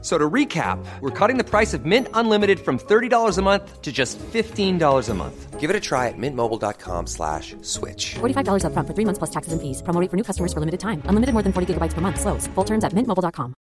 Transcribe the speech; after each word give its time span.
So 0.00 0.16
to 0.16 0.30
recap, 0.30 0.78
we're 1.00 1.10
cutting 1.10 1.38
the 1.38 1.44
price 1.44 1.74
of 1.74 1.84
Mint 1.84 2.06
Unlimited 2.14 2.60
from 2.60 2.78
$30 2.78 3.36
a 3.36 3.42
month 3.42 3.82
to 3.82 3.90
just 3.90 4.16
$15 4.18 5.08
a 5.08 5.14
month. 5.14 5.58
Give 5.58 5.70
it 5.70 5.74
a 5.74 5.80
try 5.80 6.06
at 6.06 6.14
mintmobile.com 6.16 7.08
slash 7.08 7.56
switch. 7.62 8.14
$45 8.20 8.62
upfront 8.62 8.86
for 8.86 8.94
three 8.94 9.04
months 9.04 9.18
plus 9.18 9.30
taxes 9.30 9.52
and 9.52 9.60
fees. 9.60 9.82
Promo 9.82 10.00
rate 10.00 10.08
for 10.08 10.16
new 10.16 10.22
customers 10.22 10.52
for 10.52 10.60
limited 10.60 10.78
time. 10.78 11.02
Unlimited 11.06 11.32
more 11.34 11.42
than 11.42 11.52
40 11.52 11.74
gigabytes 11.74 11.94
per 11.94 12.00
month. 12.00 12.20
Slows. 12.20 12.46
Full 12.54 12.64
terms 12.64 12.84
at 12.84 12.92
mintmobile.com. 12.94 13.54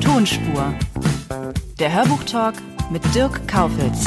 Tonspur. 0.00 0.74
Der 1.78 1.92
Hörbuchtalk 1.92 2.54
mit 2.90 3.02
Dirk 3.14 3.46
Kaufitz. 3.46 4.06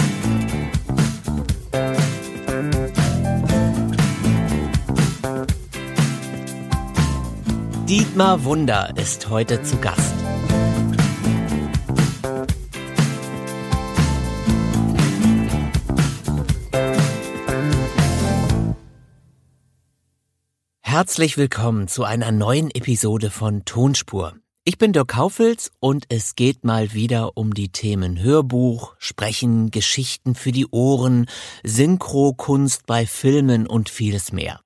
Dietmar 7.87 8.43
Wunder 8.43 8.93
ist 8.97 9.29
heute 9.29 9.63
zu 9.63 9.77
Gast. 9.77 10.13
Herzlich 20.81 21.37
willkommen 21.37 21.87
zu 21.87 22.03
einer 22.03 22.33
neuen 22.33 22.71
Episode 22.71 23.29
von 23.29 23.63
Tonspur. 23.63 24.33
Ich 24.65 24.77
bin 24.77 24.91
Dirk 24.91 25.07
Kaufels 25.07 25.71
und 25.79 26.07
es 26.09 26.35
geht 26.35 26.65
mal 26.65 26.91
wieder 26.91 27.37
um 27.37 27.53
die 27.53 27.69
Themen 27.69 28.21
Hörbuch, 28.21 28.95
Sprechen, 28.97 29.71
Geschichten 29.71 30.35
für 30.35 30.51
die 30.51 30.67
Ohren, 30.67 31.27
Synchrokunst 31.63 32.85
bei 32.85 33.05
Filmen 33.05 33.65
und 33.65 33.87
vieles 33.87 34.33
mehr. 34.33 34.59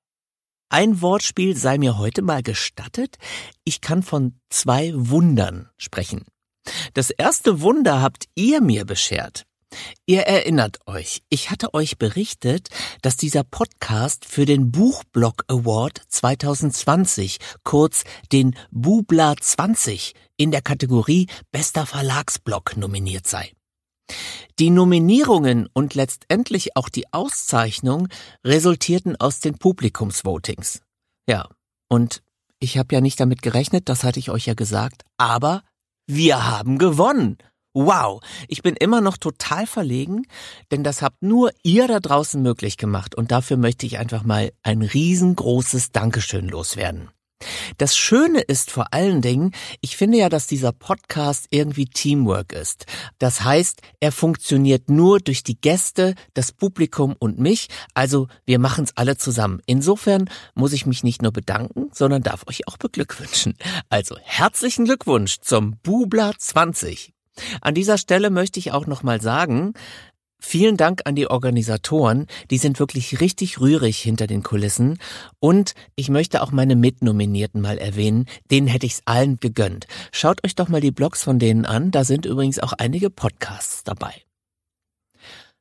Ein 0.71 1.01
Wortspiel 1.01 1.57
sei 1.57 1.77
mir 1.77 1.97
heute 1.97 2.21
mal 2.21 2.43
gestattet. 2.43 3.17
Ich 3.65 3.81
kann 3.81 4.03
von 4.03 4.39
zwei 4.49 4.93
Wundern 4.95 5.69
sprechen. 5.75 6.23
Das 6.93 7.09
erste 7.09 7.59
Wunder 7.59 8.01
habt 8.01 8.29
ihr 8.35 8.61
mir 8.61 8.85
beschert. 8.85 9.43
Ihr 10.05 10.21
erinnert 10.21 10.77
euch, 10.87 11.23
ich 11.27 11.51
hatte 11.51 11.73
euch 11.73 11.97
berichtet, 11.97 12.69
dass 13.01 13.17
dieser 13.17 13.43
Podcast 13.43 14.23
für 14.23 14.45
den 14.45 14.71
Buchblog 14.71 15.43
Award 15.49 16.03
2020, 16.07 17.39
kurz 17.65 18.05
den 18.31 18.55
Bubla 18.71 19.35
20, 19.37 20.13
in 20.37 20.51
der 20.51 20.61
Kategorie 20.61 21.27
Bester 21.51 21.85
Verlagsblog 21.85 22.77
nominiert 22.77 23.27
sei. 23.27 23.51
Die 24.59 24.69
Nominierungen 24.69 25.67
und 25.73 25.95
letztendlich 25.95 26.75
auch 26.75 26.89
die 26.89 27.11
Auszeichnung 27.13 28.07
resultierten 28.45 29.15
aus 29.15 29.39
den 29.39 29.57
Publikumsvotings. 29.57 30.81
Ja, 31.27 31.47
und 31.87 32.21
ich 32.59 32.77
habe 32.77 32.93
ja 32.93 33.01
nicht 33.01 33.19
damit 33.19 33.41
gerechnet, 33.41 33.89
das 33.89 34.03
hatte 34.03 34.19
ich 34.19 34.29
euch 34.29 34.45
ja 34.45 34.53
gesagt, 34.53 35.03
aber 35.17 35.63
wir 36.07 36.45
haben 36.45 36.77
gewonnen. 36.77 37.37
Wow, 37.73 38.21
ich 38.49 38.61
bin 38.61 38.75
immer 38.75 38.99
noch 38.99 39.15
total 39.17 39.65
verlegen, 39.65 40.23
denn 40.71 40.83
das 40.83 41.01
habt 41.01 41.21
nur 41.21 41.51
ihr 41.63 41.87
da 41.87 42.01
draußen 42.01 42.41
möglich 42.41 42.75
gemacht 42.75 43.15
und 43.15 43.31
dafür 43.31 43.55
möchte 43.55 43.85
ich 43.85 43.97
einfach 43.97 44.23
mal 44.23 44.51
ein 44.61 44.81
riesengroßes 44.81 45.91
Dankeschön 45.91 46.49
loswerden. 46.49 47.09
Das 47.77 47.95
Schöne 47.95 48.41
ist 48.41 48.71
vor 48.71 48.93
allen 48.93 49.21
Dingen, 49.21 49.51
ich 49.81 49.97
finde 49.97 50.17
ja, 50.17 50.29
dass 50.29 50.47
dieser 50.47 50.71
Podcast 50.71 51.47
irgendwie 51.49 51.85
Teamwork 51.85 52.53
ist. 52.53 52.85
Das 53.19 53.43
heißt, 53.43 53.81
er 53.99 54.11
funktioniert 54.11 54.89
nur 54.89 55.19
durch 55.19 55.43
die 55.43 55.59
Gäste, 55.59 56.15
das 56.33 56.51
Publikum 56.51 57.15
und 57.19 57.39
mich. 57.39 57.67
Also 57.93 58.27
wir 58.45 58.59
machen 58.59 58.85
es 58.85 58.95
alle 58.97 59.17
zusammen. 59.17 59.61
Insofern 59.65 60.29
muss 60.55 60.73
ich 60.73 60.85
mich 60.85 61.03
nicht 61.03 61.21
nur 61.21 61.31
bedanken, 61.31 61.89
sondern 61.93 62.23
darf 62.23 62.47
euch 62.47 62.67
auch 62.67 62.77
beglückwünschen. 62.77 63.55
Also 63.89 64.17
herzlichen 64.21 64.85
Glückwunsch 64.85 65.39
zum 65.41 65.77
Bubla 65.83 66.33
20. 66.37 67.13
An 67.61 67.73
dieser 67.73 67.97
Stelle 67.97 68.29
möchte 68.29 68.59
ich 68.59 68.71
auch 68.71 68.85
nochmal 68.87 69.21
sagen, 69.21 69.73
Vielen 70.43 70.75
Dank 70.75 71.03
an 71.05 71.15
die 71.15 71.27
Organisatoren, 71.27 72.25
die 72.49 72.57
sind 72.57 72.79
wirklich 72.79 73.21
richtig 73.21 73.61
rührig 73.61 73.99
hinter 73.99 74.25
den 74.25 74.41
Kulissen. 74.41 74.97
Und 75.39 75.75
ich 75.95 76.09
möchte 76.09 76.41
auch 76.41 76.51
meine 76.51 76.75
Mitnominierten 76.75 77.61
mal 77.61 77.77
erwähnen, 77.77 78.25
denen 78.49 78.65
hätte 78.65 78.87
ich's 78.87 79.03
allen 79.05 79.39
gegönnt. 79.39 79.85
Schaut 80.11 80.43
euch 80.43 80.55
doch 80.55 80.67
mal 80.67 80.81
die 80.81 80.91
Blogs 80.91 81.23
von 81.23 81.37
denen 81.37 81.65
an, 81.65 81.91
da 81.91 82.03
sind 82.03 82.25
übrigens 82.25 82.57
auch 82.57 82.73
einige 82.73 83.11
Podcasts 83.11 83.83
dabei. 83.83 84.13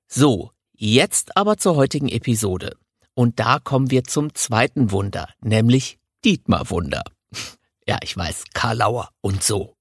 So, 0.09 0.51
jetzt 0.73 1.37
aber 1.37 1.59
zur 1.59 1.77
heutigen 1.77 2.09
Episode. 2.09 2.75
Und 3.15 3.39
da 3.39 3.59
kommen 3.59 3.91
wir 3.91 4.05
zum 4.05 4.35
zweiten 4.35 4.91
Wunder, 4.93 5.29
nämlich 5.43 5.99
Dietmar 6.25 6.71
Wunder. 6.71 7.03
Ja, 7.87 7.99
ich 8.05 8.17
weiß, 8.17 8.45
Karl 8.55 8.77
Lauer 8.77 9.09
und 9.21 9.43
so. 9.43 9.75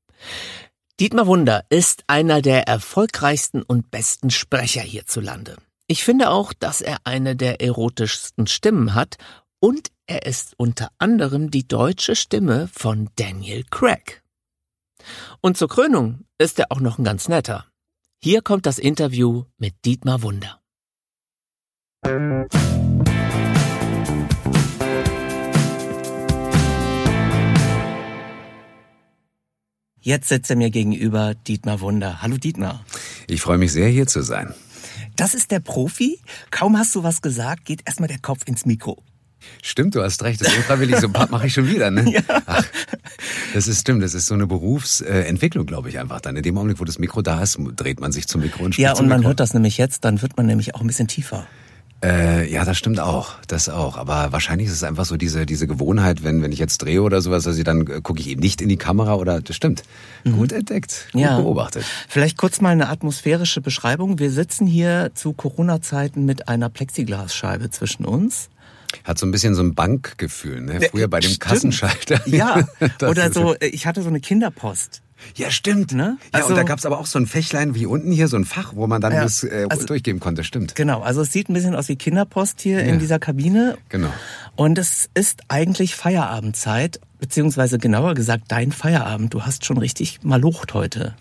Dietmar 1.00 1.28
Wunder 1.28 1.64
ist 1.70 2.04
einer 2.08 2.42
der 2.42 2.68
erfolgreichsten 2.68 3.64
und 3.64 3.90
besten 3.90 4.32
Sprecher 4.32 4.82
hierzulande. 4.82 5.56
Ich 5.88 6.04
finde 6.04 6.30
auch, 6.30 6.52
dass 6.52 6.82
er 6.82 6.98
eine 7.06 7.38
der 7.38 7.62
erotischsten 7.62 8.48
Stimmen 8.48 8.96
hat 8.96 9.16
und 9.62 9.92
er 10.08 10.26
ist 10.26 10.56
unter 10.58 10.90
anderem 10.98 11.52
die 11.52 11.66
deutsche 11.66 12.18
Stimme 12.18 12.68
von 12.74 13.10
Daniel 13.16 13.64
Craig. 13.72 14.24
Und 15.40 15.56
zur 15.56 15.70
Krönung 15.70 16.26
ist 16.38 16.60
er 16.60 16.70
auch 16.70 16.82
noch 16.82 16.98
ein 16.98 17.06
ganz 17.06 17.30
netter. 17.30 17.66
Hier 18.22 18.42
kommt 18.42 18.66
das 18.66 18.78
Interview 18.78 19.46
mit 19.58 19.86
Dietmar 19.86 20.22
Wunder. 20.22 20.60
Jetzt 30.10 30.30
sitzt 30.30 30.50
er 30.50 30.56
mir 30.56 30.72
gegenüber 30.72 31.36
Dietmar 31.36 31.82
Wunder. 31.82 32.24
Hallo 32.24 32.38
Dietmar. 32.38 32.84
Ich 33.28 33.42
freue 33.42 33.60
mich 33.60 33.72
sehr, 33.72 33.88
hier 33.90 34.08
zu 34.08 34.24
sein. 34.24 34.56
Das 35.16 35.36
ist 35.36 35.52
der 35.52 35.60
Profi. 35.60 36.20
Kaum 36.50 36.80
hast 36.80 36.96
du 36.96 37.04
was 37.04 37.22
gesagt, 37.22 37.64
geht 37.66 37.84
erstmal 37.86 38.08
der 38.08 38.18
Kopf 38.18 38.40
ins 38.48 38.66
Mikro. 38.66 39.04
Stimmt, 39.62 39.94
du 39.94 40.02
hast 40.02 40.24
recht. 40.24 40.42
Das 40.42 40.52
unfreiwillig. 40.52 40.96
So 40.98 41.10
mache 41.10 41.46
ich 41.46 41.54
schon 41.54 41.68
wieder. 41.70 41.92
Ne? 41.92 42.12
Ja. 42.12 42.22
Ach, 42.48 42.66
das 43.54 43.68
ist 43.68 43.82
stimmt. 43.82 44.02
Das 44.02 44.16
ist 44.16 44.26
so 44.26 44.34
eine 44.34 44.48
Berufsentwicklung, 44.48 45.68
glaube 45.68 45.90
ich, 45.90 46.00
einfach 46.00 46.22
dann. 46.22 46.36
In 46.36 46.42
dem 46.42 46.58
Augenblick, 46.58 46.80
wo 46.80 46.86
das 46.86 46.98
Mikro 46.98 47.22
da 47.22 47.44
ist, 47.44 47.60
dreht 47.76 48.00
man 48.00 48.12
sich 48.12 48.28
zum 48.28 48.42
Mikro 48.42 48.64
und 48.64 48.74
spricht 48.74 48.84
Ja, 48.84 48.94
und 48.94 49.08
man 49.08 49.20
Mikro. 49.20 49.28
hört 49.30 49.40
das 49.40 49.54
nämlich 49.54 49.78
jetzt, 49.78 50.06
dann 50.06 50.24
wird 50.24 50.38
man 50.38 50.48
nämlich 50.48 50.74
auch 50.74 50.82
ein 50.82 50.88
bisschen 50.88 51.08
tiefer. 51.08 51.46
Äh, 52.04 52.50
ja, 52.52 52.64
das 52.64 52.78
stimmt 52.78 53.00
auch. 53.00 53.34
Das 53.48 53.68
auch. 53.68 53.98
Aber 53.98 54.32
wahrscheinlich 54.32 54.68
ist 54.68 54.74
es 54.74 54.84
einfach 54.84 55.04
so 55.06 55.18
diese, 55.18 55.46
diese 55.46 55.68
Gewohnheit, 55.68 56.24
wenn, 56.24 56.42
wenn 56.42 56.52
ich 56.54 56.60
jetzt 56.60 56.78
drehe 56.80 57.02
oder 57.02 57.22
sowas, 57.22 57.44
dass 57.44 57.58
ich 57.58 57.66
dann 57.66 57.82
äh, 57.88 58.00
gucke 58.02 58.22
ich 58.22 58.28
eben 58.30 58.40
nicht 58.42 58.62
in 58.62 58.70
die 58.70 58.78
Kamera 58.78 59.16
oder 59.16 59.42
das 59.42 59.56
stimmt. 59.56 59.84
Gut 60.24 60.52
entdeckt, 60.54 61.08
gut 61.12 61.16
Mhm. 61.16 61.20
Ja. 61.28 61.38
beobachtet. 61.42 61.84
Vielleicht 62.08 62.38
kurz 62.38 62.62
mal 62.62 62.70
eine 62.70 62.88
atmosphärische 62.90 63.60
Beschreibung. 63.62 64.18
Wir 64.20 64.32
sitzen 64.32 64.66
hier 64.66 65.12
zu 65.14 65.34
Corona-Zeiten 65.34 66.24
mit 66.26 66.48
einer 66.48 66.70
Plexiglasscheibe 66.70 67.70
zwischen 67.70 68.06
uns. 68.06 68.50
Hat 69.04 69.20
so 69.20 69.26
ein 69.28 69.32
bisschen 69.32 69.54
so 69.54 69.62
ein 69.62 69.76
Bankgefühl, 69.76 70.62
ne? 70.62 70.80
Früher 70.90 71.08
bei 71.08 71.20
dem 71.20 71.28
Stimmt. 71.32 71.42
Kassenschalter. 71.42 72.22
Ja, 72.28 72.68
oder 73.08 73.32
so, 73.32 73.54
äh, 73.56 73.68
ich 73.68 73.86
hatte 73.86 74.02
so 74.02 74.08
eine 74.10 74.20
Kinderpost. 74.20 75.02
Ja, 75.36 75.52
stimmt. 75.52 75.94
Ne? 75.94 76.18
Ja, 76.34 76.40
Also- 76.40 76.50
und 76.50 76.56
da 76.56 76.64
gab's 76.64 76.86
aber 76.86 77.00
auch 77.00 77.06
so 77.06 77.20
ein 77.20 77.28
Fächlein 77.28 77.76
wie 77.76 77.86
unten 77.86 78.12
hier, 78.12 78.28
so 78.28 78.38
ein 78.38 78.46
Fach, 78.46 78.74
wo 78.76 78.88
man 78.88 79.02
dann 79.02 79.14
Ja, 79.14 79.24
das 79.24 79.44
äh, 79.44 79.68
also- 79.70 79.86
durchgeben 79.86 80.20
konnte. 80.20 80.44
Stimmt. 80.44 80.76
Genau, 80.76 81.02
also 81.02 81.22
es 81.22 81.32
sieht 81.32 81.50
ein 81.50 81.54
bisschen 81.54 81.76
aus 81.76 81.90
wie 81.90 81.96
Kinderpost 81.96 82.62
hier 82.62 82.80
Ja. 82.86 82.94
in 82.94 83.00
dieser 83.00 83.20
Kabine. 83.20 83.78
Genau. 83.90 84.12
Und 84.56 84.78
es 84.78 85.10
ist 85.14 85.42
eigentlich 85.48 85.96
Feierabendzeit, 85.96 87.00
beziehungsweise 87.20 87.78
genauer 87.80 88.14
gesagt 88.14 88.46
dein 88.50 88.72
Feierabend. 88.72 89.34
Du 89.34 89.44
hast 89.44 89.66
schon 89.66 89.78
richtig 89.78 90.20
malocht 90.24 90.74
heute. 90.74 91.16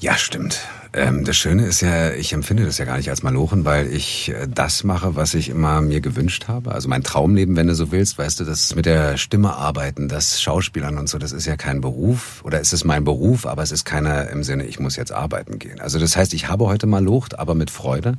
Ja, 0.00 0.16
stimmt. 0.16 0.58
Ähm, 0.92 1.24
das 1.24 1.36
Schöne 1.36 1.66
ist 1.66 1.82
ja, 1.82 2.10
ich 2.12 2.32
empfinde 2.32 2.64
das 2.64 2.78
ja 2.78 2.84
gar 2.84 2.96
nicht 2.96 3.10
als 3.10 3.22
Malochen, 3.22 3.64
weil 3.64 3.86
ich 3.92 4.30
äh, 4.30 4.48
das 4.52 4.82
mache, 4.82 5.14
was 5.14 5.34
ich 5.34 5.50
immer 5.50 5.80
mir 5.82 6.00
gewünscht 6.00 6.48
habe. 6.48 6.72
Also 6.72 6.88
mein 6.88 7.04
Traumleben, 7.04 7.54
wenn 7.54 7.66
du 7.68 7.74
so 7.74 7.92
willst, 7.92 8.16
weißt 8.18 8.40
du, 8.40 8.44
das 8.44 8.74
mit 8.74 8.86
der 8.86 9.18
Stimme 9.18 9.52
arbeiten, 9.54 10.08
das 10.08 10.40
Schauspielern 10.42 10.98
und 10.98 11.08
so, 11.08 11.18
das 11.18 11.32
ist 11.32 11.46
ja 11.46 11.56
kein 11.56 11.80
Beruf. 11.80 12.40
Oder 12.44 12.60
es 12.60 12.72
ist 12.72 12.84
mein 12.84 13.04
Beruf, 13.04 13.46
aber 13.46 13.62
es 13.62 13.70
ist 13.72 13.84
keiner 13.84 14.30
im 14.30 14.42
Sinne, 14.42 14.64
ich 14.64 14.80
muss 14.80 14.96
jetzt 14.96 15.12
arbeiten 15.12 15.58
gehen. 15.58 15.80
Also 15.80 15.98
das 16.00 16.16
heißt, 16.16 16.32
ich 16.34 16.48
habe 16.48 16.66
heute 16.66 16.86
malocht, 16.86 17.38
aber 17.38 17.54
mit 17.54 17.70
Freude. 17.70 18.14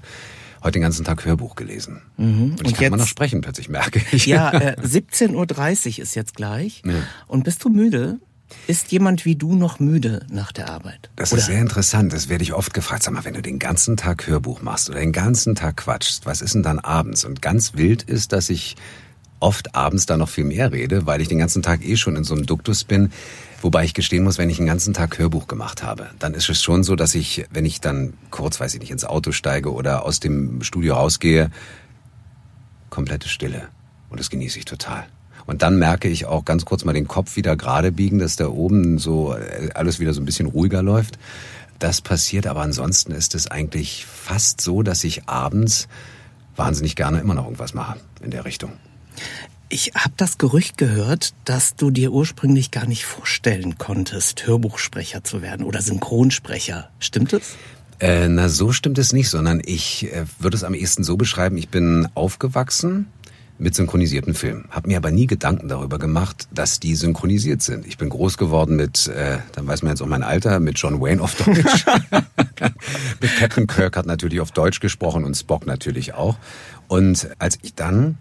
Heute 0.63 0.73
den 0.73 0.83
ganzen 0.83 1.03
Tag 1.03 1.25
Hörbuch 1.25 1.55
gelesen. 1.55 2.03
Und 2.17 2.23
ich 2.23 2.35
Mhm. 2.35 2.43
Und 2.51 2.57
kann 2.57 2.67
immer 2.85 2.97
jetzt- 2.97 2.99
noch 2.99 3.07
sprechen, 3.07 3.41
plötzlich 3.41 3.67
merke 3.67 3.99
ich. 4.11 4.27
Ja, 4.27 4.51
äh, 4.53 4.75
17.30 4.79 5.97
Uhr 5.97 6.03
ist 6.03 6.15
jetzt 6.15 6.35
gleich. 6.35 6.83
Ja. 6.85 6.93
Und 7.27 7.43
bist 7.43 7.63
du 7.65 7.69
müde? 7.69 8.19
Ist 8.67 8.91
jemand 8.91 9.25
wie 9.25 9.35
du 9.35 9.55
noch 9.55 9.79
müde 9.79 10.25
nach 10.29 10.51
der 10.51 10.69
Arbeit? 10.69 11.09
Das 11.15 11.31
Oder- 11.31 11.39
ist 11.41 11.47
sehr 11.47 11.59
interessant. 11.59 12.13
Das 12.13 12.29
werde 12.29 12.43
ich 12.43 12.53
oft 12.53 12.73
gefragt. 12.73 13.03
Sag 13.03 13.13
mal, 13.13 13.25
wenn 13.25 13.33
du 13.33 13.41
den 13.41 13.59
ganzen 13.59 13.97
Tag 13.97 14.27
Hörbuch 14.27 14.61
machst 14.61 14.89
oder 14.89 14.99
den 14.99 15.11
ganzen 15.11 15.55
Tag 15.55 15.77
quatschst, 15.77 16.25
was 16.25 16.41
ist 16.41 16.53
denn 16.55 16.63
dann 16.63 16.79
abends? 16.79 17.25
Und 17.25 17.41
ganz 17.41 17.73
wild 17.75 18.03
ist, 18.03 18.31
dass 18.33 18.49
ich 18.49 18.75
oft 19.39 19.75
abends 19.75 20.05
da 20.05 20.17
noch 20.17 20.29
viel 20.29 20.43
mehr 20.43 20.71
rede, 20.71 21.05
weil 21.07 21.19
ich 21.19 21.27
den 21.27 21.39
ganzen 21.39 21.63
Tag 21.63 21.83
eh 21.83 21.97
schon 21.97 22.15
in 22.15 22.23
so 22.23 22.35
einem 22.35 22.45
Duktus 22.45 22.83
bin. 22.83 23.11
Wobei 23.61 23.83
ich 23.83 23.93
gestehen 23.93 24.23
muss, 24.23 24.37
wenn 24.37 24.49
ich 24.49 24.59
einen 24.59 24.67
ganzen 24.67 24.93
Tag 24.93 25.17
Hörbuch 25.19 25.47
gemacht 25.47 25.83
habe, 25.83 26.09
dann 26.19 26.33
ist 26.33 26.49
es 26.49 26.61
schon 26.61 26.83
so, 26.83 26.95
dass 26.95 27.15
ich, 27.15 27.45
wenn 27.51 27.65
ich 27.65 27.81
dann 27.81 28.13
kurz, 28.29 28.59
weiß 28.59 28.73
ich 28.73 28.79
nicht, 28.79 28.91
ins 28.91 29.05
Auto 29.05 29.31
steige 29.31 29.73
oder 29.73 30.05
aus 30.05 30.19
dem 30.19 30.63
Studio 30.63 30.95
rausgehe, 30.95 31.51
komplette 32.89 33.29
Stille. 33.29 33.67
Und 34.09 34.19
das 34.19 34.29
genieße 34.29 34.59
ich 34.59 34.65
total. 34.65 35.05
Und 35.45 35.61
dann 35.61 35.77
merke 35.77 36.07
ich 36.07 36.25
auch 36.25 36.45
ganz 36.45 36.65
kurz 36.65 36.85
mal 36.85 36.93
den 36.93 37.07
Kopf 37.07 37.35
wieder 37.35 37.55
gerade 37.55 37.91
biegen, 37.91 38.19
dass 38.19 38.35
da 38.35 38.47
oben 38.47 38.97
so 38.97 39.33
äh, 39.35 39.69
alles 39.73 39.99
wieder 39.99 40.13
so 40.13 40.21
ein 40.21 40.25
bisschen 40.25 40.47
ruhiger 40.47 40.81
läuft. 40.81 41.17
Das 41.79 42.01
passiert, 42.01 42.45
aber 42.45 42.61
ansonsten 42.61 43.11
ist 43.11 43.33
es 43.33 43.47
eigentlich 43.47 44.05
fast 44.05 44.61
so, 44.61 44.83
dass 44.83 45.03
ich 45.03 45.27
abends 45.27 45.87
wahnsinnig 46.55 46.95
gerne 46.95 47.19
immer 47.19 47.33
noch 47.33 47.45
irgendwas 47.45 47.73
mache 47.73 47.99
in 48.21 48.31
der 48.31 48.45
Richtung. 48.45 48.71
Ich 49.69 49.93
habe 49.95 50.13
das 50.17 50.37
Gerücht 50.37 50.77
gehört, 50.77 51.33
dass 51.45 51.75
du 51.75 51.91
dir 51.91 52.11
ursprünglich 52.11 52.71
gar 52.71 52.85
nicht 52.85 53.05
vorstellen 53.05 53.77
konntest, 53.77 54.45
Hörbuchsprecher 54.45 55.23
zu 55.23 55.41
werden 55.41 55.65
oder 55.65 55.81
Synchronsprecher. 55.81 56.89
Stimmt 56.99 57.33
es? 57.33 57.55
Äh, 57.99 58.27
na, 58.27 58.49
so 58.49 58.73
stimmt 58.73 58.97
es 58.97 59.13
nicht, 59.13 59.29
sondern 59.29 59.61
ich 59.63 60.11
äh, 60.11 60.25
würde 60.39 60.57
es 60.57 60.63
am 60.63 60.73
ehesten 60.73 61.03
so 61.03 61.17
beschreiben, 61.17 61.55
ich 61.55 61.69
bin 61.69 62.07
aufgewachsen 62.15 63.07
mit 63.61 63.75
synchronisierten 63.75 64.33
Filmen. 64.33 64.65
Habe 64.71 64.89
mir 64.89 64.97
aber 64.97 65.11
nie 65.11 65.27
Gedanken 65.27 65.67
darüber 65.67 65.99
gemacht, 65.99 66.47
dass 66.51 66.79
die 66.79 66.95
synchronisiert 66.95 67.61
sind. 67.61 67.85
Ich 67.85 67.97
bin 67.97 68.09
groß 68.09 68.37
geworden 68.37 68.75
mit, 68.75 69.07
äh, 69.07 69.37
dann 69.53 69.67
weiß 69.67 69.83
man 69.83 69.91
jetzt 69.91 70.01
auch 70.01 70.07
mein 70.07 70.23
Alter, 70.23 70.59
mit 70.59 70.79
John 70.79 70.99
Wayne 70.99 71.21
auf 71.21 71.35
Deutsch. 71.35 71.85
mit 73.21 73.35
Captain 73.37 73.67
Kirk 73.67 73.97
hat 73.97 74.07
natürlich 74.07 74.39
auf 74.39 74.51
Deutsch 74.51 74.79
gesprochen 74.79 75.23
und 75.23 75.35
Spock 75.35 75.67
natürlich 75.67 76.15
auch. 76.15 76.37
Und 76.87 77.29
als 77.37 77.59
ich 77.61 77.75
dann 77.75 78.17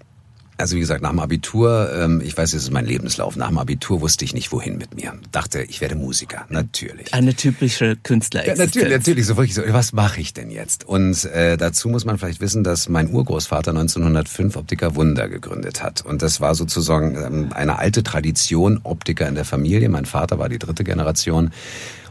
also 0.60 0.76
wie 0.76 0.80
gesagt, 0.80 1.02
nach 1.02 1.10
dem 1.10 1.18
Abitur, 1.18 1.90
ähm, 1.94 2.20
ich 2.24 2.36
weiß, 2.36 2.52
es 2.52 2.64
ist 2.64 2.70
mein 2.70 2.86
Lebenslauf, 2.86 3.36
nach 3.36 3.48
dem 3.48 3.58
Abitur 3.58 4.00
wusste 4.00 4.24
ich 4.24 4.34
nicht, 4.34 4.52
wohin 4.52 4.78
mit 4.78 4.94
mir. 4.94 5.14
Dachte, 5.32 5.62
ich 5.62 5.80
werde 5.80 5.94
Musiker, 5.94 6.46
natürlich. 6.48 7.12
Eine 7.12 7.34
typische 7.34 7.96
Künstlerexistenz. 7.96 8.74
Ja, 8.74 8.82
natürlich, 8.82 8.98
natürlich, 8.98 9.26
so 9.26 9.36
wirklich 9.36 9.54
so, 9.54 9.62
was 9.68 9.92
mache 9.92 10.20
ich 10.20 10.34
denn 10.34 10.50
jetzt? 10.50 10.84
Und 10.84 11.24
äh, 11.24 11.56
dazu 11.56 11.88
muss 11.88 12.04
man 12.04 12.18
vielleicht 12.18 12.40
wissen, 12.40 12.64
dass 12.64 12.88
mein 12.88 13.10
Urgroßvater 13.10 13.70
1905 13.70 14.56
Optiker 14.56 14.94
Wunder 14.94 15.28
gegründet 15.28 15.82
hat. 15.82 16.04
Und 16.04 16.22
das 16.22 16.40
war 16.40 16.54
sozusagen 16.54 17.16
ähm, 17.16 17.52
eine 17.52 17.78
alte 17.78 18.02
Tradition, 18.02 18.80
Optiker 18.82 19.28
in 19.28 19.34
der 19.34 19.44
Familie. 19.44 19.88
Mein 19.88 20.06
Vater 20.06 20.38
war 20.38 20.48
die 20.48 20.58
dritte 20.58 20.84
Generation. 20.84 21.50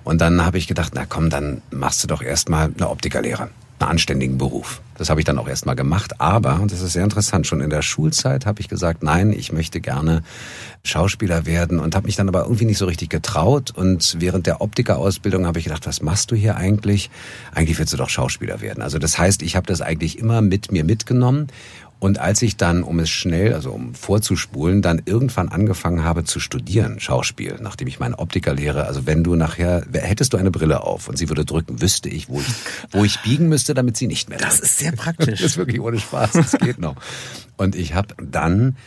Und 0.03 0.21
dann 0.21 0.45
habe 0.45 0.57
ich 0.57 0.67
gedacht, 0.67 0.93
na 0.95 1.05
komm, 1.05 1.29
dann 1.29 1.61
machst 1.71 2.03
du 2.03 2.07
doch 2.07 2.21
erstmal 2.21 2.71
eine 2.75 2.89
Optikerlehre 2.89 3.49
einen 3.81 3.91
anständigen 3.91 4.37
Beruf. 4.37 4.81
Das 4.97 5.09
habe 5.09 5.21
ich 5.21 5.25
dann 5.25 5.37
auch 5.37 5.47
erstmal 5.47 5.75
gemacht. 5.75 6.19
Aber, 6.19 6.59
und 6.59 6.71
das 6.71 6.81
ist 6.81 6.93
sehr 6.93 7.03
interessant, 7.03 7.47
schon 7.47 7.61
in 7.61 7.69
der 7.69 7.81
Schulzeit 7.81 8.45
habe 8.45 8.59
ich 8.59 8.67
gesagt, 8.67 9.01
nein, 9.01 9.31
ich 9.31 9.53
möchte 9.53 9.79
gerne 9.79 10.23
Schauspieler 10.83 11.45
werden 11.45 11.79
und 11.79 11.95
habe 11.95 12.05
mich 12.05 12.15
dann 12.15 12.27
aber 12.27 12.43
irgendwie 12.43 12.65
nicht 12.65 12.77
so 12.77 12.85
richtig 12.85 13.09
getraut. 13.09 13.71
Und 13.71 14.17
während 14.19 14.45
der 14.45 14.61
Optikerausbildung 14.61 15.45
habe 15.45 15.59
ich 15.59 15.65
gedacht, 15.65 15.87
was 15.87 16.01
machst 16.01 16.31
du 16.31 16.35
hier 16.35 16.57
eigentlich? 16.57 17.09
Eigentlich 17.53 17.79
willst 17.79 17.93
du 17.93 17.97
doch 17.97 18.09
Schauspieler 18.09 18.61
werden. 18.61 18.83
Also 18.83 18.99
das 18.99 19.17
heißt, 19.17 19.41
ich 19.41 19.55
habe 19.55 19.67
das 19.67 19.81
eigentlich 19.81 20.19
immer 20.19 20.41
mit 20.41 20.71
mir 20.71 20.83
mitgenommen 20.83 21.47
und 21.99 22.17
als 22.19 22.41
ich 22.41 22.55
dann, 22.55 22.83
um 22.83 22.99
es 22.99 23.09
schnell, 23.09 23.53
also 23.53 23.71
um 23.71 23.93
vorzuspulen, 23.93 24.81
dann 24.81 25.01
irgendwann 25.05 25.49
angefangen 25.49 26.03
habe 26.03 26.23
zu 26.23 26.39
studieren, 26.39 26.99
Schauspiel, 27.01 27.57
nachdem 27.61 27.87
ich 27.89 27.99
meine 27.99 28.17
Optikerlehre, 28.17 28.85
also 28.85 29.05
wenn 29.05 29.23
du 29.23 29.35
nachher, 29.35 29.85
hättest 29.91 30.31
du 30.33 30.37
eine 30.37 30.49
Brille 30.49 30.83
auf 30.83 31.09
und 31.09 31.17
sie 31.17 31.27
würde 31.27 31.43
drücken, 31.43 31.81
wüsste 31.81 32.07
ich, 32.07 32.29
wo 32.29 32.39
ich, 32.39 32.47
wo 32.91 33.03
ich 33.03 33.19
biegen 33.21 33.49
müsste, 33.49 33.73
damit 33.73 33.97
sie 33.97 34.07
nicht 34.07 34.29
mehr 34.29 34.37
Das 34.37 34.55
drückt. 34.55 34.63
ist 34.63 34.77
sehr 34.79 34.91
praktisch. 34.93 35.27
Das 35.39 35.51
ist 35.51 35.57
wirklich 35.57 35.81
ohne 35.81 35.99
Spaß, 35.99 36.31
das 36.31 36.51
geht 36.53 36.79
noch. 36.79 36.95
Und 37.57 37.75
ich 37.75 37.93
habe 37.93 38.15
dann 38.21 38.77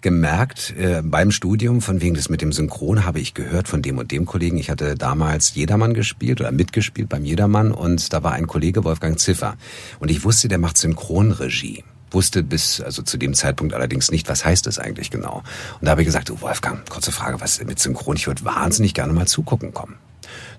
gemerkt 0.00 0.74
äh, 0.78 1.02
beim 1.04 1.30
Studium, 1.30 1.80
von 1.80 2.00
wegen 2.00 2.14
das 2.14 2.28
mit 2.28 2.40
dem 2.40 2.52
Synchron 2.52 3.04
habe 3.04 3.20
ich 3.20 3.34
gehört 3.34 3.68
von 3.68 3.82
dem 3.82 3.98
und 3.98 4.12
dem 4.12 4.24
Kollegen. 4.26 4.56
Ich 4.56 4.70
hatte 4.70 4.94
damals 4.94 5.54
Jedermann 5.54 5.92
gespielt 5.94 6.40
oder 6.40 6.52
mitgespielt 6.52 7.08
beim 7.08 7.24
Jedermann 7.24 7.72
und 7.72 8.12
da 8.12 8.22
war 8.22 8.32
ein 8.32 8.46
Kollege 8.46 8.84
Wolfgang 8.84 9.18
Ziffer 9.18 9.56
und 9.98 10.10
ich 10.10 10.24
wusste, 10.24 10.48
der 10.48 10.58
macht 10.58 10.78
Synchronregie 10.78 11.84
wusste 12.10 12.42
bis 12.42 12.80
also 12.80 13.02
zu 13.02 13.16
dem 13.16 13.34
Zeitpunkt 13.34 13.74
allerdings 13.74 14.10
nicht, 14.10 14.28
was 14.28 14.44
heißt 14.44 14.66
das 14.66 14.78
eigentlich 14.78 15.10
genau. 15.10 15.42
Und 15.80 15.86
da 15.86 15.92
habe 15.92 16.02
ich 16.02 16.06
gesagt, 16.06 16.30
oh 16.30 16.40
Wolfgang, 16.40 16.88
kurze 16.88 17.12
Frage, 17.12 17.40
was 17.40 17.62
mit 17.64 17.78
Synchron? 17.78 18.16
Ich 18.16 18.26
würde 18.26 18.44
wahnsinnig 18.44 18.94
gerne 18.94 19.12
mal 19.12 19.26
zugucken 19.26 19.72
kommen. 19.72 19.96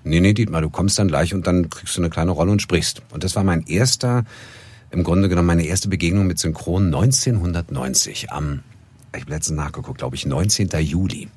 Nee, 0.04 0.20
nee, 0.20 0.32
Dietmar, 0.32 0.62
du 0.62 0.70
kommst 0.70 0.98
dann 0.98 1.08
gleich 1.08 1.32
und 1.34 1.46
dann 1.46 1.70
kriegst 1.70 1.96
du 1.96 2.00
eine 2.00 2.10
kleine 2.10 2.32
Rolle 2.32 2.52
und 2.52 2.60
sprichst. 2.60 3.02
Und 3.10 3.24
das 3.24 3.36
war 3.36 3.44
mein 3.44 3.62
erster, 3.66 4.24
im 4.90 5.04
Grunde 5.04 5.28
genommen 5.28 5.46
meine 5.46 5.64
erste 5.64 5.88
Begegnung 5.88 6.26
mit 6.26 6.38
Synchron 6.38 6.86
1990 6.86 8.32
am 8.32 8.62
ich 9.14 9.22
habe 9.22 9.32
letztens 9.32 9.58
nachgeguckt, 9.58 9.98
glaube 9.98 10.16
ich, 10.16 10.24
19. 10.24 10.70
Juli. 10.80 11.28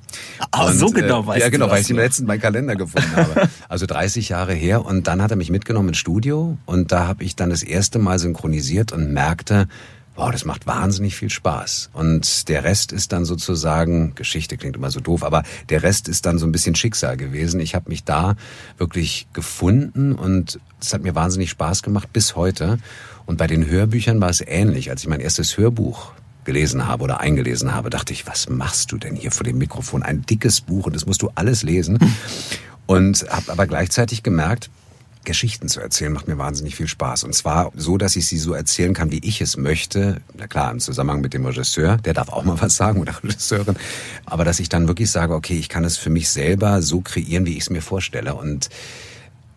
Ah, 0.51 0.71
so 0.71 0.87
genau 0.91 1.23
äh, 1.23 1.27
weißt 1.27 1.41
Ja, 1.41 1.49
genau, 1.49 1.69
weil 1.69 1.81
ich 1.81 1.89
im 1.89 1.97
letzten 1.97 2.25
meinen 2.25 2.39
Kalender 2.39 2.75
gefunden 2.75 3.13
habe. 3.15 3.49
Also 3.67 3.85
30 3.85 4.29
Jahre 4.29 4.53
her. 4.53 4.85
Und 4.85 5.07
dann 5.07 5.21
hat 5.21 5.31
er 5.31 5.37
mich 5.37 5.49
mitgenommen 5.49 5.89
ins 5.89 5.97
Studio 5.97 6.57
und 6.65 6.91
da 6.91 7.07
habe 7.07 7.23
ich 7.23 7.35
dann 7.35 7.49
das 7.49 7.63
erste 7.63 7.99
Mal 7.99 8.19
synchronisiert 8.19 8.93
und 8.93 9.11
merkte, 9.11 9.67
wow, 10.15 10.31
das 10.31 10.45
macht 10.45 10.65
wahnsinnig 10.65 11.15
viel 11.15 11.29
Spaß. 11.29 11.89
Und 11.93 12.47
der 12.47 12.63
Rest 12.63 12.91
ist 12.91 13.11
dann 13.11 13.25
sozusagen, 13.25 14.15
Geschichte 14.15 14.57
klingt 14.57 14.75
immer 14.75 14.91
so 14.91 14.99
doof, 14.99 15.23
aber 15.23 15.43
der 15.69 15.83
Rest 15.83 16.07
ist 16.07 16.25
dann 16.25 16.37
so 16.37 16.45
ein 16.45 16.51
bisschen 16.51 16.75
Schicksal 16.75 17.17
gewesen. 17.17 17.59
Ich 17.59 17.75
habe 17.75 17.89
mich 17.89 18.03
da 18.03 18.35
wirklich 18.77 19.27
gefunden 19.33 20.13
und 20.13 20.59
es 20.79 20.93
hat 20.93 21.03
mir 21.03 21.15
wahnsinnig 21.15 21.49
Spaß 21.49 21.83
gemacht 21.83 22.13
bis 22.13 22.35
heute. 22.35 22.79
Und 23.25 23.37
bei 23.37 23.47
den 23.47 23.65
Hörbüchern 23.67 24.21
war 24.21 24.29
es 24.29 24.41
ähnlich. 24.41 24.89
Als 24.89 25.01
ich 25.01 25.09
mein 25.09 25.19
erstes 25.19 25.57
Hörbuch 25.57 26.13
gelesen 26.45 26.87
habe 26.87 27.03
oder 27.03 27.19
eingelesen 27.19 27.73
habe, 27.73 27.89
dachte 27.89 28.13
ich, 28.13 28.27
was 28.27 28.49
machst 28.49 28.91
du 28.91 28.97
denn 28.97 29.15
hier 29.15 29.31
vor 29.31 29.43
dem 29.43 29.57
Mikrofon? 29.57 30.03
Ein 30.03 30.21
dickes 30.21 30.61
Buch 30.61 30.85
und 30.85 30.95
das 30.95 31.05
musst 31.05 31.21
du 31.21 31.31
alles 31.35 31.63
lesen. 31.63 31.99
Und 32.87 33.25
habe 33.31 33.51
aber 33.51 33.65
gleichzeitig 33.65 34.21
gemerkt, 34.21 34.69
Geschichten 35.25 35.67
zu 35.67 35.81
erzählen 35.81 36.13
macht 36.13 36.27
mir 36.27 36.37
wahnsinnig 36.37 36.75
viel 36.75 36.87
Spaß. 36.87 37.23
Und 37.23 37.33
zwar 37.33 37.71
so, 37.75 37.97
dass 37.97 38.15
ich 38.15 38.27
sie 38.27 38.37
so 38.37 38.53
erzählen 38.53 38.93
kann, 38.93 39.11
wie 39.11 39.19
ich 39.19 39.41
es 39.41 39.57
möchte. 39.57 40.21
Na 40.37 40.47
klar, 40.47 40.71
im 40.71 40.79
Zusammenhang 40.79 41.21
mit 41.21 41.33
dem 41.33 41.45
Regisseur, 41.45 41.97
der 41.97 42.13
darf 42.13 42.29
auch 42.29 42.43
mal 42.43 42.59
was 42.61 42.75
sagen 42.75 43.01
oder 43.01 43.15
Regisseurin. 43.23 43.75
Aber 44.25 44.45
dass 44.45 44.59
ich 44.59 44.69
dann 44.69 44.87
wirklich 44.87 45.11
sage, 45.11 45.33
okay, 45.33 45.57
ich 45.57 45.69
kann 45.69 45.83
es 45.83 45.97
für 45.97 46.09
mich 46.09 46.29
selber 46.29 46.81
so 46.81 47.01
kreieren, 47.01 47.45
wie 47.45 47.57
ich 47.57 47.63
es 47.63 47.69
mir 47.69 47.81
vorstelle. 47.81 48.35
Und 48.35 48.69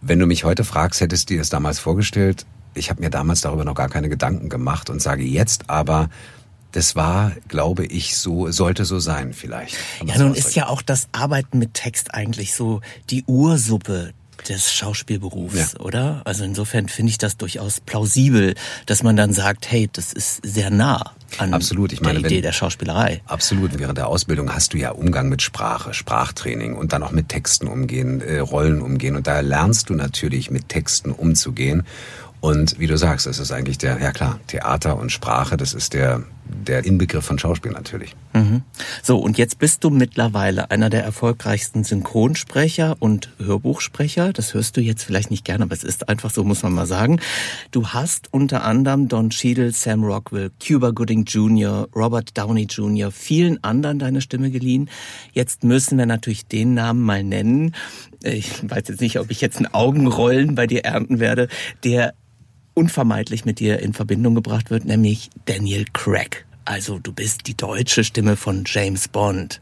wenn 0.00 0.18
du 0.18 0.26
mich 0.26 0.44
heute 0.44 0.64
fragst, 0.64 1.00
hättest 1.00 1.30
du 1.30 1.34
dir 1.34 1.40
das 1.40 1.50
damals 1.50 1.78
vorgestellt? 1.78 2.46
Ich 2.74 2.90
habe 2.90 3.00
mir 3.00 3.10
damals 3.10 3.40
darüber 3.40 3.64
noch 3.64 3.74
gar 3.74 3.88
keine 3.88 4.08
Gedanken 4.08 4.48
gemacht 4.48 4.90
und 4.90 5.00
sage 5.00 5.22
jetzt 5.22 5.70
aber, 5.70 6.08
das 6.72 6.96
war, 6.96 7.32
glaube 7.48 7.86
ich, 7.86 8.16
so, 8.16 8.50
sollte 8.50 8.84
so 8.84 8.98
sein 8.98 9.32
vielleicht. 9.32 9.76
Ja, 10.04 10.18
nun 10.18 10.34
ist 10.34 10.54
ja 10.54 10.68
auch 10.68 10.82
das 10.82 11.08
Arbeiten 11.12 11.58
mit 11.58 11.74
Text 11.74 12.14
eigentlich 12.14 12.54
so 12.54 12.80
die 13.10 13.24
Ursuppe 13.24 14.12
des 14.44 14.72
Schauspielberufs, 14.72 15.72
Ja. 15.74 15.80
oder? 15.80 16.22
Also 16.24 16.44
insofern 16.44 16.88
finde 16.88 17.10
ich 17.10 17.18
das 17.18 17.36
durchaus 17.36 17.80
plausibel, 17.80 18.54
dass 18.86 19.02
man 19.02 19.16
dann 19.16 19.32
sagt, 19.32 19.70
hey, 19.70 19.88
das 19.92 20.12
ist 20.12 20.40
sehr 20.44 20.70
nah 20.70 21.12
an 21.38 21.52
Absolut, 21.54 21.92
ich 21.92 22.00
meine, 22.00 22.20
der 22.20 22.30
Idee 22.30 22.36
wenn- 22.36 22.42
der 22.42 22.52
Schauspielerei. 22.52 23.20
Absolut. 23.26 23.78
Während 23.78 23.98
der 23.98 24.06
Ausbildung 24.08 24.52
hast 24.54 24.72
du 24.72 24.78
ja 24.78 24.90
Umgang 24.90 25.28
mit 25.28 25.42
Sprache, 25.42 25.92
Sprachtraining 25.94 26.74
und 26.74 26.92
dann 26.92 27.02
auch 27.02 27.12
mit 27.12 27.28
Texten 27.28 27.66
umgehen, 27.68 28.20
äh, 28.20 28.38
Rollen 28.38 28.80
umgehen. 28.80 29.14
Und 29.16 29.26
da 29.26 29.40
lernst 29.40 29.90
du 29.90 29.94
natürlich 29.94 30.50
mit 30.50 30.68
Texten 30.68 31.10
umzugehen. 31.12 31.84
Und 32.40 32.78
wie 32.78 32.86
du 32.86 32.96
sagst, 32.96 33.26
das 33.26 33.38
ist 33.40 33.50
eigentlich 33.52 33.78
der, 33.78 34.00
ja 34.00 34.12
klar, 34.12 34.38
Theater 34.46 34.96
und 34.96 35.10
Sprache, 35.10 35.56
das 35.56 35.74
ist 35.74 35.92
der, 35.92 36.22
der 36.66 36.84
Inbegriff 36.84 37.24
von 37.24 37.38
Schauspiel 37.38 37.72
natürlich. 37.72 38.14
So, 39.02 39.18
und 39.18 39.38
jetzt 39.38 39.58
bist 39.58 39.82
du 39.84 39.90
mittlerweile 39.90 40.70
einer 40.70 40.90
der 40.90 41.02
erfolgreichsten 41.02 41.82
Synchronsprecher 41.84 42.96
und 42.98 43.30
Hörbuchsprecher. 43.38 44.32
Das 44.32 44.54
hörst 44.54 44.76
du 44.76 44.80
jetzt 44.80 45.02
vielleicht 45.02 45.30
nicht 45.30 45.44
gerne, 45.44 45.64
aber 45.64 45.74
es 45.74 45.82
ist 45.82 46.08
einfach 46.08 46.30
so, 46.30 46.44
muss 46.44 46.62
man 46.62 46.72
mal 46.72 46.86
sagen. 46.86 47.20
Du 47.70 47.88
hast 47.88 48.32
unter 48.32 48.64
anderem 48.64 49.08
Don 49.08 49.30
Cheadle, 49.30 49.72
Sam 49.72 50.04
Rockwell, 50.04 50.50
Cuba 50.64 50.90
Gooding 50.90 51.24
Jr., 51.24 51.88
Robert 51.94 52.36
Downey 52.38 52.64
Jr., 52.64 53.10
vielen 53.10 53.62
anderen 53.64 53.98
deine 53.98 54.20
Stimme 54.20 54.50
geliehen. 54.50 54.88
Jetzt 55.32 55.64
müssen 55.64 55.98
wir 55.98 56.06
natürlich 56.06 56.46
den 56.46 56.74
Namen 56.74 57.02
mal 57.02 57.24
nennen. 57.24 57.74
Ich 58.22 58.68
weiß 58.68 58.84
jetzt 58.88 59.00
nicht, 59.00 59.18
ob 59.18 59.30
ich 59.30 59.40
jetzt 59.40 59.58
ein 59.58 59.72
Augenrollen 59.72 60.54
bei 60.54 60.66
dir 60.66 60.84
ernten 60.84 61.18
werde, 61.18 61.48
der 61.84 62.14
unvermeidlich 62.78 63.44
mit 63.44 63.58
dir 63.58 63.80
in 63.80 63.92
Verbindung 63.92 64.36
gebracht 64.36 64.70
wird, 64.70 64.84
nämlich 64.84 65.30
Daniel 65.46 65.84
Craig. 65.92 66.46
Also 66.64 67.00
du 67.00 67.12
bist 67.12 67.48
die 67.48 67.56
deutsche 67.56 68.04
Stimme 68.04 68.36
von 68.36 68.62
James 68.66 69.08
Bond. 69.08 69.60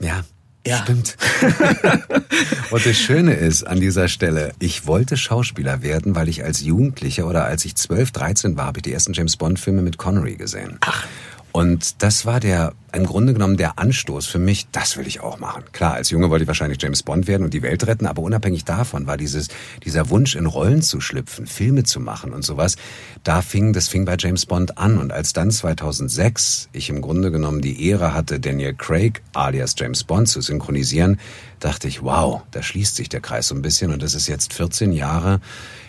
Ja. 0.00 0.22
Ja. 0.66 0.82
Stimmt. 0.82 1.16
und 2.70 2.86
das 2.86 2.96
Schöne 2.96 3.34
ist 3.34 3.64
an 3.64 3.80
dieser 3.80 4.06
Stelle, 4.08 4.52
ich 4.60 4.86
wollte 4.86 5.16
Schauspieler 5.16 5.82
werden, 5.82 6.14
weil 6.14 6.28
ich 6.28 6.44
als 6.44 6.60
Jugendlicher 6.60 7.26
oder 7.26 7.46
als 7.46 7.64
ich 7.64 7.74
12, 7.74 8.12
13 8.12 8.56
war, 8.56 8.66
habe 8.66 8.78
ich 8.78 8.82
die 8.82 8.92
ersten 8.92 9.14
James 9.14 9.36
Bond 9.36 9.58
Filme 9.58 9.82
mit 9.82 9.96
Connery 9.96 10.36
gesehen. 10.36 10.76
Ach. 10.82 11.06
Und 11.52 12.02
das 12.02 12.24
war 12.24 12.40
der, 12.40 12.72
im 12.94 13.04
Grunde 13.04 13.34
genommen 13.34 13.58
der 13.58 13.78
Anstoß 13.78 14.26
für 14.26 14.38
mich, 14.38 14.68
das 14.72 14.96
will 14.96 15.06
ich 15.06 15.20
auch 15.20 15.38
machen. 15.38 15.64
Klar, 15.72 15.94
als 15.94 16.08
Junge 16.08 16.30
wollte 16.30 16.44
ich 16.44 16.48
wahrscheinlich 16.48 16.80
James 16.80 17.02
Bond 17.02 17.26
werden 17.26 17.44
und 17.44 17.52
die 17.52 17.60
Welt 17.60 17.86
retten, 17.86 18.06
aber 18.06 18.22
unabhängig 18.22 18.64
davon 18.64 19.06
war 19.06 19.18
dieses, 19.18 19.48
dieser 19.84 20.08
Wunsch 20.08 20.34
in 20.34 20.46
Rollen 20.46 20.80
zu 20.80 21.02
schlüpfen, 21.02 21.46
Filme 21.46 21.84
zu 21.84 22.00
machen 22.00 22.32
und 22.32 22.42
sowas, 22.42 22.76
da 23.22 23.42
fing, 23.42 23.74
das 23.74 23.88
fing 23.88 24.06
bei 24.06 24.16
James 24.18 24.46
Bond 24.46 24.78
an. 24.78 24.96
Und 24.96 25.12
als 25.12 25.34
dann 25.34 25.50
2006 25.50 26.70
ich 26.72 26.88
im 26.88 27.02
Grunde 27.02 27.30
genommen 27.30 27.60
die 27.60 27.86
Ehre 27.86 28.14
hatte, 28.14 28.40
Daniel 28.40 28.72
Craig 28.72 29.20
alias 29.34 29.74
James 29.76 30.04
Bond 30.04 30.28
zu 30.28 30.40
synchronisieren, 30.40 31.20
dachte 31.60 31.86
ich, 31.86 32.02
wow, 32.02 32.42
da 32.50 32.62
schließt 32.62 32.96
sich 32.96 33.10
der 33.10 33.20
Kreis 33.20 33.48
so 33.48 33.54
ein 33.54 33.62
bisschen 33.62 33.92
und 33.92 34.02
das 34.02 34.14
ist 34.14 34.26
jetzt 34.26 34.54
14 34.54 34.92
Jahre 34.92 35.40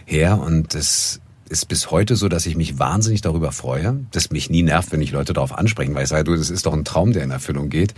her 0.05 0.39
und 0.39 0.73
das 0.73 1.21
ist 1.53 1.67
bis 1.67 1.91
heute 1.91 2.15
so, 2.15 2.29
dass 2.29 2.47
ich 2.47 2.55
mich 2.55 2.79
wahnsinnig 2.79 3.21
darüber 3.21 3.51
freue, 3.51 3.99
dass 4.11 4.31
mich 4.31 4.49
nie 4.49 4.63
nervt, 4.63 4.91
wenn 4.91 5.01
ich 5.01 5.11
Leute 5.11 5.33
darauf 5.33 5.55
ansprechen, 5.55 5.93
weil 5.93 6.03
ich 6.03 6.09
sage, 6.09 6.23
du, 6.23 6.35
das 6.35 6.49
ist 6.49 6.65
doch 6.65 6.73
ein 6.73 6.83
Traum, 6.83 7.13
der 7.13 7.23
in 7.23 7.29
Erfüllung 7.29 7.69
geht. 7.69 7.93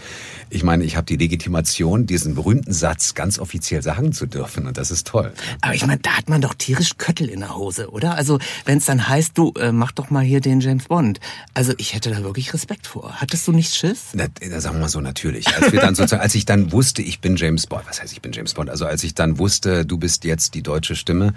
Ich 0.50 0.62
meine, 0.62 0.84
ich 0.84 0.98
habe 0.98 1.06
die 1.06 1.16
Legitimation, 1.16 2.06
diesen 2.06 2.36
berühmten 2.36 2.74
Satz 2.74 3.14
ganz 3.14 3.40
offiziell 3.40 3.82
sagen 3.82 4.12
zu 4.12 4.26
dürfen 4.26 4.68
und 4.68 4.78
das 4.78 4.92
ist 4.92 5.08
toll. 5.08 5.32
Aber 5.62 5.74
ich 5.74 5.88
meine, 5.88 6.02
da 6.02 6.18
hat 6.18 6.28
man 6.28 6.42
doch 6.42 6.54
tierisch 6.54 6.98
Köttel 6.98 7.30
in 7.30 7.40
der 7.40 7.56
Hose, 7.56 7.90
oder? 7.90 8.16
Also 8.16 8.40
wenn 8.66 8.80
es 8.80 8.86
dann 8.86 9.08
heißt, 9.08 9.38
du 9.38 9.54
äh, 9.58 9.72
mach 9.72 9.94
doch 9.94 10.10
mal 10.10 10.24
hier 10.24 10.42
den 10.42 10.60
James 10.60 10.90
Bond. 10.90 11.22
Also 11.54 11.74
ich 11.78 11.94
hätte 11.96 12.10
da 12.10 12.24
wirklich 12.24 12.54
Respekt 12.54 12.88
vor. 12.88 13.22
Hattest 13.22 13.48
du 13.48 13.54
nicht 13.54 13.74
Schiss? 13.74 14.08
Na, 14.14 14.26
da 14.28 14.60
sagen 14.60 14.76
wir 14.76 14.82
mal 14.82 14.90
so 14.90 15.00
natürlich. 15.00 15.48
Als 15.56 15.72
wir 15.72 15.80
dann 15.80 15.96
sozusagen, 15.96 16.22
als 16.22 16.36
ich 16.36 16.44
dann 16.44 16.74
wusste, 16.74 17.02
ich 17.02 17.22
bin 17.22 17.38
James 17.38 17.68
Bond, 17.68 17.86
was 17.88 18.02
heißt 18.02 18.12
ich 18.12 18.22
bin 18.22 18.34
James 18.34 18.54
Bond? 18.54 18.70
Also 18.70 18.86
als 18.86 19.02
ich 19.06 19.16
dann 19.16 19.40
wusste, 19.40 19.86
du 19.86 19.98
bist 19.98 20.26
jetzt 20.26 20.56
die 20.56 20.62
deutsche 20.62 20.98
Stimme 20.98 21.34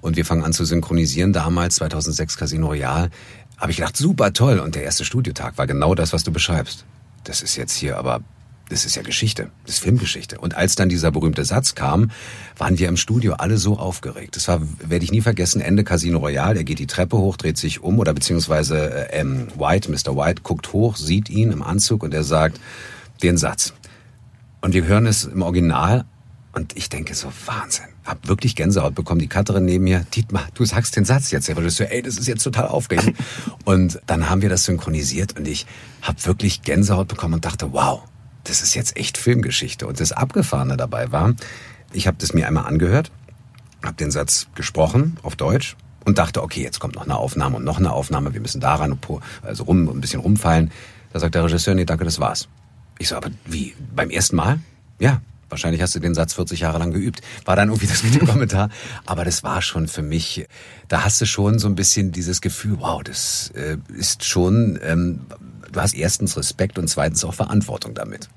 und 0.00 0.16
wir 0.16 0.24
fangen 0.24 0.42
an 0.42 0.52
zu 0.52 0.64
synchronisieren 0.64 1.32
damals 1.60 1.74
2006 1.76 2.38
Casino 2.38 2.68
Royale, 2.68 3.10
habe 3.58 3.70
ich 3.70 3.76
gedacht, 3.76 3.96
super 3.96 4.32
toll. 4.32 4.60
Und 4.60 4.74
der 4.74 4.84
erste 4.84 5.04
Studiotag 5.04 5.58
war 5.58 5.66
genau 5.66 5.94
das, 5.94 6.14
was 6.14 6.24
du 6.24 6.32
beschreibst. 6.32 6.86
Das 7.24 7.42
ist 7.42 7.56
jetzt 7.56 7.76
hier 7.76 7.98
aber 7.98 8.22
das 8.70 8.84
ist 8.84 8.94
ja 8.94 9.02
Geschichte, 9.02 9.50
das 9.66 9.74
ist 9.74 9.82
Filmgeschichte. 9.82 10.38
Und 10.38 10.54
als 10.54 10.76
dann 10.76 10.88
dieser 10.88 11.10
berühmte 11.10 11.44
Satz 11.44 11.74
kam, 11.74 12.12
waren 12.56 12.78
wir 12.78 12.88
im 12.88 12.96
Studio 12.96 13.32
alle 13.32 13.58
so 13.58 13.76
aufgeregt. 13.76 14.36
Das 14.36 14.46
war, 14.46 14.60
werde 14.88 15.04
ich 15.04 15.10
nie 15.10 15.22
vergessen, 15.22 15.60
Ende 15.60 15.82
Casino 15.82 16.18
Royale. 16.18 16.58
Er 16.60 16.64
geht 16.64 16.78
die 16.78 16.86
Treppe 16.86 17.18
hoch, 17.18 17.36
dreht 17.36 17.58
sich 17.58 17.82
um 17.82 17.98
oder 17.98 18.14
beziehungsweise 18.14 19.10
äh, 19.10 19.20
ähm, 19.20 19.48
White, 19.56 19.90
Mr. 19.90 20.16
White, 20.16 20.42
guckt 20.42 20.72
hoch, 20.72 20.96
sieht 20.96 21.28
ihn 21.28 21.50
im 21.50 21.64
Anzug 21.64 22.04
und 22.04 22.14
er 22.14 22.22
sagt 22.22 22.60
den 23.24 23.36
Satz. 23.36 23.74
Und 24.60 24.72
wir 24.72 24.84
hören 24.84 25.06
es 25.06 25.24
im 25.24 25.42
Original 25.42 26.04
und 26.52 26.76
ich 26.76 26.88
denke 26.88 27.16
so, 27.16 27.26
Wahnsinn. 27.46 27.89
Hab 28.04 28.26
wirklich 28.28 28.56
Gänsehaut 28.56 28.94
bekommen. 28.94 29.20
Die 29.20 29.28
Cutterin 29.28 29.64
neben 29.64 29.84
mir, 29.84 30.06
Dietmar, 30.14 30.46
du 30.54 30.64
sagst 30.64 30.96
den 30.96 31.04
Satz 31.04 31.30
jetzt. 31.30 31.48
Der 31.48 31.56
Regisseur, 31.56 31.90
ey, 31.90 32.02
das 32.02 32.16
ist 32.16 32.26
jetzt 32.26 32.42
total 32.42 32.68
aufregend. 32.68 33.16
und 33.64 34.00
dann 34.06 34.30
haben 34.30 34.42
wir 34.42 34.48
das 34.48 34.64
synchronisiert 34.64 35.38
und 35.38 35.46
ich 35.46 35.66
habe 36.02 36.24
wirklich 36.24 36.62
Gänsehaut 36.62 37.08
bekommen 37.08 37.34
und 37.34 37.44
dachte, 37.44 37.72
wow, 37.72 38.02
das 38.44 38.62
ist 38.62 38.74
jetzt 38.74 38.96
echt 38.96 39.18
Filmgeschichte. 39.18 39.86
Und 39.86 40.00
das 40.00 40.12
Abgefahrene 40.12 40.76
dabei 40.76 41.12
war, 41.12 41.34
ich 41.92 42.06
habe 42.06 42.16
das 42.18 42.32
mir 42.32 42.46
einmal 42.46 42.66
angehört, 42.66 43.10
habe 43.84 43.96
den 43.96 44.10
Satz 44.10 44.48
gesprochen 44.54 45.18
auf 45.22 45.36
Deutsch 45.36 45.76
und 46.04 46.18
dachte, 46.18 46.42
okay, 46.42 46.62
jetzt 46.62 46.80
kommt 46.80 46.94
noch 46.94 47.04
eine 47.04 47.16
Aufnahme 47.16 47.56
und 47.56 47.64
noch 47.64 47.78
eine 47.78 47.92
Aufnahme, 47.92 48.32
wir 48.32 48.40
müssen 48.40 48.60
daran 48.60 48.98
also 49.42 49.64
rum, 49.64 49.88
ein 49.88 50.00
bisschen 50.00 50.20
rumfallen. 50.20 50.70
Da 51.12 51.18
sagt 51.20 51.34
der 51.34 51.44
Regisseur, 51.44 51.74
nee, 51.74 51.84
danke, 51.84 52.04
das 52.04 52.20
war's. 52.20 52.48
Ich 52.98 53.08
so, 53.08 53.16
aber 53.16 53.30
wie, 53.46 53.74
beim 53.94 54.10
ersten 54.10 54.36
Mal? 54.36 54.60
Ja, 54.98 55.20
Wahrscheinlich 55.50 55.82
hast 55.82 55.94
du 55.94 56.00
den 56.00 56.14
Satz 56.14 56.34
40 56.34 56.60
Jahre 56.60 56.78
lang 56.78 56.92
geübt. 56.92 57.20
War 57.44 57.56
dann 57.56 57.68
irgendwie 57.68 57.86
das 57.86 58.04
Videokommentar. 58.04 58.70
Aber 59.06 59.24
das 59.24 59.42
war 59.42 59.60
schon 59.62 59.88
für 59.88 60.02
mich, 60.02 60.46
da 60.88 61.04
hast 61.04 61.20
du 61.20 61.26
schon 61.26 61.58
so 61.58 61.68
ein 61.68 61.74
bisschen 61.74 62.12
dieses 62.12 62.40
Gefühl, 62.40 62.78
wow, 62.80 63.02
das 63.02 63.50
äh, 63.54 63.76
ist 63.94 64.24
schon, 64.24 64.78
ähm, 64.82 65.20
du 65.70 65.80
hast 65.80 65.94
erstens 65.94 66.36
Respekt 66.36 66.78
und 66.78 66.88
zweitens 66.88 67.24
auch 67.24 67.34
Verantwortung 67.34 67.94
damit. 67.94 68.28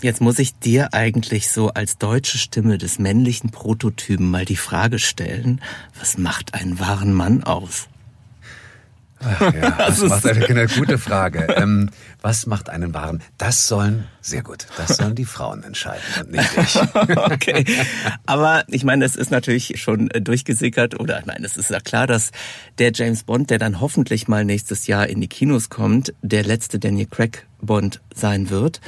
Jetzt 0.00 0.20
muss 0.20 0.40
ich 0.40 0.58
dir 0.58 0.94
eigentlich 0.94 1.48
so 1.48 1.68
als 1.68 1.96
deutsche 1.96 2.36
Stimme 2.36 2.76
des 2.76 2.98
männlichen 2.98 3.50
Prototypen 3.50 4.28
mal 4.28 4.44
die 4.44 4.56
Frage 4.56 4.98
stellen, 4.98 5.60
was 5.96 6.18
macht 6.18 6.54
einen 6.54 6.80
wahren 6.80 7.12
Mann 7.12 7.44
aus? 7.44 7.86
Ach 9.24 9.54
ja, 9.54 9.70
das 9.78 10.00
macht 10.02 10.26
eine, 10.26 10.44
eine 10.44 10.66
gute 10.66 10.98
Frage. 10.98 11.46
Ähm, 11.56 11.90
was 12.20 12.46
macht 12.46 12.68
einen 12.68 12.94
wahren? 12.94 13.22
Das 13.38 13.68
sollen, 13.68 14.06
sehr 14.20 14.42
gut, 14.42 14.66
das 14.76 14.96
sollen 14.96 15.14
die 15.14 15.24
Frauen 15.24 15.62
entscheiden 15.62 16.02
und 16.20 16.32
nicht 16.32 16.50
ich. 16.56 16.76
okay. 17.16 17.64
Aber 18.26 18.64
ich 18.68 18.84
meine, 18.84 19.04
es 19.04 19.16
ist 19.16 19.30
natürlich 19.30 19.80
schon 19.80 20.08
durchgesickert, 20.08 20.98
oder 20.98 21.22
nein, 21.26 21.42
es 21.44 21.56
ist 21.56 21.70
ja 21.70 21.80
klar, 21.80 22.06
dass 22.06 22.30
der 22.78 22.92
James 22.92 23.24
Bond, 23.24 23.50
der 23.50 23.58
dann 23.58 23.80
hoffentlich 23.80 24.28
mal 24.28 24.44
nächstes 24.44 24.86
Jahr 24.86 25.06
in 25.08 25.20
die 25.20 25.28
Kinos 25.28 25.70
kommt, 25.70 26.14
der 26.22 26.44
letzte 26.44 26.78
Daniel 26.78 27.06
Craig 27.06 27.46
Bond 27.60 28.00
sein 28.14 28.50
wird. 28.50 28.80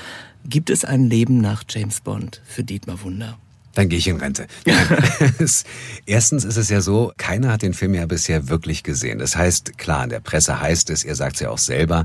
Gibt 0.46 0.68
es 0.68 0.84
ein 0.84 1.08
Leben 1.08 1.40
nach 1.40 1.64
James 1.68 2.00
Bond 2.00 2.42
für 2.44 2.64
Dietmar 2.64 3.02
Wunder? 3.02 3.38
Dann 3.74 3.88
gehe 3.88 3.98
ich 3.98 4.06
in 4.06 4.16
Rente. 4.16 4.46
Erstens 6.06 6.44
ist 6.44 6.56
es 6.56 6.68
ja 6.68 6.80
so, 6.80 7.12
keiner 7.16 7.52
hat 7.52 7.62
den 7.62 7.74
Film 7.74 7.94
ja 7.94 8.06
bisher 8.06 8.48
wirklich 8.48 8.82
gesehen. 8.82 9.18
Das 9.18 9.36
heißt, 9.36 9.78
klar, 9.78 10.04
in 10.04 10.10
der 10.10 10.20
Presse 10.20 10.60
heißt 10.60 10.90
es, 10.90 11.04
ihr 11.04 11.14
sagt 11.14 11.36
es 11.36 11.40
ja 11.40 11.50
auch 11.50 11.58
selber, 11.58 12.04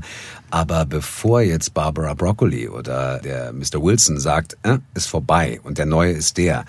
aber 0.50 0.84
bevor 0.84 1.42
jetzt 1.42 1.72
Barbara 1.74 2.14
Broccoli 2.14 2.68
oder 2.68 3.18
der 3.18 3.52
Mr. 3.52 3.82
Wilson 3.82 4.18
sagt, 4.18 4.56
äh, 4.62 4.78
ist 4.94 5.06
vorbei 5.06 5.60
und 5.62 5.78
der 5.78 5.86
neue 5.86 6.12
ist 6.12 6.38
der, 6.38 6.64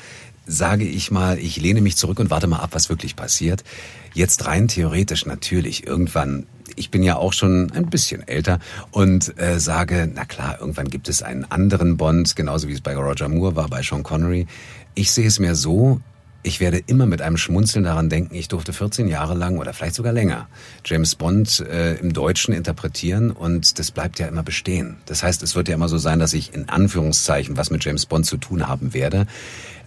sage 0.45 0.85
ich 0.85 1.09
mal, 1.09 1.39
ich 1.39 1.57
lehne 1.57 1.81
mich 1.81 1.97
zurück 1.97 2.19
und 2.19 2.29
warte 2.29 2.47
mal 2.47 2.59
ab, 2.59 2.69
was 2.73 2.89
wirklich 2.89 3.15
passiert. 3.15 3.63
Jetzt 4.13 4.45
rein 4.45 4.67
theoretisch 4.67 5.25
natürlich 5.25 5.87
irgendwann 5.87 6.45
ich 6.75 6.89
bin 6.89 7.03
ja 7.03 7.15
auch 7.17 7.33
schon 7.33 7.71
ein 7.71 7.89
bisschen 7.89 8.27
älter 8.27 8.59
und 8.91 9.37
äh, 9.39 9.59
sage, 9.59 10.09
na 10.13 10.25
klar, 10.25 10.57
irgendwann 10.59 10.89
gibt 10.89 11.09
es 11.09 11.21
einen 11.21 11.45
anderen 11.45 11.97
Bond, 11.97 12.35
genauso 12.35 12.67
wie 12.67 12.73
es 12.73 12.81
bei 12.81 12.95
Roger 12.95 13.29
Moore 13.29 13.55
war, 13.55 13.67
bei 13.67 13.81
Sean 13.81 14.03
Connery. 14.03 14.47
Ich 14.93 15.11
sehe 15.11 15.27
es 15.27 15.39
mir 15.39 15.55
so, 15.55 16.01
ich 16.43 16.59
werde 16.59 16.79
immer 16.87 17.05
mit 17.05 17.21
einem 17.21 17.37
Schmunzeln 17.37 17.85
daran 17.85 18.09
denken, 18.09 18.33
ich 18.33 18.47
durfte 18.47 18.73
14 18.73 19.07
Jahre 19.07 19.35
lang 19.35 19.57
oder 19.57 19.73
vielleicht 19.73 19.95
sogar 19.95 20.11
länger 20.11 20.47
James 20.83 21.15
Bond 21.15 21.59
äh, 21.59 21.95
im 21.95 22.13
Deutschen 22.13 22.53
interpretieren 22.53 23.31
und 23.31 23.77
das 23.77 23.91
bleibt 23.91 24.19
ja 24.19 24.27
immer 24.27 24.43
bestehen. 24.43 24.97
Das 25.05 25.21
heißt, 25.21 25.43
es 25.43 25.55
wird 25.55 25.67
ja 25.67 25.75
immer 25.75 25.87
so 25.87 25.97
sein, 25.97 26.19
dass 26.19 26.33
ich 26.33 26.53
in 26.53 26.67
Anführungszeichen 26.67 27.57
was 27.57 27.69
mit 27.69 27.85
James 27.85 28.05
Bond 28.05 28.25
zu 28.25 28.37
tun 28.37 28.67
haben 28.67 28.93
werde. 28.93 29.27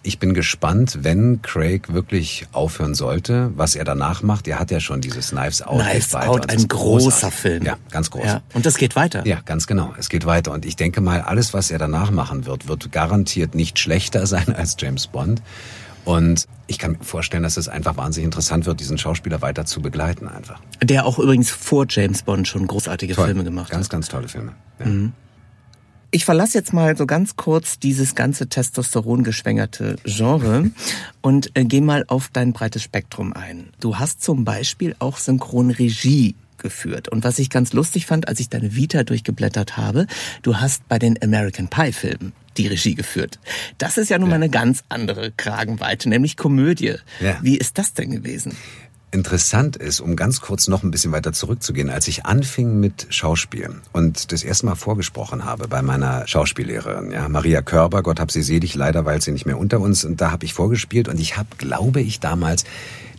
Ich 0.06 0.18
bin 0.18 0.34
gespannt, 0.34 0.98
wenn 1.00 1.40
Craig 1.40 1.94
wirklich 1.94 2.46
aufhören 2.52 2.94
sollte, 2.94 3.50
was 3.56 3.74
er 3.74 3.84
danach 3.84 4.22
macht. 4.22 4.46
Er 4.46 4.58
hat 4.58 4.70
ja 4.70 4.78
schon 4.78 5.00
dieses 5.00 5.30
Knives 5.30 5.62
Out. 5.62 5.80
Knives 5.80 6.14
Out, 6.14 6.50
ein 6.50 6.68
großer 6.68 7.30
Film. 7.30 7.64
Ja, 7.64 7.78
ganz 7.90 8.10
groß. 8.10 8.26
Ja. 8.26 8.42
Und 8.52 8.66
das 8.66 8.76
geht 8.76 8.96
weiter. 8.96 9.26
Ja, 9.26 9.40
ganz 9.40 9.66
genau. 9.66 9.94
Es 9.98 10.10
geht 10.10 10.26
weiter. 10.26 10.52
Und 10.52 10.66
ich 10.66 10.76
denke 10.76 11.00
mal, 11.00 11.22
alles, 11.22 11.54
was 11.54 11.70
er 11.70 11.78
danach 11.78 12.10
machen 12.10 12.44
wird, 12.44 12.68
wird 12.68 12.92
garantiert 12.92 13.54
nicht 13.54 13.78
schlechter 13.78 14.26
sein 14.34 14.54
als 14.54 14.76
James 14.78 15.06
Bond. 15.06 15.40
Und 16.04 16.48
ich 16.66 16.78
kann 16.78 16.92
mir 16.92 17.04
vorstellen, 17.04 17.42
dass 17.42 17.56
es 17.56 17.68
einfach 17.68 17.96
wahnsinnig 17.96 18.26
interessant 18.26 18.66
wird, 18.66 18.80
diesen 18.80 18.98
Schauspieler 18.98 19.40
weiter 19.40 19.64
zu 19.64 19.80
begleiten 19.80 20.28
einfach. 20.28 20.60
Der 20.82 21.06
auch 21.06 21.18
übrigens 21.18 21.50
vor 21.50 21.86
James 21.88 22.22
Bond 22.22 22.46
schon 22.46 22.66
großartige 22.66 23.14
Toll. 23.14 23.24
Filme 23.24 23.44
gemacht 23.44 23.70
ganz, 23.70 23.86
hat. 23.86 23.90
Ganz, 23.90 24.08
ganz 24.08 24.08
tolle 24.10 24.28
Filme. 24.28 24.52
Ja. 24.80 24.86
Mhm. 24.86 25.12
Ich 26.14 26.24
verlasse 26.24 26.56
jetzt 26.56 26.72
mal 26.72 26.96
so 26.96 27.06
ganz 27.06 27.34
kurz 27.34 27.80
dieses 27.80 28.14
ganze 28.14 28.48
Testosteron 28.48 29.24
geschwängerte 29.24 29.96
Genre 30.04 30.70
und 31.22 31.50
äh, 31.54 31.64
gehe 31.64 31.80
mal 31.82 32.04
auf 32.06 32.30
dein 32.32 32.52
breites 32.52 32.84
Spektrum 32.84 33.32
ein. 33.32 33.70
Du 33.80 33.98
hast 33.98 34.22
zum 34.22 34.44
Beispiel 34.44 34.94
auch 35.00 35.16
Synchronregie 35.16 36.36
geführt. 36.58 37.08
Und 37.08 37.24
was 37.24 37.40
ich 37.40 37.50
ganz 37.50 37.72
lustig 37.72 38.06
fand, 38.06 38.28
als 38.28 38.38
ich 38.38 38.48
deine 38.48 38.76
Vita 38.76 39.02
durchgeblättert 39.02 39.76
habe, 39.76 40.06
du 40.42 40.58
hast 40.58 40.86
bei 40.86 41.00
den 41.00 41.20
American 41.20 41.66
Pie 41.66 41.90
Filmen 41.90 42.32
die 42.56 42.68
Regie 42.68 42.94
geführt. 42.94 43.40
Das 43.78 43.98
ist 43.98 44.08
ja 44.08 44.18
nun 44.18 44.28
mal 44.28 44.36
eine 44.36 44.50
ganz 44.50 44.84
andere 44.88 45.32
Kragenweite, 45.32 46.08
nämlich 46.08 46.36
Komödie. 46.36 46.94
Ja. 47.18 47.38
Wie 47.42 47.56
ist 47.56 47.76
das 47.78 47.92
denn 47.92 48.12
gewesen? 48.12 48.56
Interessant 49.14 49.76
ist, 49.76 50.00
um 50.00 50.16
ganz 50.16 50.40
kurz 50.40 50.66
noch 50.66 50.82
ein 50.82 50.90
bisschen 50.90 51.12
weiter 51.12 51.32
zurückzugehen, 51.32 51.88
als 51.88 52.08
ich 52.08 52.26
anfing 52.26 52.80
mit 52.80 53.06
Schauspielen 53.10 53.80
und 53.92 54.32
das 54.32 54.42
erste 54.42 54.66
Mal 54.66 54.74
vorgesprochen 54.74 55.44
habe 55.44 55.68
bei 55.68 55.82
meiner 55.82 56.26
Schauspiellehrerin, 56.26 57.12
ja, 57.12 57.28
Maria 57.28 57.62
Körber, 57.62 58.02
Gott 58.02 58.18
hab 58.18 58.32
sie 58.32 58.42
selig, 58.42 58.74
leider 58.74 59.04
weil 59.04 59.22
sie 59.22 59.30
nicht 59.30 59.46
mehr 59.46 59.56
unter 59.56 59.78
uns 59.78 60.04
und 60.04 60.20
da 60.20 60.32
habe 60.32 60.44
ich 60.44 60.52
vorgespielt 60.52 61.06
und 61.06 61.20
ich 61.20 61.36
habe, 61.36 61.48
glaube 61.58 62.00
ich, 62.00 62.18
damals 62.18 62.64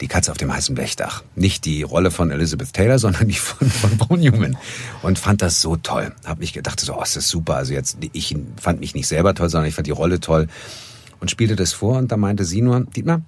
die 0.01 0.09
Katze 0.09 0.31
auf 0.31 0.37
dem 0.37 0.53
heißen 0.53 0.75
Blechdach. 0.75 1.23
Nicht 1.35 1.63
die 1.63 1.83
Rolle 1.83 2.11
von 2.11 2.29
Elizabeth 2.29 2.73
Taylor, 2.73 2.99
sondern 3.05 3.29
die 3.29 3.35
von, 3.35 3.69
von 3.69 3.97
Paul 3.97 4.19
Newman. 4.19 4.57
Und 5.01 5.17
fand 5.17 5.41
das 5.41 5.61
so 5.61 5.77
toll. 5.77 6.11
Hab 6.25 6.39
mich 6.39 6.51
gedacht, 6.51 6.81
so, 6.81 6.97
oh, 6.97 7.03
ist 7.03 7.15
das 7.15 7.29
super. 7.29 7.55
Also 7.55 7.71
jetzt, 7.71 7.97
ich 8.11 8.35
fand 8.59 8.81
mich 8.81 8.93
nicht 8.93 9.07
selber 9.07 9.33
toll, 9.33 9.49
sondern 9.49 9.69
ich 9.69 9.75
fand 9.75 9.87
die 9.87 9.91
Rolle 9.91 10.19
toll 10.19 10.47
und 11.21 11.31
spielte 11.31 11.55
das 11.55 11.71
vor 11.71 11.97
und 11.97 12.11
da 12.11 12.17
meinte 12.17 12.43
sie 12.43 12.61
nur, 12.61 12.81
Dietmar, 12.81 13.21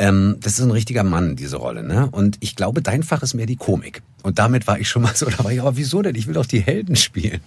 Ähm, 0.00 0.36
das 0.40 0.54
ist 0.58 0.64
ein 0.64 0.70
richtiger 0.70 1.04
Mann, 1.04 1.36
diese 1.36 1.58
Rolle. 1.58 1.82
Ne? 1.82 2.08
Und 2.10 2.38
ich 2.40 2.56
glaube, 2.56 2.80
dein 2.80 3.02
Fach 3.02 3.22
ist 3.22 3.34
mehr 3.34 3.44
die 3.44 3.56
Komik. 3.56 4.00
Und 4.22 4.38
damit 4.38 4.66
war 4.66 4.80
ich 4.80 4.88
schon 4.88 5.02
mal 5.02 5.14
so, 5.14 5.26
da 5.36 5.44
war 5.44 5.52
ich, 5.52 5.60
aber 5.60 5.76
wieso 5.76 6.00
denn? 6.00 6.14
Ich 6.14 6.26
will 6.26 6.32
doch 6.32 6.46
die 6.46 6.60
Helden 6.60 6.96
spielen. 6.96 7.42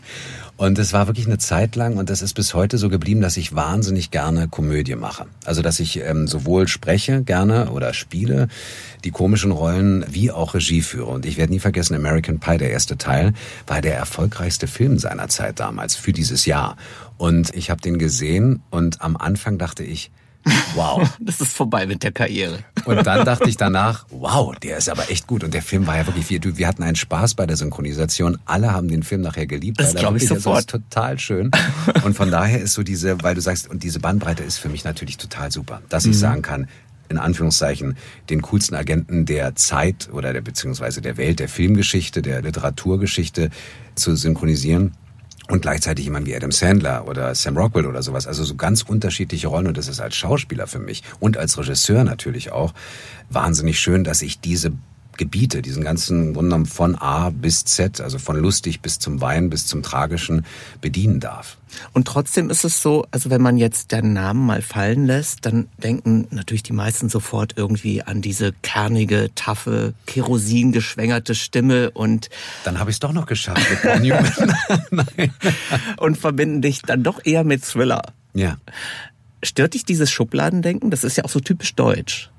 Und 0.56 0.78
es 0.78 0.94
war 0.94 1.08
wirklich 1.08 1.26
eine 1.26 1.40
Zeit 1.40 1.76
lang 1.76 1.98
und 1.98 2.12
das 2.12 2.22
ist 2.22 2.36
bis 2.36 2.54
heute 2.54 2.78
so 2.78 2.90
geblieben, 2.90 3.22
dass 3.22 3.38
ich 3.38 3.56
wahnsinnig 3.56 4.12
gerne 4.12 4.48
Komödie 4.48 4.96
mache. 4.96 5.26
Also 5.46 5.64
dass 5.64 5.80
ich 5.80 6.00
ähm, 6.02 6.28
sowohl 6.28 6.68
spreche 6.68 7.24
gerne 7.24 7.72
oder 7.72 7.92
spiele 7.92 8.48
die 9.04 9.10
komischen 9.10 9.50
Rollen 9.50 10.06
wie 10.08 10.30
auch 10.30 10.54
Regie 10.54 10.84
führe. 10.84 11.10
Und 11.10 11.26
ich 11.26 11.38
werde 11.38 11.54
nie 11.54 11.60
vergessen, 11.60 11.96
American 11.96 12.40
Pie, 12.40 12.60
der 12.60 12.70
erste 12.70 13.00
Teil, 13.00 13.34
war 13.66 13.82
der 13.82 13.96
erfolgreichste 13.96 14.68
Film 14.68 15.00
seiner 15.00 15.28
Zeit 15.28 15.60
damals 15.60 15.96
für 15.96 16.14
dieses 16.14 16.46
Jahr. 16.46 16.78
Und 17.18 17.56
ich 17.56 17.72
habe 17.72 17.82
den 17.82 17.98
gesehen 17.98 18.62
und 18.70 19.02
am 19.02 19.18
Anfang 19.18 19.58
dachte 19.58 19.84
ich, 19.84 20.12
Wow. 20.76 21.10
Das 21.20 21.40
ist 21.42 21.54
vorbei 21.54 21.86
mit 21.86 22.04
der 22.04 22.12
Karriere. 22.12 22.60
Und 22.86 23.06
dann 23.08 23.26
dachte 23.26 23.48
ich 23.50 23.56
danach, 23.56 24.06
wow, 24.10 24.54
der 24.56 24.78
ist 24.78 24.90
aber 24.90 25.10
echt 25.10 25.26
gut. 25.26 25.44
Und 25.44 25.54
der 25.54 25.62
Film 25.62 25.88
war 25.88 25.98
ja 25.98 26.06
wirklich 26.06 26.26
viel. 26.26 26.42
Wir 26.58 26.68
hatten 26.68 26.84
einen 26.84 26.96
Spaß 26.96 27.36
bei 27.36 27.46
der 27.46 27.56
Synchronisation. 27.56 28.38
Alle 28.46 28.72
haben 28.72 28.88
den 28.88 29.04
Film 29.04 29.22
nachher 29.22 29.48
geliebt. 29.48 29.80
Das 29.80 29.96
glaube 29.96 30.18
ich 30.18 30.28
sofort. 30.28 30.56
Das 30.56 30.62
ist 30.64 30.70
total 30.70 31.20
schön. 31.20 31.52
Und 32.04 32.16
von 32.16 32.30
daher 32.30 32.62
ist 32.62 32.74
so 32.74 32.84
diese, 32.84 33.22
weil 33.24 33.36
du 33.36 33.42
sagst, 33.42 33.70
und 33.70 33.84
diese 33.84 34.00
Bandbreite 34.00 34.44
ist 34.44 34.58
für 34.58 34.70
mich 34.70 34.84
natürlich 34.84 35.18
total 35.18 35.52
super, 35.52 35.82
dass 35.90 36.06
ich 36.06 36.16
mhm. 36.16 36.20
sagen 36.20 36.42
kann, 36.42 36.68
in 37.10 37.18
Anführungszeichen 37.18 37.96
den 38.30 38.42
coolsten 38.42 38.76
Agenten 38.76 39.26
der 39.26 39.56
Zeit 39.56 40.10
oder 40.12 40.34
der 40.34 40.42
beziehungsweise 40.42 41.02
der 41.02 41.18
Welt, 41.18 41.40
der 41.40 41.50
Filmgeschichte, 41.50 42.22
der 42.22 42.42
Literaturgeschichte 42.42 43.50
zu 43.96 44.16
synchronisieren 44.16 44.94
und 45.50 45.62
gleichzeitig 45.62 46.06
jemand 46.06 46.26
wie 46.26 46.36
Adam 46.36 46.52
Sandler 46.52 47.08
oder 47.08 47.36
Sam 47.36 47.58
Rockwell 47.58 47.86
oder 47.86 48.02
sowas. 48.02 48.28
Also 48.28 48.44
so 48.44 48.56
ganz 48.56 48.82
unterschiedliche 48.84 49.48
Rollen. 49.48 49.68
Und 49.68 49.78
das 49.78 49.88
ist 49.88 50.00
als 50.00 50.16
Schauspieler 50.16 50.68
für 50.68 50.80
mich. 50.80 51.04
Und 51.20 51.38
als 51.38 51.58
Regisseur 51.58 52.04
natürlich 52.04 52.52
auch. 52.52 52.74
Wahnsinnig 53.30 53.80
schön, 53.80 54.04
dass 54.04 54.22
ich 54.22 54.40
diese 54.40 54.72
Gebiete, 55.18 55.62
diesen 55.62 55.84
ganzen 55.84 56.34
Grundnamen 56.34 56.66
von 56.66 56.96
A 56.96 57.30
bis 57.30 57.66
Z, 57.66 58.02
also 58.02 58.20
von 58.20 58.38
lustig 58.38 58.82
bis 58.82 59.00
zum 59.00 59.22
Wein 59.22 59.50
bis 59.50 59.66
zum 59.68 59.84
Tragischen 59.84 60.46
bedienen 60.82 61.20
darf. 61.20 61.58
Und 61.94 62.08
trotzdem 62.08 62.50
ist 62.50 62.64
es 62.64 62.82
so, 62.82 63.06
also 63.12 63.30
wenn 63.30 63.42
man 63.42 63.58
jetzt 63.58 63.94
deinen 63.94 64.14
Namen 64.14 64.46
mal 64.46 64.62
fallen 64.62 65.06
lässt, 65.06 65.46
dann 65.46 65.68
denken 65.78 66.28
natürlich 66.32 66.64
die 66.64 66.74
meisten 66.74 67.10
sofort 67.10 67.54
irgendwie 67.58 68.04
an 68.04 68.22
diese 68.22 68.54
kernige, 68.62 69.32
taffe, 69.36 69.94
kerosingeschwängerte 70.06 71.36
Stimme 71.36 71.92
und 71.92 72.30
dann 72.64 72.80
habe 72.80 72.90
ich 72.90 72.98
es 72.98 73.00
doch 73.00 73.14
noch 73.14 73.26
geschafft 73.26 73.70
mit 73.70 73.82
Paul 73.82 74.00
Newman. 74.02 75.32
Und 75.98 76.18
verbinden 76.18 76.62
dich 76.62 76.82
dann 76.82 77.04
doch 77.04 77.22
eher 77.24 77.44
mit 77.44 77.64
Thriller. 77.64 78.04
Ja. 78.34 78.58
Stört 79.44 79.74
dich 79.74 79.84
dieses 79.84 80.10
Schubladendenken? 80.10 80.90
Das 80.90 81.04
ist 81.04 81.18
ja 81.18 81.26
auch 81.26 81.30
so 81.30 81.42
typisch 81.42 81.76
deutsch. 81.76 82.30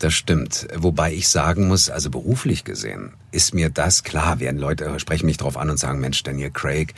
Das 0.00 0.12
stimmt. 0.12 0.66
Wobei 0.76 1.12
ich 1.12 1.28
sagen 1.28 1.68
muss, 1.68 1.88
also 1.88 2.10
beruflich 2.10 2.64
gesehen, 2.64 3.12
ist 3.30 3.54
mir 3.54 3.70
das 3.70 4.02
klar. 4.02 4.40
Werden 4.40 4.58
Leute 4.58 4.98
sprechen 4.98 5.26
mich 5.26 5.36
drauf 5.36 5.56
an 5.56 5.70
und 5.70 5.78
sagen, 5.78 6.00
Mensch, 6.00 6.22
Daniel 6.24 6.50
Craig. 6.50 6.94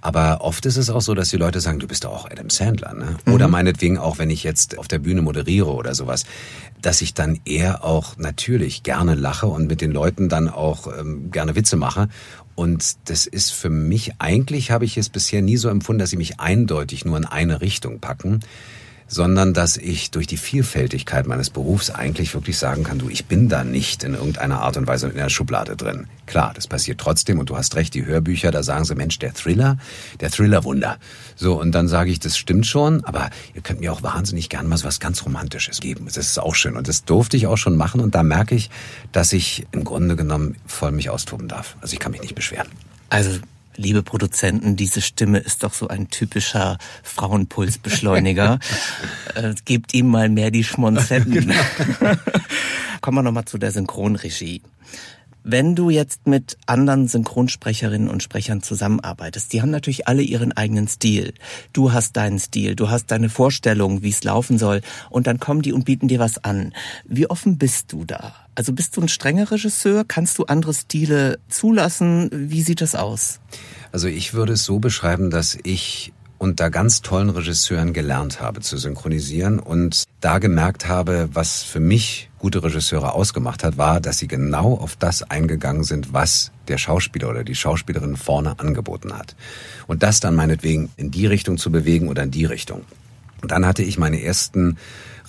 Aber 0.00 0.40
oft 0.40 0.64
ist 0.64 0.76
es 0.76 0.88
auch 0.88 1.02
so, 1.02 1.14
dass 1.14 1.28
die 1.28 1.36
Leute 1.36 1.60
sagen, 1.60 1.78
du 1.78 1.86
bist 1.86 2.04
doch 2.04 2.12
auch 2.12 2.30
Adam 2.30 2.48
Sandler, 2.48 2.94
ne? 2.94 3.16
Mhm. 3.26 3.34
Oder 3.34 3.48
meinetwegen 3.48 3.98
auch, 3.98 4.18
wenn 4.18 4.30
ich 4.30 4.44
jetzt 4.44 4.78
auf 4.78 4.88
der 4.88 4.98
Bühne 4.98 5.20
moderiere 5.20 5.74
oder 5.74 5.94
sowas, 5.94 6.24
dass 6.80 7.02
ich 7.02 7.12
dann 7.12 7.38
eher 7.44 7.84
auch 7.84 8.16
natürlich 8.16 8.82
gerne 8.82 9.14
lache 9.14 9.46
und 9.46 9.66
mit 9.66 9.80
den 9.80 9.92
Leuten 9.92 10.28
dann 10.28 10.48
auch 10.48 10.86
ähm, 10.98 11.30
gerne 11.30 11.54
Witze 11.54 11.76
mache. 11.76 12.08
Und 12.54 13.08
das 13.10 13.26
ist 13.26 13.50
für 13.50 13.70
mich, 13.70 14.12
eigentlich 14.18 14.70
habe 14.70 14.84
ich 14.84 14.96
es 14.96 15.08
bisher 15.08 15.42
nie 15.42 15.56
so 15.56 15.68
empfunden, 15.68 15.98
dass 15.98 16.10
sie 16.10 16.16
mich 16.16 16.40
eindeutig 16.40 17.04
nur 17.04 17.16
in 17.18 17.26
eine 17.26 17.60
Richtung 17.60 18.00
packen 18.00 18.40
sondern 19.10 19.52
dass 19.52 19.76
ich 19.76 20.12
durch 20.12 20.28
die 20.28 20.36
Vielfältigkeit 20.36 21.26
meines 21.26 21.50
Berufs 21.50 21.90
eigentlich 21.90 22.32
wirklich 22.32 22.56
sagen 22.56 22.84
kann, 22.84 23.00
du, 23.00 23.08
ich 23.08 23.26
bin 23.26 23.48
da 23.48 23.64
nicht 23.64 24.04
in 24.04 24.14
irgendeiner 24.14 24.60
Art 24.60 24.76
und 24.76 24.86
Weise 24.86 25.08
in 25.08 25.16
der 25.16 25.28
Schublade 25.28 25.76
drin. 25.76 26.06
Klar, 26.26 26.52
das 26.54 26.68
passiert 26.68 27.00
trotzdem 27.00 27.40
und 27.40 27.50
du 27.50 27.56
hast 27.56 27.74
recht, 27.74 27.92
die 27.94 28.06
Hörbücher, 28.06 28.52
da 28.52 28.62
sagen 28.62 28.84
sie, 28.84 28.94
Mensch, 28.94 29.18
der 29.18 29.34
Thriller, 29.34 29.78
der 30.20 30.30
Thriller-Wunder. 30.30 30.96
So, 31.34 31.60
und 31.60 31.72
dann 31.72 31.88
sage 31.88 32.12
ich, 32.12 32.20
das 32.20 32.38
stimmt 32.38 32.68
schon, 32.68 33.04
aber 33.04 33.30
ihr 33.52 33.62
könnt 33.62 33.80
mir 33.80 33.92
auch 33.92 34.04
wahnsinnig 34.04 34.48
gern 34.48 34.68
mal 34.68 34.78
was 34.84 35.00
ganz 35.00 35.24
Romantisches 35.24 35.80
geben. 35.80 36.04
Das 36.04 36.16
ist 36.16 36.38
auch 36.38 36.54
schön 36.54 36.76
und 36.76 36.86
das 36.86 37.04
durfte 37.04 37.36
ich 37.36 37.48
auch 37.48 37.58
schon 37.58 37.76
machen 37.76 38.00
und 38.00 38.14
da 38.14 38.22
merke 38.22 38.54
ich, 38.54 38.70
dass 39.10 39.32
ich 39.32 39.66
im 39.72 39.82
Grunde 39.82 40.14
genommen 40.14 40.54
voll 40.66 40.92
mich 40.92 41.10
austoben 41.10 41.48
darf. 41.48 41.76
Also 41.80 41.94
ich 41.94 41.98
kann 41.98 42.12
mich 42.12 42.22
nicht 42.22 42.36
beschweren. 42.36 42.68
Also 43.08 43.40
liebe 43.80 44.02
Produzenten, 44.02 44.76
diese 44.76 45.00
Stimme 45.00 45.38
ist 45.38 45.64
doch 45.64 45.72
so 45.72 45.88
ein 45.88 46.08
typischer 46.08 46.78
Frauenpulsbeschleuniger. 47.02 48.58
äh, 49.34 49.54
gebt 49.64 49.94
ihm 49.94 50.08
mal 50.08 50.28
mehr 50.28 50.50
die 50.50 50.64
Schmonzetten. 50.64 51.30
Genau. 51.40 51.54
Kommen 53.00 53.18
wir 53.18 53.22
nochmal 53.22 53.46
zu 53.46 53.56
der 53.56 53.70
Synchronregie. 53.70 54.60
Wenn 55.42 55.74
du 55.74 55.90
jetzt 55.90 56.26
mit 56.26 56.58
anderen 56.66 57.08
Synchronsprecherinnen 57.08 58.08
und 58.08 58.22
Sprechern 58.22 58.62
zusammenarbeitest, 58.62 59.52
die 59.52 59.62
haben 59.62 59.70
natürlich 59.70 60.06
alle 60.06 60.22
ihren 60.22 60.52
eigenen 60.52 60.86
Stil. 60.86 61.32
Du 61.72 61.92
hast 61.92 62.16
deinen 62.16 62.38
Stil, 62.38 62.76
du 62.76 62.90
hast 62.90 63.10
deine 63.10 63.28
Vorstellung, 63.28 64.02
wie 64.02 64.10
es 64.10 64.22
laufen 64.22 64.58
soll, 64.58 64.82
und 65.08 65.26
dann 65.26 65.40
kommen 65.40 65.62
die 65.62 65.72
und 65.72 65.84
bieten 65.84 66.08
dir 66.08 66.18
was 66.18 66.44
an. 66.44 66.72
Wie 67.04 67.28
offen 67.28 67.58
bist 67.58 67.92
du 67.92 68.04
da? 68.04 68.34
Also 68.54 68.72
bist 68.72 68.96
du 68.96 69.00
ein 69.00 69.08
strenger 69.08 69.50
Regisseur? 69.50 70.04
Kannst 70.06 70.38
du 70.38 70.44
andere 70.44 70.74
Stile 70.74 71.38
zulassen? 71.48 72.28
Wie 72.32 72.62
sieht 72.62 72.80
das 72.80 72.94
aus? 72.94 73.40
Also 73.92 74.08
ich 74.08 74.34
würde 74.34 74.52
es 74.52 74.64
so 74.64 74.78
beschreiben, 74.78 75.30
dass 75.30 75.56
ich 75.62 76.12
unter 76.40 76.70
ganz 76.70 77.02
tollen 77.02 77.30
Regisseuren 77.30 77.92
gelernt 77.92 78.40
habe 78.40 78.60
zu 78.60 78.78
synchronisieren 78.78 79.58
und 79.58 80.04
da 80.20 80.38
gemerkt 80.38 80.88
habe, 80.88 81.28
was 81.32 81.62
für 81.62 81.80
mich 81.80 82.29
gute 82.40 82.62
Regisseure 82.62 83.12
ausgemacht 83.12 83.62
hat, 83.62 83.78
war, 83.78 84.00
dass 84.00 84.18
sie 84.18 84.26
genau 84.26 84.74
auf 84.74 84.96
das 84.96 85.22
eingegangen 85.22 85.84
sind, 85.84 86.12
was 86.12 86.50
der 86.68 86.78
Schauspieler 86.78 87.28
oder 87.28 87.44
die 87.44 87.54
Schauspielerin 87.54 88.16
vorne 88.16 88.58
angeboten 88.58 89.16
hat. 89.16 89.36
Und 89.86 90.02
das 90.02 90.20
dann 90.20 90.34
meinetwegen 90.34 90.90
in 90.96 91.10
die 91.10 91.26
Richtung 91.26 91.58
zu 91.58 91.70
bewegen 91.70 92.08
oder 92.08 92.22
in 92.22 92.30
die 92.30 92.46
Richtung. 92.46 92.82
Und 93.42 93.52
dann 93.52 93.66
hatte 93.66 93.82
ich 93.82 93.98
meine 93.98 94.22
ersten 94.22 94.76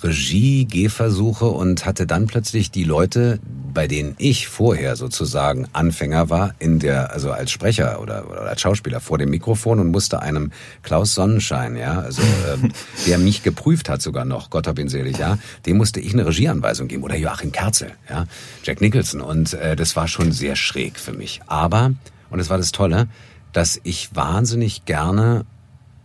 Regie-Gehversuche 0.02 1.46
und 1.46 1.84
hatte 1.86 2.06
dann 2.06 2.26
plötzlich 2.26 2.70
die 2.70 2.84
Leute, 2.84 3.38
bei 3.72 3.86
denen 3.86 4.14
ich 4.18 4.48
vorher 4.48 4.96
sozusagen 4.96 5.66
Anfänger 5.72 6.30
war, 6.30 6.54
in 6.58 6.78
der, 6.78 7.12
also 7.12 7.30
als 7.30 7.50
Sprecher 7.50 8.00
oder, 8.00 8.30
oder 8.30 8.42
als 8.42 8.60
Schauspieler 8.60 9.00
vor 9.00 9.18
dem 9.18 9.30
Mikrofon 9.30 9.78
und 9.78 9.88
musste 9.88 10.20
einem 10.20 10.52
Klaus 10.82 11.14
Sonnenschein, 11.14 11.76
ja, 11.76 12.00
also 12.00 12.22
ähm, 12.52 12.72
der 13.06 13.18
mich 13.18 13.42
geprüft 13.42 13.88
hat 13.88 14.02
sogar 14.02 14.24
noch, 14.24 14.50
Gott 14.50 14.66
hab 14.66 14.78
ihn 14.78 14.88
selig, 14.88 15.18
ja, 15.18 15.38
dem 15.66 15.76
musste 15.76 16.00
ich 16.00 16.12
eine 16.12 16.26
Regieanweisung 16.26 16.88
geben 16.88 17.02
oder 17.02 17.16
Joachim 17.16 17.52
Kerzel, 17.52 17.92
ja, 18.10 18.26
Jack 18.62 18.80
Nicholson 18.80 19.20
und 19.20 19.54
äh, 19.54 19.76
das 19.76 19.96
war 19.96 20.08
schon 20.08 20.32
sehr 20.32 20.56
schräg 20.56 20.98
für 20.98 21.12
mich. 21.12 21.40
Aber 21.46 21.92
und 22.30 22.40
es 22.40 22.48
war 22.48 22.56
das 22.56 22.72
Tolle, 22.72 23.08
dass 23.52 23.78
ich 23.84 24.16
wahnsinnig 24.16 24.86
gerne 24.86 25.44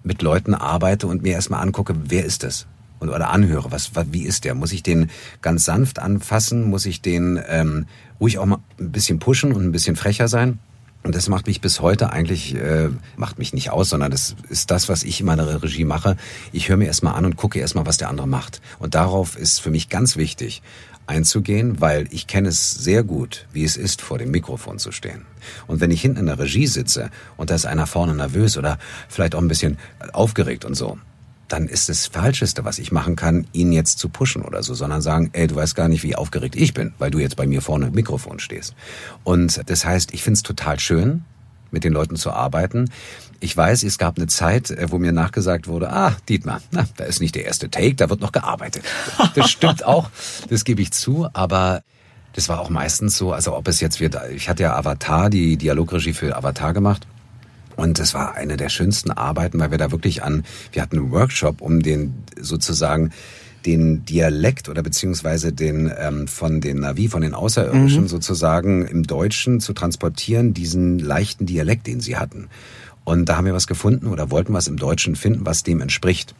mit 0.03 0.21
Leuten 0.21 0.53
arbeite 0.53 1.07
und 1.07 1.23
mir 1.23 1.33
erstmal 1.33 1.61
angucke, 1.61 1.95
wer 2.05 2.25
ist 2.25 2.43
das? 2.43 2.67
Und, 2.99 3.09
oder 3.09 3.29
anhöre, 3.29 3.71
was, 3.71 3.95
was, 3.95 4.07
wie 4.11 4.23
ist 4.23 4.45
der? 4.45 4.55
Muss 4.55 4.71
ich 4.71 4.83
den 4.83 5.09
ganz 5.41 5.65
sanft 5.65 5.99
anfassen? 5.99 6.63
Muss 6.63 6.85
ich 6.85 7.01
den 7.01 7.39
ähm, 7.47 7.85
ruhig 8.19 8.37
auch 8.37 8.45
mal 8.45 8.59
ein 8.79 8.91
bisschen 8.91 9.19
pushen 9.19 9.53
und 9.53 9.63
ein 9.63 9.71
bisschen 9.71 9.95
frecher 9.95 10.27
sein? 10.27 10.59
Und 11.03 11.15
das 11.15 11.29
macht 11.29 11.47
mich 11.47 11.61
bis 11.61 11.79
heute 11.79 12.11
eigentlich, 12.11 12.55
äh, 12.55 12.89
macht 13.15 13.37
mich 13.39 13.53
nicht 13.53 13.69
aus, 13.69 13.89
sondern 13.89 14.11
das 14.11 14.35
ist 14.49 14.71
das, 14.71 14.89
was 14.89 15.03
ich 15.03 15.21
in 15.21 15.25
meiner 15.25 15.63
Regie 15.63 15.85
mache. 15.85 16.17
Ich 16.51 16.67
höre 16.67 16.77
mir 16.77 16.87
erstmal 16.87 17.13
an 17.13 17.23
und 17.23 17.37
gucke 17.37 17.59
erstmal, 17.59 17.85
was 17.85 17.97
der 17.97 18.09
andere 18.09 18.27
macht. 18.27 18.61
Und 18.79 18.95
darauf 18.95 19.37
ist 19.37 19.61
für 19.61 19.69
mich 19.69 19.89
ganz 19.89 20.17
wichtig 20.17 20.61
einzugehen, 21.05 21.79
weil 21.79 22.07
ich 22.11 22.27
kenne 22.27 22.49
es 22.49 22.73
sehr 22.73 23.03
gut, 23.03 23.47
wie 23.53 23.63
es 23.63 23.77
ist, 23.77 24.01
vor 24.01 24.17
dem 24.17 24.31
Mikrofon 24.31 24.79
zu 24.79 24.91
stehen. 24.91 25.25
Und 25.65 25.79
wenn 25.79 25.91
ich 25.91 26.01
hinten 26.01 26.19
in 26.19 26.25
der 26.25 26.39
Regie 26.39 26.67
sitze 26.67 27.09
und 27.37 27.49
da 27.49 27.55
ist 27.55 27.65
einer 27.65 27.87
vorne 27.87 28.13
nervös 28.13 28.57
oder 28.57 28.77
vielleicht 29.07 29.33
auch 29.33 29.41
ein 29.41 29.47
bisschen 29.47 29.77
aufgeregt 30.11 30.65
und 30.65 30.75
so, 30.75 30.97
dann 31.47 31.67
ist 31.67 31.89
das 31.89 32.07
Falscheste, 32.07 32.65
was 32.65 32.79
ich 32.79 32.91
machen 32.91 33.15
kann, 33.15 33.47
ihn 33.53 33.71
jetzt 33.71 33.99
zu 33.99 34.09
pushen 34.09 34.41
oder 34.41 34.63
so, 34.63 34.73
sondern 34.73 35.01
sagen, 35.01 35.29
ey, 35.33 35.47
du 35.47 35.55
weißt 35.55 35.75
gar 35.75 35.87
nicht, 35.87 36.03
wie 36.03 36.15
aufgeregt 36.15 36.55
ich 36.55 36.73
bin, 36.73 36.93
weil 36.97 37.11
du 37.11 37.19
jetzt 37.19 37.35
bei 37.35 37.47
mir 37.47 37.61
vorne 37.61 37.87
im 37.87 37.93
Mikrofon 37.93 38.39
stehst. 38.39 38.75
Und 39.23 39.61
das 39.69 39.85
heißt, 39.85 40.13
ich 40.13 40.23
finde 40.23 40.37
es 40.37 40.43
total 40.43 40.79
schön, 40.79 41.23
mit 41.71 41.83
den 41.83 41.93
Leuten 41.93 42.15
zu 42.15 42.31
arbeiten. 42.31 42.89
Ich 43.39 43.55
weiß, 43.55 43.83
es 43.83 43.97
gab 43.97 44.17
eine 44.17 44.27
Zeit, 44.27 44.71
äh, 44.71 44.87
wo 44.89 44.97
mir 44.97 45.11
nachgesagt 45.11 45.67
wurde, 45.67 45.91
ah, 45.91 46.15
Dietmar, 46.27 46.61
na, 46.71 46.87
da 46.95 47.03
ist 47.03 47.19
nicht 47.19 47.35
der 47.35 47.45
erste 47.45 47.69
Take, 47.69 47.95
da 47.95 48.09
wird 48.09 48.21
noch 48.21 48.31
gearbeitet. 48.31 48.83
Das 49.35 49.49
stimmt 49.49 49.85
auch, 49.85 50.09
das 50.49 50.63
gebe 50.63 50.81
ich 50.81 50.91
zu, 50.91 51.27
aber 51.33 51.83
das 52.33 52.49
war 52.49 52.59
auch 52.59 52.69
meistens 52.69 53.17
so, 53.17 53.33
also 53.33 53.55
ob 53.55 53.67
es 53.67 53.79
jetzt 53.79 53.99
wird, 53.99 54.17
ich 54.33 54.49
hatte 54.49 54.63
ja 54.63 54.75
Avatar, 54.75 55.29
die 55.29 55.57
Dialogregie 55.57 56.13
für 56.13 56.35
Avatar 56.35 56.73
gemacht 56.73 57.07
und 57.77 57.99
es 57.99 58.13
war 58.13 58.35
eine 58.35 58.57
der 58.57 58.69
schönsten 58.69 59.11
Arbeiten, 59.11 59.59
weil 59.59 59.71
wir 59.71 59.77
da 59.77 59.91
wirklich 59.91 60.23
an, 60.23 60.43
wir 60.73 60.81
hatten 60.81 60.97
einen 60.97 61.11
Workshop, 61.11 61.61
um 61.61 61.81
den 61.81 62.15
sozusagen 62.37 63.11
den 63.65 64.03
Dialekt 64.05 64.67
oder 64.69 64.81
beziehungsweise 64.81 65.53
den 65.53 65.91
ähm, 65.97 66.27
von 66.27 66.59
den 66.59 66.79
Navi, 66.79 67.07
von 67.07 67.21
den 67.21 67.33
Außerirdischen 67.33 68.03
mhm. 68.03 68.07
sozusagen 68.07 68.85
im 68.85 69.03
Deutschen 69.03 69.59
zu 69.59 69.73
transportieren, 69.73 70.53
diesen 70.53 70.99
leichten 70.99 71.45
Dialekt, 71.45 71.87
den 71.87 71.99
sie 71.99 72.17
hatten. 72.17 72.49
Und 73.03 73.29
da 73.29 73.37
haben 73.37 73.45
wir 73.45 73.53
was 73.53 73.67
gefunden 73.67 74.07
oder 74.07 74.31
wollten 74.31 74.53
was 74.53 74.67
im 74.67 74.77
Deutschen 74.77 75.15
finden, 75.15 75.45
was 75.45 75.63
dem 75.63 75.79
entspricht. 75.79 76.35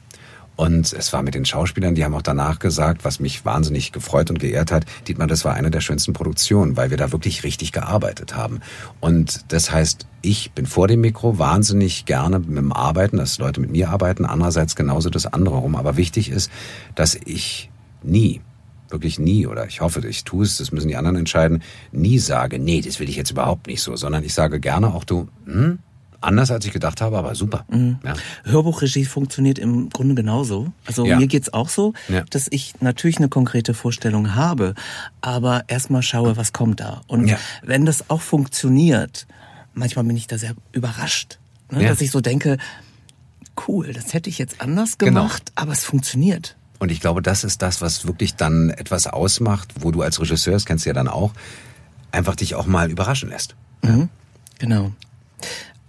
Und 0.57 0.91
es 0.91 1.13
war 1.13 1.21
mit 1.21 1.35
den 1.35 1.45
Schauspielern, 1.45 1.95
die 1.95 2.03
haben 2.03 2.15
auch 2.15 2.23
danach 2.23 2.57
gesagt, 2.57 3.05
was 3.05 3.19
mich 3.19 3.45
wahnsinnig 3.45 3.91
gefreut 3.91 4.31
und 4.31 4.39
geehrt 4.39 4.71
hat, 4.71 4.85
Dietmar, 5.07 5.27
das 5.27 5.45
war 5.45 5.53
eine 5.53 5.71
der 5.71 5.81
schönsten 5.81 6.13
Produktionen, 6.13 6.75
weil 6.75 6.89
wir 6.89 6.97
da 6.97 7.11
wirklich 7.11 7.43
richtig 7.43 7.71
gearbeitet 7.71 8.35
haben. 8.35 8.61
Und 8.99 9.45
das 9.49 9.71
heißt, 9.71 10.07
ich 10.23 10.51
bin 10.51 10.65
vor 10.65 10.87
dem 10.87 11.01
Mikro 11.01 11.37
wahnsinnig 11.37 12.05
gerne 12.05 12.39
mit 12.39 12.57
dem 12.57 12.73
Arbeiten, 12.73 13.17
dass 13.17 13.37
Leute 13.37 13.61
mit 13.61 13.69
mir 13.69 13.91
arbeiten, 13.91 14.25
andererseits 14.25 14.75
genauso 14.75 15.11
das 15.11 15.27
andere 15.27 15.57
rum. 15.57 15.75
Aber 15.75 15.95
wichtig 15.95 16.31
ist, 16.31 16.51
dass 16.95 17.15
ich 17.25 17.69
nie 18.01 18.41
wirklich 18.89 19.19
nie, 19.19 19.45
oder 19.47 19.67
ich 19.67 19.81
hoffe, 19.81 20.05
ich 20.07 20.23
tue 20.23 20.45
es, 20.45 20.57
das 20.57 20.71
müssen 20.71 20.87
die 20.87 20.95
anderen 20.95 21.17
entscheiden, 21.17 21.61
nie 21.91 22.19
sage, 22.19 22.57
nee, 22.57 22.81
das 22.81 22.99
will 22.99 23.09
ich 23.09 23.15
jetzt 23.15 23.31
überhaupt 23.31 23.67
nicht 23.67 23.81
so, 23.81 23.95
sondern 23.95 24.23
ich 24.23 24.33
sage 24.33 24.59
gerne 24.59 24.93
auch 24.93 25.03
du, 25.03 25.27
hm, 25.45 25.79
anders 26.21 26.51
als 26.51 26.65
ich 26.65 26.73
gedacht 26.73 27.01
habe, 27.01 27.17
aber 27.17 27.35
super. 27.35 27.65
Mhm. 27.69 27.99
Ja. 28.03 28.13
Hörbuchregie 28.43 29.05
funktioniert 29.05 29.59
im 29.59 29.89
Grunde 29.89 30.15
genauso. 30.15 30.71
Also 30.85 31.05
ja. 31.05 31.17
mir 31.17 31.27
geht's 31.27 31.53
auch 31.53 31.69
so, 31.69 31.93
ja. 32.07 32.23
dass 32.29 32.47
ich 32.49 32.73
natürlich 32.81 33.17
eine 33.17 33.29
konkrete 33.29 33.73
Vorstellung 33.73 34.35
habe, 34.35 34.73
aber 35.21 35.65
erstmal 35.67 36.01
schaue, 36.01 36.37
was 36.37 36.53
kommt 36.53 36.79
da. 36.79 37.01
Und 37.07 37.33
wenn 37.63 37.85
das 37.85 38.09
auch 38.09 38.21
funktioniert, 38.21 39.27
manchmal 39.73 40.05
bin 40.05 40.17
ich 40.17 40.27
da 40.27 40.37
sehr 40.37 40.55
überrascht, 40.71 41.39
ne, 41.71 41.87
dass 41.87 42.01
ich 42.01 42.11
so 42.11 42.21
denke, 42.21 42.57
cool, 43.67 43.93
das 43.93 44.13
hätte 44.13 44.29
ich 44.29 44.37
jetzt 44.37 44.61
anders 44.61 44.97
genau. 44.97 45.21
gemacht, 45.21 45.47
genau. 45.47 45.61
aber 45.61 45.71
es 45.73 45.83
funktioniert. 45.83 46.55
Und 46.79 46.91
ich 46.91 46.99
glaube, 46.99 47.21
das 47.21 47.43
ist 47.43 47.61
das, 47.61 47.81
was 47.81 48.05
wirklich 48.05 48.35
dann 48.35 48.69
etwas 48.69 49.07
ausmacht, 49.07 49.73
wo 49.79 49.91
du 49.91 50.01
als 50.01 50.19
Regisseur, 50.19 50.53
das 50.53 50.65
kennst 50.65 50.85
du 50.85 50.89
ja 50.89 50.93
dann 50.93 51.07
auch, 51.07 51.31
einfach 52.11 52.35
dich 52.35 52.55
auch 52.55 52.67
mal 52.67 52.91
überraschen 52.91 53.29
lässt. 53.29 53.55
Mhm. 53.81 54.09
Genau. 54.59 54.91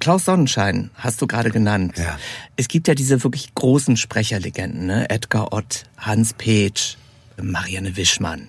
Klaus 0.01 0.25
Sonnenschein 0.25 0.91
hast 0.95 1.21
du 1.21 1.27
gerade 1.27 1.51
genannt. 1.51 1.99
Ja. 1.99 2.19
Es 2.57 2.69
gibt 2.69 2.89
ja 2.89 2.95
diese 2.95 3.23
wirklich 3.25 3.55
großen 3.55 3.97
Sprecherlegenden, 3.97 4.87
ne? 4.87 5.11
Edgar 5.11 5.53
Ott, 5.53 5.85
Hans 5.97 6.33
Petsch, 6.35 6.97
Marianne 7.41 7.97
Wischmann. 7.97 8.49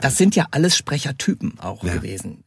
Das 0.00 0.16
sind 0.16 0.36
ja 0.36 0.46
alles 0.50 0.76
Sprechertypen 0.76 1.58
auch 1.60 1.82
ja. 1.84 1.94
gewesen. 1.94 2.44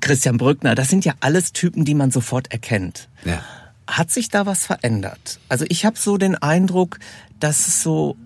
Christian 0.00 0.36
Brückner, 0.36 0.74
das 0.74 0.88
sind 0.88 1.04
ja 1.04 1.14
alles 1.20 1.52
Typen, 1.52 1.84
die 1.84 1.94
man 1.94 2.10
sofort 2.10 2.52
erkennt. 2.52 3.08
Ja. 3.24 3.42
Hat 3.86 4.10
sich 4.10 4.28
da 4.28 4.46
was 4.46 4.66
verändert? 4.66 5.38
Also 5.48 5.64
ich 5.68 5.84
habe 5.84 5.98
so 5.98 6.16
den 6.16 6.34
Eindruck, 6.34 6.98
dass 7.38 7.68
es 7.68 7.82
so 7.82 8.16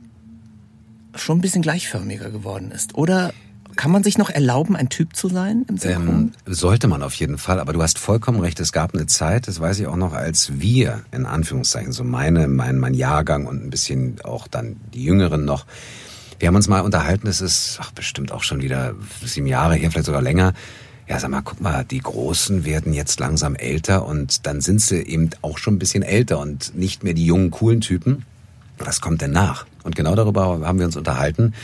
schon 1.14 1.38
ein 1.38 1.40
bisschen 1.40 1.62
gleichförmiger 1.62 2.31
geworden 2.31 2.71
ist. 2.71 2.95
Oder 2.95 3.33
kann 3.81 3.93
man 3.93 4.03
sich 4.03 4.19
noch 4.19 4.29
erlauben, 4.29 4.77
ein 4.77 4.90
Typ 4.90 5.16
zu 5.16 5.29
sein 5.29 5.64
im? 5.66 5.79
Ähm, 5.85 6.33
sollte 6.45 6.87
man 6.87 7.03
auf 7.03 7.14
jeden 7.14 7.38
Fall, 7.38 7.59
aber 7.59 7.73
du 7.73 7.83
hast 7.83 7.99
vollkommen 7.99 8.38
recht. 8.40 8.61
Es 8.61 8.73
gab 8.73 8.93
eine 8.93 9.07
Zeit, 9.07 9.49
das 9.49 9.59
weiß 9.59 9.79
ich 9.79 9.87
auch 9.87 9.97
noch, 9.97 10.12
als 10.12 10.61
wir, 10.61 11.01
in 11.12 11.25
Anführungszeichen, 11.25 11.90
so 11.90 12.05
meine, 12.05 12.47
mein, 12.47 12.79
mein 12.79 12.93
Jahrgang 12.93 13.47
und 13.47 13.64
ein 13.64 13.71
bisschen 13.71 14.21
auch 14.23 14.49
dann 14.49 14.77
die 14.93 15.03
Jüngeren 15.03 15.47
noch, 15.47 15.64
wir 16.38 16.49
haben 16.49 16.57
uns 16.57 16.69
mal 16.69 16.81
unterhalten, 16.81 17.27
das 17.27 17.40
ist 17.40 17.79
ach, 17.81 17.90
bestimmt 17.93 18.33
auch 18.33 18.43
schon 18.43 18.61
wieder 18.61 18.93
sieben 19.25 19.47
Jahre 19.47 19.77
her, 19.77 19.90
vielleicht 19.90 20.05
sogar 20.05 20.21
länger. 20.21 20.53
Ja, 21.09 21.19
sag 21.19 21.31
mal, 21.31 21.40
guck 21.40 21.62
mal, 21.62 21.83
die 21.83 22.01
Großen 22.01 22.66
werden 22.66 22.93
jetzt 22.93 23.19
langsam 23.19 23.55
älter 23.55 24.05
und 24.05 24.47
dann 24.47 24.61
sind 24.61 24.83
sie 24.83 25.01
eben 25.01 25.31
auch 25.40 25.57
schon 25.57 25.77
ein 25.77 25.79
bisschen 25.79 26.03
älter 26.03 26.38
und 26.38 26.77
nicht 26.77 27.03
mehr 27.03 27.14
die 27.14 27.25
jungen, 27.25 27.51
coolen 27.51 27.81
Typen. 27.81 28.27
Was 28.77 29.01
kommt 29.01 29.23
denn 29.23 29.33
nach? 29.33 29.64
Und 29.85 29.97
genau 29.97 30.14
darüber 30.14 30.61
haben 30.66 30.79
wir 30.79 30.85
uns 30.85 30.99
unterhalten. 30.99 31.55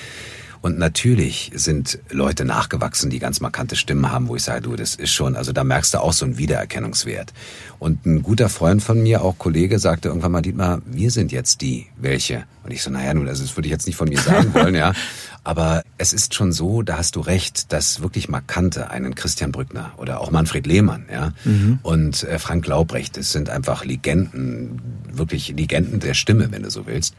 Und 0.61 0.79
natürlich 0.79 1.53
sind 1.55 1.99
Leute 2.11 2.45
nachgewachsen, 2.45 3.11
die 3.11 3.19
ganz 3.19 3.41
markante 3.41 3.77
Stimmen 3.77 4.11
haben, 4.11 4.29
wo 4.29 4.37
ich 4.37 4.43
sage, 4.43 4.63
du, 4.63 4.77
das 4.77 4.95
ist 4.95 5.13
schon, 5.13 5.37
also 5.37 5.53
da 5.53 5.65
merkst 5.65 5.95
du 5.95 5.99
auch 5.99 6.13
so 6.13 6.25
einen 6.25 6.39
Wiedererkennungswert. 6.39 7.33
Und 7.79 8.07
ein 8.07 8.23
guter 8.23 8.49
Freund 8.49 8.83
von 8.83 9.03
mir, 9.03 9.23
auch 9.23 9.39
Kollege, 9.39 9.79
sagte 9.79 10.09
irgendwann 10.09 10.33
mal, 10.33 10.43
Dietmar, 10.43 10.81
wir 10.87 11.11
sind 11.11 11.33
jetzt 11.33 11.61
die, 11.61 11.87
welche? 11.97 12.45
Und 12.65 12.73
ich 12.73 12.83
so, 12.83 12.91
naja, 12.91 13.15
nun, 13.15 13.29
also 13.29 13.43
das 13.45 13.57
würde 13.57 13.69
ich 13.69 13.73
jetzt 13.73 13.87
nicht 13.87 13.97
von 13.97 14.09
mir 14.09 14.19
sagen 14.19 14.53
wollen, 14.55 14.75
ja. 14.75 14.93
Aber 15.45 15.85
es 15.97 16.13
ist 16.13 16.35
schon 16.35 16.51
so, 16.51 16.83
da 16.83 16.99
hast 16.99 17.15
du 17.15 17.21
recht, 17.21 17.73
dass 17.73 18.03
wirklich 18.03 18.29
markante, 18.29 18.91
einen 18.91 19.15
Christian 19.15 19.53
Brückner 19.53 19.93
oder 19.97 20.21
auch 20.21 20.33
Manfred 20.33 20.67
Lehmann, 20.67 21.07
ja, 21.09 21.33
mhm. 21.45 21.79
und 21.85 22.25
äh, 22.25 22.41
Frank 22.41 22.67
Laubrecht, 22.67 23.17
das 23.17 23.31
sind 23.31 23.49
einfach 23.49 23.85
Legenden, 23.85 24.83
wirklich 25.13 25.51
Legenden 25.51 26.01
der 26.01 26.15
Stimme, 26.15 26.51
wenn 26.51 26.65
du 26.65 26.71
so 26.71 26.87
willst. 26.87 27.15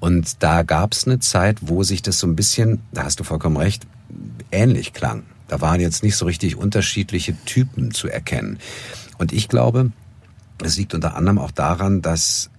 Und 0.00 0.42
da 0.42 0.62
gab 0.62 0.92
es 0.92 1.06
eine 1.06 1.18
Zeit, 1.18 1.58
wo 1.62 1.82
sich 1.82 2.02
das 2.02 2.18
so 2.18 2.26
ein 2.26 2.36
bisschen, 2.36 2.80
da 2.92 3.04
hast 3.04 3.20
du 3.20 3.24
vollkommen 3.24 3.56
recht, 3.56 3.86
ähnlich 4.52 4.92
klang. 4.92 5.24
Da 5.48 5.60
waren 5.60 5.80
jetzt 5.80 6.02
nicht 6.02 6.16
so 6.16 6.26
richtig 6.26 6.56
unterschiedliche 6.56 7.34
Typen 7.44 7.92
zu 7.92 8.08
erkennen. 8.08 8.58
Und 9.16 9.32
ich 9.32 9.48
glaube, 9.48 9.92
es 10.62 10.76
liegt 10.76 10.94
unter 10.94 11.16
anderem 11.16 11.38
auch 11.38 11.50
daran, 11.50 12.02
dass 12.02 12.50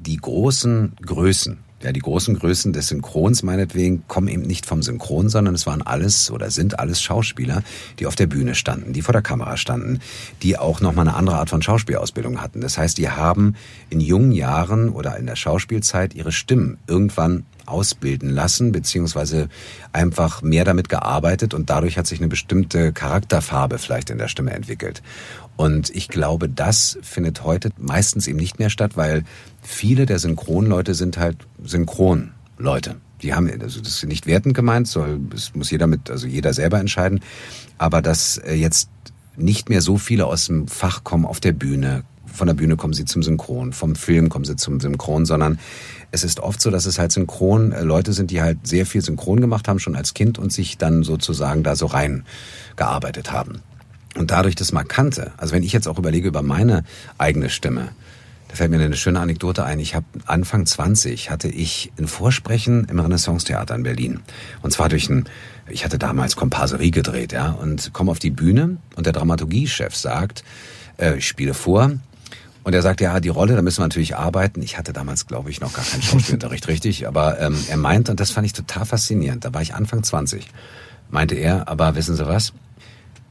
die 0.00 0.16
großen 0.16 0.96
Größen, 1.00 1.58
ja, 1.84 1.92
die 1.92 2.00
großen 2.00 2.38
Größen 2.38 2.72
des 2.72 2.88
Synchrons 2.88 3.42
meinetwegen 3.42 4.04
kommen 4.08 4.28
eben 4.28 4.42
nicht 4.42 4.66
vom 4.66 4.82
Synchron, 4.82 5.28
sondern 5.28 5.54
es 5.54 5.66
waren 5.66 5.82
alles 5.82 6.30
oder 6.30 6.50
sind 6.50 6.78
alles 6.78 7.02
Schauspieler, 7.02 7.62
die 7.98 8.06
auf 8.06 8.14
der 8.14 8.26
Bühne 8.26 8.54
standen, 8.54 8.92
die 8.92 9.02
vor 9.02 9.12
der 9.12 9.22
Kamera 9.22 9.56
standen, 9.56 10.00
die 10.42 10.58
auch 10.58 10.80
nochmal 10.80 11.08
eine 11.08 11.16
andere 11.16 11.36
Art 11.36 11.50
von 11.50 11.62
Schauspielausbildung 11.62 12.40
hatten. 12.40 12.60
Das 12.60 12.78
heißt, 12.78 12.98
die 12.98 13.10
haben 13.10 13.54
in 13.90 14.00
jungen 14.00 14.32
Jahren 14.32 14.88
oder 14.88 15.16
in 15.16 15.26
der 15.26 15.36
Schauspielzeit 15.36 16.14
ihre 16.14 16.32
Stimmen 16.32 16.78
irgendwann 16.86 17.44
ausbilden 17.72 18.30
lassen, 18.30 18.70
beziehungsweise 18.70 19.48
einfach 19.92 20.42
mehr 20.42 20.64
damit 20.64 20.88
gearbeitet 20.88 21.54
und 21.54 21.70
dadurch 21.70 21.98
hat 21.98 22.06
sich 22.06 22.20
eine 22.20 22.28
bestimmte 22.28 22.92
Charakterfarbe 22.92 23.78
vielleicht 23.78 24.10
in 24.10 24.18
der 24.18 24.28
Stimme 24.28 24.52
entwickelt. 24.52 25.02
Und 25.56 25.90
ich 25.90 26.08
glaube, 26.08 26.48
das 26.48 26.98
findet 27.02 27.44
heute 27.44 27.70
meistens 27.78 28.26
eben 28.26 28.38
nicht 28.38 28.58
mehr 28.58 28.70
statt, 28.70 28.92
weil 28.96 29.24
viele 29.62 30.06
der 30.06 30.18
Synchronleute 30.18 30.94
sind 30.94 31.18
halt 31.18 31.36
Synchronleute. 31.64 32.96
Die 33.22 33.34
haben, 33.34 33.48
also 33.60 33.80
das 33.80 33.94
ist 33.94 34.04
nicht 34.04 34.26
wertend 34.26 34.54
gemeint, 34.54 34.88
soll, 34.88 35.20
das 35.30 35.54
muss 35.54 35.70
jeder 35.70 35.86
mit, 35.86 36.10
also 36.10 36.26
jeder 36.26 36.52
selber 36.52 36.78
entscheiden. 36.80 37.20
Aber 37.78 38.02
dass 38.02 38.38
äh, 38.38 38.54
jetzt 38.54 38.88
nicht 39.36 39.68
mehr 39.68 39.80
so 39.80 39.98
viele 39.98 40.26
aus 40.26 40.46
dem 40.46 40.68
Fach 40.68 41.04
kommen 41.04 41.24
auf 41.24 41.40
der 41.40 41.52
Bühne. 41.52 42.04
Von 42.32 42.46
der 42.46 42.54
Bühne 42.54 42.76
kommen 42.76 42.94
sie 42.94 43.04
zum 43.04 43.22
Synchron, 43.22 43.72
vom 43.72 43.94
Film 43.94 44.28
kommen 44.28 44.44
sie 44.44 44.56
zum 44.56 44.80
Synchron, 44.80 45.26
sondern 45.26 45.58
es 46.10 46.24
ist 46.24 46.40
oft 46.40 46.60
so, 46.60 46.70
dass 46.70 46.86
es 46.86 46.98
halt 46.98 47.12
Synchron 47.12 47.72
äh, 47.72 47.82
Leute 47.82 48.12
sind, 48.12 48.30
die 48.30 48.42
halt 48.42 48.66
sehr 48.66 48.86
viel 48.86 49.02
Synchron 49.02 49.40
gemacht 49.40 49.68
haben 49.68 49.78
schon 49.78 49.96
als 49.96 50.14
Kind 50.14 50.38
und 50.38 50.52
sich 50.52 50.78
dann 50.78 51.02
sozusagen 51.02 51.62
da 51.62 51.76
so 51.76 51.86
rein 51.86 52.24
gearbeitet 52.76 53.32
haben. 53.32 53.62
Und 54.16 54.30
dadurch 54.30 54.54
das 54.54 54.72
Markante, 54.72 55.32
also 55.36 55.54
wenn 55.54 55.62
ich 55.62 55.72
jetzt 55.72 55.88
auch 55.88 55.98
überlege 55.98 56.28
über 56.28 56.42
meine 56.42 56.84
eigene 57.18 57.48
Stimme, 57.48 57.90
da 58.52 58.56
fällt 58.56 58.70
mir 58.70 58.78
eine 58.78 58.96
schöne 58.96 59.18
Anekdote 59.18 59.64
ein. 59.64 59.78
Ich 59.78 59.94
habe 59.94 60.04
Anfang 60.26 60.66
20 60.66 61.30
hatte 61.30 61.48
ich 61.48 61.90
ein 61.98 62.06
Vorsprechen 62.06 62.84
im 62.84 63.00
Renaissance-Theater 63.00 63.74
in 63.74 63.82
Berlin. 63.82 64.20
Und 64.60 64.72
zwar 64.72 64.90
durch 64.90 65.08
ein, 65.08 65.24
ich 65.70 65.86
hatte 65.86 65.98
damals 65.98 66.36
Komparserie 66.36 66.90
gedreht, 66.90 67.32
ja, 67.32 67.52
und 67.52 67.94
komme 67.94 68.10
auf 68.10 68.18
die 68.18 68.30
Bühne 68.30 68.76
und 68.94 69.06
der 69.06 69.14
Dramaturgiechef 69.14 69.96
sagt, 69.96 70.44
äh, 70.98 71.16
ich 71.16 71.26
spiele 71.26 71.54
vor. 71.54 71.92
Und 72.64 72.74
er 72.74 72.82
sagt, 72.82 73.00
ja, 73.00 73.18
die 73.20 73.28
Rolle, 73.28 73.56
da 73.56 73.62
müssen 73.62 73.78
wir 73.78 73.84
natürlich 73.84 74.16
arbeiten. 74.16 74.62
Ich 74.62 74.78
hatte 74.78 74.92
damals, 74.92 75.26
glaube 75.26 75.50
ich, 75.50 75.60
noch 75.60 75.72
gar 75.72 75.84
keinen 75.84 76.02
Schauspielunterricht, 76.02 76.68
richtig. 76.68 77.08
Aber 77.08 77.40
ähm, 77.40 77.56
er 77.68 77.76
meint, 77.76 78.08
und 78.08 78.20
das 78.20 78.30
fand 78.30 78.46
ich 78.46 78.52
total 78.52 78.84
faszinierend, 78.84 79.44
da 79.44 79.52
war 79.52 79.62
ich 79.62 79.74
Anfang 79.74 80.02
20, 80.02 80.48
meinte 81.10 81.34
er, 81.34 81.68
aber 81.68 81.96
wissen 81.96 82.14
Sie 82.14 82.26
was? 82.26 82.52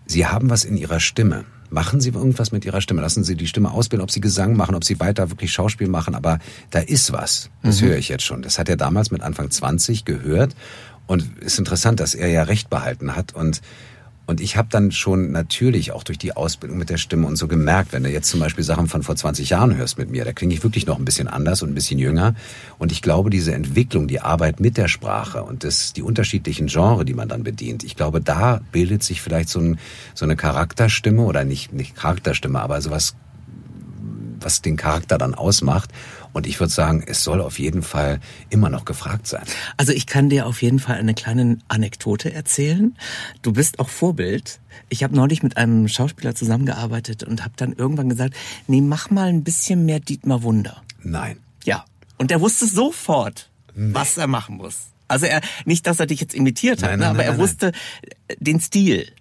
Sie 0.06 0.26
haben 0.26 0.50
was 0.50 0.66
in 0.66 0.76
Ihrer 0.76 1.00
Stimme. 1.00 1.46
Machen 1.70 2.02
Sie 2.02 2.10
irgendwas 2.10 2.52
mit 2.52 2.66
Ihrer 2.66 2.82
Stimme. 2.82 3.02
Lassen 3.02 3.24
Sie 3.24 3.38
die 3.38 3.48
Stimme 3.48 3.72
ausbilden, 3.72 4.04
ob 4.04 4.12
Sie 4.12 4.20
Gesang 4.20 4.58
machen, 4.58 4.76
ob 4.76 4.84
Sie 4.84 5.00
weiter 5.00 5.30
wirklich 5.30 5.54
Schauspiel 5.54 5.88
machen. 5.88 6.16
Aber 6.16 6.40
da 6.70 6.80
ist 6.80 7.14
was. 7.14 7.50
Das 7.64 7.82
mhm. 7.82 7.86
höre 7.86 7.98
ich 7.98 8.10
jetzt 8.10 8.26
schon. 8.26 8.42
Das 8.42 8.60
hat 8.60 8.68
er 8.68 8.76
damals 8.76 9.12
mit 9.12 9.22
Anfang 9.22 9.50
20 9.50 10.04
gehört. 10.04 10.54
Und 11.08 11.40
ist 11.40 11.60
interessant, 11.60 12.02
dass 12.02 12.14
er 12.14 12.28
ja 12.28 12.44
Recht 12.44 12.70
behalten 12.70 13.16
hat. 13.16 13.34
Und 13.34 13.62
und 14.32 14.40
ich 14.40 14.56
habe 14.56 14.70
dann 14.72 14.94
schon 14.94 15.34
natürlich 15.34 15.92
auch 15.92 16.04
durch 16.04 16.18
die 16.18 16.38
Ausbildung 16.38 16.78
mit 16.78 16.90
der 16.90 16.96
Stimme 16.96 17.28
und 17.28 17.36
so 17.36 17.50
gemerkt, 17.50 17.92
wenn 17.92 18.04
du 18.04 18.10
jetzt 18.10 18.30
zum 18.30 18.40
Beispiel 18.40 18.64
Sachen 18.64 18.88
von 18.88 19.04
vor 19.04 19.18
20 19.18 19.50
Jahren 19.50 19.76
hörst 19.76 19.98
mit 19.98 20.10
mir, 20.10 20.24
da 20.24 20.32
klinge 20.32 20.54
ich 20.54 20.64
wirklich 20.64 20.88
noch 20.88 20.98
ein 20.98 21.04
bisschen 21.04 21.28
anders 21.28 21.62
und 21.62 21.70
ein 21.70 21.76
bisschen 21.76 22.00
jünger. 22.00 22.34
Und 22.80 22.94
ich 22.94 23.02
glaube, 23.02 23.30
diese 23.30 23.54
Entwicklung, 23.54 24.08
die 24.08 24.22
Arbeit 24.22 24.62
mit 24.62 24.78
der 24.78 24.88
Sprache 24.88 25.44
und 25.44 25.66
das, 25.66 25.92
die 25.92 26.02
unterschiedlichen 26.02 26.68
Genres, 26.68 27.04
die 27.04 27.14
man 27.14 27.28
dann 27.28 27.44
bedient, 27.44 27.84
ich 27.84 27.98
glaube, 27.98 28.22
da 28.22 28.62
bildet 28.72 29.04
sich 29.04 29.22
vielleicht 29.22 29.50
so, 29.50 29.60
ein, 29.60 29.80
so 30.14 30.24
eine 30.24 30.38
Charakterstimme 30.38 31.24
oder 31.24 31.44
nicht, 31.44 31.74
nicht 31.74 31.98
Charakterstimme, 31.98 32.62
aber 32.62 32.82
sowas, 32.82 33.16
was 34.44 34.62
den 34.62 34.78
Charakter 34.78 35.18
dann 35.18 35.36
ausmacht. 35.36 35.90
Und 36.34 36.48
ich 36.48 36.60
würde 36.60 36.72
sagen, 36.72 37.04
es 37.06 37.24
soll 37.24 37.42
auf 37.42 37.60
jeden 37.60 37.84
Fall 37.84 38.20
immer 38.50 38.70
noch 38.70 38.86
gefragt 38.86 39.28
sein. 39.28 39.44
Also 39.78 39.92
ich 39.92 40.08
kann 40.08 40.30
dir 40.30 40.46
auf 40.48 40.62
jeden 40.62 40.80
Fall 40.80 40.98
eine 40.98 41.14
kleine 41.14 41.58
Anekdote 41.68 42.34
erzählen. 42.34 42.96
Du 43.42 43.52
bist 43.52 43.80
auch 43.80 43.90
Vorbild. 43.90 44.60
Ich 44.90 45.04
habe 45.04 45.16
neulich 45.16 45.44
mit 45.44 45.58
einem 45.58 45.88
Schauspieler 45.88 46.34
zusammengearbeitet 46.36 47.24
und 47.24 47.44
habe 47.44 47.54
dann 47.58 47.74
irgendwann 47.74 48.10
gesagt, 48.10 48.36
nee, 48.68 48.82
mach 48.82 49.10
mal 49.10 49.28
ein 49.28 49.44
bisschen 49.44 49.86
mehr 49.86 50.00
Dietmar 50.00 50.44
Wunder. 50.44 50.82
Nein. 51.04 51.38
Ja. 51.66 51.86
Und 52.18 52.32
er 52.32 52.40
wusste 52.40 52.66
sofort, 52.66 53.50
nee. 53.76 53.94
was 53.94 54.18
er 54.18 54.28
machen 54.28 54.58
muss. 54.58 54.78
Also 55.08 55.26
er, 55.26 55.42
nicht, 55.66 55.88
dass 55.88 56.00
er 56.00 56.06
dich 56.06 56.22
jetzt 56.22 56.34
imitiert 56.34 56.82
hat, 56.82 56.92
nein, 56.92 57.00
nein, 57.00 57.08
ne, 57.08 57.10
aber 57.10 57.30
nein, 57.30 57.34
er 57.34 57.38
wusste 57.38 57.72
den 58.40 58.62
Stil. 58.62 59.12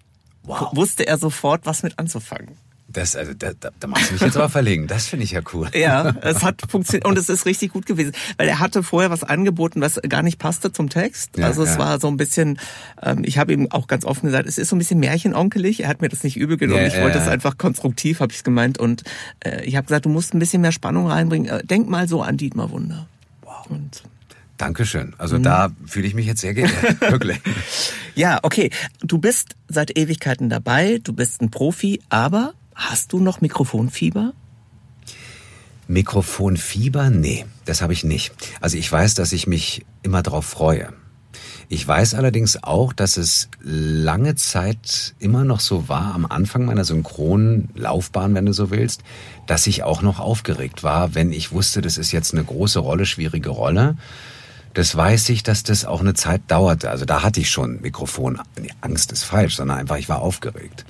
Wow. 0.43 0.69
Wusste 0.73 1.05
er 1.05 1.17
sofort, 1.17 1.65
was 1.65 1.83
mit 1.83 1.99
anzufangen. 1.99 2.55
Das, 2.93 3.15
also, 3.15 3.33
da, 3.33 3.51
da, 3.59 3.69
da 3.79 3.87
machst 3.87 4.09
du 4.09 4.13
mich 4.13 4.21
jetzt 4.21 4.37
aber 4.37 4.49
verlegen. 4.49 4.87
Das 4.87 5.07
finde 5.07 5.23
ich 5.23 5.31
ja 5.31 5.41
cool. 5.53 5.69
Ja, 5.73 6.15
es 6.21 6.43
hat 6.43 6.61
funktioniert 6.69 7.05
und 7.05 7.17
es 7.17 7.29
ist 7.29 7.45
richtig 7.45 7.71
gut 7.71 7.85
gewesen, 7.85 8.13
weil 8.37 8.47
er 8.47 8.59
hatte 8.59 8.83
vorher 8.83 9.09
was 9.09 9.23
angeboten, 9.23 9.81
was 9.81 9.99
gar 10.07 10.23
nicht 10.23 10.39
passte 10.39 10.71
zum 10.71 10.89
Text. 10.89 11.37
Ja, 11.37 11.45
also 11.45 11.63
es 11.63 11.71
ja. 11.71 11.79
war 11.79 11.99
so 11.99 12.07
ein 12.07 12.17
bisschen, 12.17 12.59
ähm, 13.01 13.23
ich 13.23 13.37
habe 13.37 13.53
ihm 13.53 13.71
auch 13.71 13.87
ganz 13.87 14.05
offen 14.05 14.25
gesagt, 14.27 14.47
es 14.47 14.57
ist 14.57 14.69
so 14.69 14.75
ein 14.75 14.79
bisschen 14.79 14.99
märchenonkelig. 14.99 15.83
Er 15.83 15.89
hat 15.89 16.01
mir 16.01 16.09
das 16.09 16.23
nicht 16.23 16.37
übel 16.37 16.57
genommen. 16.57 16.81
Ja, 16.81 16.87
ich 16.87 17.01
wollte 17.01 17.17
es 17.17 17.27
einfach 17.27 17.57
konstruktiv, 17.57 18.19
habe 18.19 18.31
ich 18.31 18.39
es 18.39 18.43
gemeint. 18.43 18.77
Und 18.77 19.03
äh, 19.39 19.63
ich 19.65 19.75
habe 19.75 19.87
gesagt, 19.87 20.05
du 20.05 20.09
musst 20.09 20.33
ein 20.33 20.39
bisschen 20.39 20.61
mehr 20.61 20.71
Spannung 20.71 21.07
reinbringen. 21.07 21.49
Äh, 21.49 21.63
denk 21.65 21.89
mal 21.89 22.07
so 22.07 22.21
an 22.21 22.37
Dietmar 22.37 22.71
Wunder. 22.71 23.07
Wow. 23.43 23.67
Und 23.69 24.03
Dankeschön. 24.61 25.15
Also 25.17 25.39
da 25.39 25.71
fühle 25.87 26.05
ich 26.05 26.13
mich 26.13 26.27
jetzt 26.27 26.41
sehr 26.41 26.53
geehrt. 26.53 26.71
Wirklich. 27.01 27.39
Ja, 28.13 28.39
okay. 28.43 28.69
Du 29.01 29.17
bist 29.17 29.55
seit 29.67 29.97
Ewigkeiten 29.97 30.49
dabei, 30.49 30.99
du 31.03 31.13
bist 31.13 31.41
ein 31.41 31.49
Profi, 31.49 31.99
aber 32.09 32.53
hast 32.89 33.13
du 33.13 33.19
noch 33.19 33.41
Mikrofonfieber? 33.41 34.33
Mikrofonfieber? 35.87 37.09
Nee, 37.09 37.45
das 37.65 37.81
habe 37.81 37.93
ich 37.93 38.03
nicht. 38.03 38.33
Also 38.59 38.77
ich 38.77 38.91
weiß, 38.91 39.13
dass 39.13 39.33
ich 39.33 39.47
mich 39.47 39.85
immer 40.03 40.23
drauf 40.23 40.45
freue. 40.45 40.93
Ich 41.69 41.87
weiß 41.87 42.15
allerdings 42.15 42.63
auch, 42.63 42.91
dass 42.91 43.15
es 43.15 43.47
lange 43.61 44.35
Zeit 44.35 45.15
immer 45.19 45.45
noch 45.45 45.61
so 45.61 45.87
war, 45.87 46.13
am 46.13 46.25
Anfang 46.25 46.65
meiner 46.65 46.83
Synchronlaufbahn, 46.83 48.35
wenn 48.35 48.45
du 48.45 48.53
so 48.53 48.71
willst, 48.71 49.03
dass 49.47 49.67
ich 49.67 49.83
auch 49.83 50.01
noch 50.01 50.19
aufgeregt 50.19 50.83
war, 50.83 51.15
wenn 51.15 51.31
ich 51.31 51.53
wusste, 51.53 51.81
das 51.81 51.97
ist 51.97 52.11
jetzt 52.11 52.33
eine 52.33 52.43
große 52.43 52.79
Rolle, 52.79 53.05
schwierige 53.05 53.49
Rolle. 53.49 53.95
Das 54.73 54.95
weiß 54.95 55.29
ich, 55.29 55.43
dass 55.43 55.63
das 55.63 55.85
auch 55.85 56.01
eine 56.01 56.13
Zeit 56.13 56.41
dauerte. 56.47 56.89
Also 56.89 57.05
da 57.05 57.23
hatte 57.23 57.39
ich 57.39 57.49
schon 57.49 57.81
Mikrofon. 57.81 58.41
Angst 58.81 59.11
ist 59.11 59.23
falsch, 59.23 59.55
sondern 59.55 59.77
einfach, 59.77 59.97
ich 59.97 60.09
war 60.09 60.21
aufgeregt. 60.21 60.85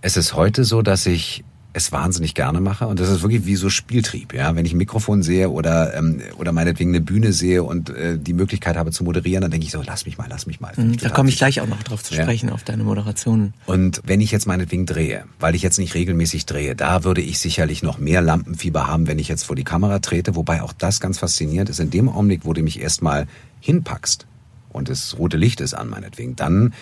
Es 0.00 0.16
ist 0.16 0.34
heute 0.34 0.64
so, 0.64 0.82
dass 0.82 1.06
ich 1.06 1.44
es 1.74 1.92
wahnsinnig 1.92 2.34
gerne 2.34 2.60
mache 2.60 2.86
und 2.86 2.98
das 2.98 3.08
ist 3.10 3.22
wirklich 3.22 3.44
wie 3.44 3.54
so 3.54 3.68
Spieltrieb, 3.68 4.32
ja. 4.32 4.56
Wenn 4.56 4.64
ich 4.64 4.72
ein 4.72 4.78
Mikrofon 4.78 5.22
sehe 5.22 5.50
oder 5.50 5.94
ähm, 5.94 6.22
oder 6.38 6.50
meinetwegen 6.50 6.90
eine 6.90 7.00
Bühne 7.02 7.32
sehe 7.32 7.62
und 7.62 7.90
äh, 7.90 8.18
die 8.18 8.32
Möglichkeit 8.32 8.76
habe 8.76 8.90
zu 8.90 9.04
moderieren, 9.04 9.42
dann 9.42 9.50
denke 9.50 9.66
ich 9.66 9.70
so, 9.72 9.82
lass 9.86 10.06
mich 10.06 10.16
mal, 10.18 10.26
lass 10.28 10.46
mich 10.46 10.60
mal. 10.60 10.72
Mhm, 10.76 10.96
Da 10.96 11.10
komme 11.10 11.28
ich 11.28 11.36
gleich 11.36 11.60
auch 11.60 11.66
noch 11.68 11.82
drauf 11.82 12.02
zu 12.02 12.14
Ja. 12.14 12.22
sprechen, 12.22 12.50
auf 12.50 12.64
deine 12.64 12.84
Moderation. 12.84 13.52
Und 13.66 14.00
wenn 14.04 14.20
ich 14.20 14.32
jetzt 14.32 14.46
meinetwegen 14.46 14.86
drehe, 14.86 15.24
weil 15.38 15.54
ich 15.54 15.62
jetzt 15.62 15.78
nicht 15.78 15.94
regelmäßig 15.94 16.46
drehe, 16.46 16.74
da 16.74 17.04
würde 17.04 17.20
ich 17.20 17.38
sicherlich 17.38 17.82
noch 17.82 17.98
mehr 17.98 18.22
Lampenfieber 18.22 18.86
haben, 18.88 19.06
wenn 19.06 19.18
ich 19.18 19.28
jetzt 19.28 19.44
vor 19.44 19.54
die 19.54 19.64
Kamera 19.64 19.98
trete. 19.98 20.34
Wobei 20.36 20.62
auch 20.62 20.72
das 20.72 21.00
ganz 21.00 21.18
faszinierend 21.18 21.68
ist. 21.70 21.80
In 21.80 21.90
dem 21.90 22.08
Augenblick, 22.08 22.40
wo 22.44 22.54
du 22.54 22.62
mich 22.62 22.80
erstmal 22.80 23.26
hinpackst 23.60 24.26
und 24.70 24.88
das 24.88 25.16
rote 25.18 25.36
Licht 25.36 25.60
ist 25.60 25.74
an, 25.74 25.90
meinetwegen, 25.90 26.34
dann 26.34 26.72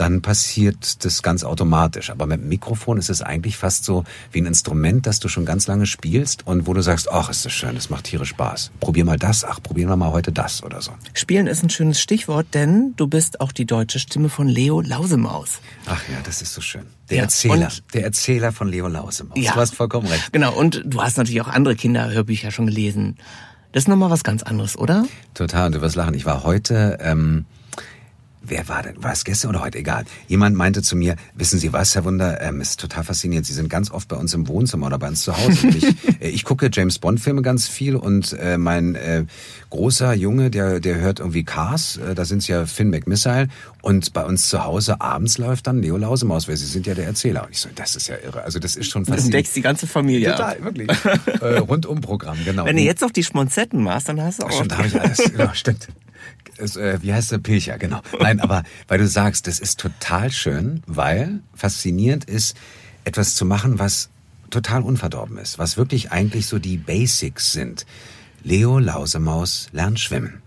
dann 0.00 0.22
passiert 0.22 1.04
das 1.04 1.22
ganz 1.22 1.44
automatisch. 1.44 2.08
Aber 2.10 2.26
mit 2.26 2.40
dem 2.40 2.48
Mikrofon 2.48 2.96
ist 2.96 3.10
es 3.10 3.20
eigentlich 3.20 3.58
fast 3.58 3.84
so 3.84 4.04
wie 4.32 4.40
ein 4.40 4.46
Instrument, 4.46 5.06
das 5.06 5.20
du 5.20 5.28
schon 5.28 5.44
ganz 5.44 5.66
lange 5.66 5.84
spielst 5.84 6.46
und 6.46 6.66
wo 6.66 6.72
du 6.72 6.80
sagst, 6.80 7.12
ach, 7.12 7.28
ist 7.28 7.44
das 7.44 7.52
schön, 7.52 7.74
das 7.74 7.90
macht 7.90 8.04
tierisch 8.04 8.30
Spaß. 8.30 8.70
Probier 8.80 9.04
mal 9.04 9.18
das, 9.18 9.44
ach, 9.44 9.62
probieren 9.62 9.90
wir 9.90 9.96
mal 9.96 10.10
heute 10.10 10.32
das 10.32 10.62
oder 10.62 10.80
so. 10.80 10.92
Spielen 11.12 11.46
ist 11.46 11.62
ein 11.62 11.68
schönes 11.68 12.00
Stichwort, 12.00 12.46
denn 12.54 12.94
du 12.96 13.08
bist 13.08 13.40
auch 13.42 13.52
die 13.52 13.66
deutsche 13.66 13.98
Stimme 13.98 14.30
von 14.30 14.48
Leo 14.48 14.80
Lausemaus. 14.80 15.60
Ach 15.86 16.02
ja, 16.08 16.16
das 16.24 16.40
ist 16.40 16.54
so 16.54 16.62
schön. 16.62 16.86
Der 17.10 17.18
Ja, 17.18 17.22
Erzähler, 17.24 17.68
der 17.92 18.04
Erzähler 18.04 18.52
von 18.52 18.68
Leo 18.68 18.88
Lausemaus. 18.88 19.36
Ja. 19.38 19.52
Du 19.52 19.60
hast 19.60 19.74
vollkommen 19.74 20.06
recht. 20.06 20.32
Genau, 20.32 20.54
und 20.54 20.82
du 20.86 21.02
hast 21.02 21.18
natürlich 21.18 21.42
auch 21.42 21.48
andere 21.48 21.76
Kinderhörbücher 21.76 22.50
schon 22.50 22.66
gelesen. 22.66 23.18
Das 23.72 23.84
ist 23.84 23.88
nochmal 23.88 24.10
was 24.10 24.24
ganz 24.24 24.42
anderes, 24.42 24.78
oder? 24.78 25.04
Total, 25.34 25.66
und 25.66 25.74
du 25.74 25.80
wirst 25.82 25.94
lachen. 25.94 26.14
Ich 26.14 26.24
war 26.24 26.42
heute, 26.42 26.98
ähm, 27.02 27.44
wer 28.50 28.68
war 28.68 28.82
denn? 28.82 29.02
War 29.02 29.12
es 29.12 29.24
gestern 29.24 29.50
oder 29.50 29.62
heute? 29.62 29.78
Egal. 29.78 30.04
Jemand 30.28 30.56
meinte 30.56 30.82
zu 30.82 30.96
mir, 30.96 31.16
wissen 31.34 31.58
Sie 31.58 31.72
was, 31.72 31.94
Herr 31.94 32.04
Wunder, 32.04 32.40
ähm, 32.42 32.60
ist 32.60 32.80
total 32.80 33.04
faszinierend. 33.04 33.46
Sie 33.46 33.54
sind 33.54 33.68
ganz 33.70 33.90
oft 33.90 34.08
bei 34.08 34.16
uns 34.16 34.34
im 34.34 34.48
Wohnzimmer 34.48 34.86
oder 34.86 34.98
bei 34.98 35.08
uns 35.08 35.22
zu 35.22 35.36
Hause. 35.36 35.68
Ich, 35.68 35.84
äh, 36.20 36.28
ich 36.28 36.44
gucke 36.44 36.68
James 36.72 36.98
Bond 36.98 37.20
Filme 37.20 37.42
ganz 37.42 37.68
viel 37.68 37.96
und 37.96 38.32
äh, 38.34 38.58
mein 38.58 38.94
äh, 38.96 39.24
großer 39.70 40.12
Junge, 40.14 40.50
der, 40.50 40.80
der 40.80 40.96
hört 40.96 41.20
irgendwie 41.20 41.44
Cars, 41.44 41.96
äh, 41.98 42.14
da 42.14 42.24
sind 42.24 42.46
ja 42.46 42.66
Finn 42.66 42.90
McMissile 42.90 43.48
und 43.82 44.12
bei 44.12 44.24
uns 44.24 44.48
zu 44.48 44.64
Hause 44.64 45.00
abends 45.00 45.38
läuft 45.38 45.66
dann 45.66 45.80
Leo 45.80 45.96
Lausemaus, 45.96 46.48
weil 46.48 46.56
Sie 46.56 46.66
sind 46.66 46.86
ja 46.86 46.94
der 46.94 47.06
Erzähler. 47.06 47.44
Und 47.44 47.52
ich 47.52 47.60
so, 47.60 47.68
das 47.74 47.96
ist 47.96 48.08
ja 48.08 48.16
irre. 48.22 48.42
Also 48.42 48.58
das 48.58 48.76
ist 48.76 48.90
schon 48.90 49.04
Du 49.04 49.12
faszinierend. 49.12 49.34
entdeckst 49.34 49.56
die 49.56 49.62
ganze 49.62 49.86
Familie. 49.86 50.32
ab. 50.36 50.58
Total, 50.58 50.64
wirklich. 50.64 50.88
äh, 51.40 51.58
Rundumprogramm, 51.58 52.38
genau. 52.44 52.64
Wenn 52.64 52.76
du 52.76 52.82
jetzt 52.82 53.00
noch 53.00 53.10
die 53.10 53.24
Schmonzetten 53.24 53.82
machst, 53.82 54.08
dann 54.08 54.20
hast 54.20 54.40
du 54.42 54.46
auch... 54.46 54.52
Stimmt, 54.52 54.76
habe 54.76 54.88
ich 54.88 55.00
alles. 55.00 55.18
Genau, 55.32 55.50
stimmt. 55.54 55.88
Es, 56.60 56.76
äh, 56.76 56.98
wie 57.02 57.12
heißt 57.12 57.32
der 57.32 57.38
Pilcher, 57.38 57.78
genau. 57.78 58.00
Nein, 58.20 58.40
aber 58.40 58.62
weil 58.88 58.98
du 58.98 59.06
sagst, 59.06 59.46
das 59.46 59.58
ist 59.58 59.80
total 59.80 60.30
schön, 60.30 60.82
weil 60.86 61.40
faszinierend 61.54 62.24
ist, 62.24 62.56
etwas 63.04 63.34
zu 63.34 63.44
machen, 63.44 63.78
was 63.78 64.10
total 64.50 64.82
unverdorben 64.82 65.38
ist, 65.38 65.58
was 65.58 65.76
wirklich 65.76 66.12
eigentlich 66.12 66.46
so 66.46 66.58
die 66.58 66.76
Basics 66.76 67.52
sind. 67.52 67.86
Leo 68.42 68.78
Lausemaus 68.78 69.68
lernt 69.72 70.00
schwimmen. 70.00 70.42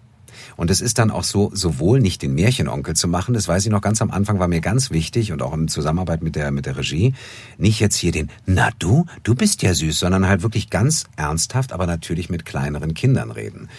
Und 0.56 0.69
es 0.69 0.82
ist 0.82 0.99
dann 0.99 1.12
auch 1.12 1.23
so, 1.23 1.52
sowohl 1.54 1.99
nicht 1.99 2.21
den 2.21 2.36
Märchenonkel 2.36 2.95
zu 2.95 3.08
machen, 3.08 3.34
das 3.34 3.47
weiß 3.47 3.65
ich 3.65 3.71
noch 3.71 3.82
ganz 3.82 4.02
am 4.02 4.12
Anfang, 4.12 4.39
war 4.39 4.47
mir 4.47 4.62
ganz 4.62 4.91
wichtig 4.91 5.32
und 5.32 5.41
auch 5.41 5.54
in 5.54 5.67
Zusammenarbeit 5.67 6.21
mit 6.21 6.36
der, 6.36 6.52
mit 6.52 6.65
der 6.65 6.78
Regie, 6.78 7.13
nicht 7.58 7.80
jetzt 7.80 7.95
hier 7.95 8.12
den, 8.12 8.30
na 8.45 8.69
du, 8.78 9.06
du 9.23 9.36
bist 9.36 9.63
ja 9.63 9.73
süß, 9.73 9.97
sondern 9.97 10.28
halt 10.28 10.43
wirklich 10.43 10.69
ganz 10.69 11.06
ernsthaft, 11.15 11.73
aber 11.73 11.88
natürlich 11.88 12.30
mit 12.30 12.45
kleineren 12.45 12.93
Kindern 12.93 13.32
reden. 13.32 13.69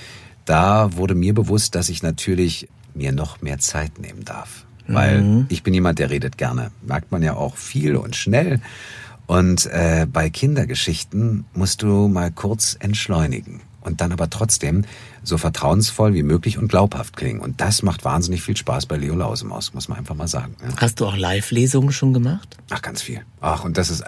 Da 0.44 0.96
wurde 0.96 1.14
mir 1.14 1.35
bewusst, 1.35 1.74
dass 1.74 1.88
ich 1.88 2.02
natürlich 2.02 2.68
mir 2.94 3.12
noch 3.12 3.42
mehr 3.42 3.59
Zeit 3.59 3.98
nehmen 3.98 4.24
darf. 4.24 4.66
Weil 4.87 5.46
ich 5.48 5.62
bin 5.62 5.72
jemand, 5.72 5.98
der 5.98 6.11
redet 6.11 6.37
gerne. 6.37 6.70
Merkt 6.83 7.11
man 7.11 7.22
ja 7.22 7.35
auch 7.35 7.57
viel 7.57 7.96
und 7.96 8.16
schnell. 8.16 8.61
Und 9.26 9.66
äh, 9.66 10.07
bei 10.11 10.28
Kindergeschichten 10.28 11.46
musst 11.54 11.83
du 11.83 12.09
mal 12.09 12.30
kurz 12.30 12.76
entschleunigen 12.78 13.62
und 13.80 14.00
dann 14.00 14.12
aber 14.12 14.28
trotzdem 14.28 14.85
so 15.25 15.39
vertrauensvoll 15.39 16.15
wie 16.15 16.23
möglich 16.23 16.59
und 16.59 16.69
glaubhaft 16.69 17.17
klingen. 17.17 17.41
Und 17.41 17.61
das 17.61 17.83
macht 17.83 18.05
wahnsinnig 18.05 18.43
viel 18.43 18.57
Spaß 18.57 18.87
bei 18.87 18.97
Leo 18.97 19.15
Lausemaus, 19.15 19.75
muss 19.75 19.89
man 19.89 19.99
einfach 19.99 20.15
mal 20.15 20.29
sagen. 20.29 20.55
Ja. 20.63 20.77
Hast 20.77 21.01
du 21.01 21.07
auch 21.07 21.17
Live-Lesungen 21.17 21.93
schon 21.93 22.13
gemacht? 22.13 22.57
Ach, 22.71 22.83
ganz 22.83 23.03
viel. 23.03 23.23
Ach, 23.41 23.65
und 23.65 23.77
das 23.77 23.91
ist, 23.91 24.03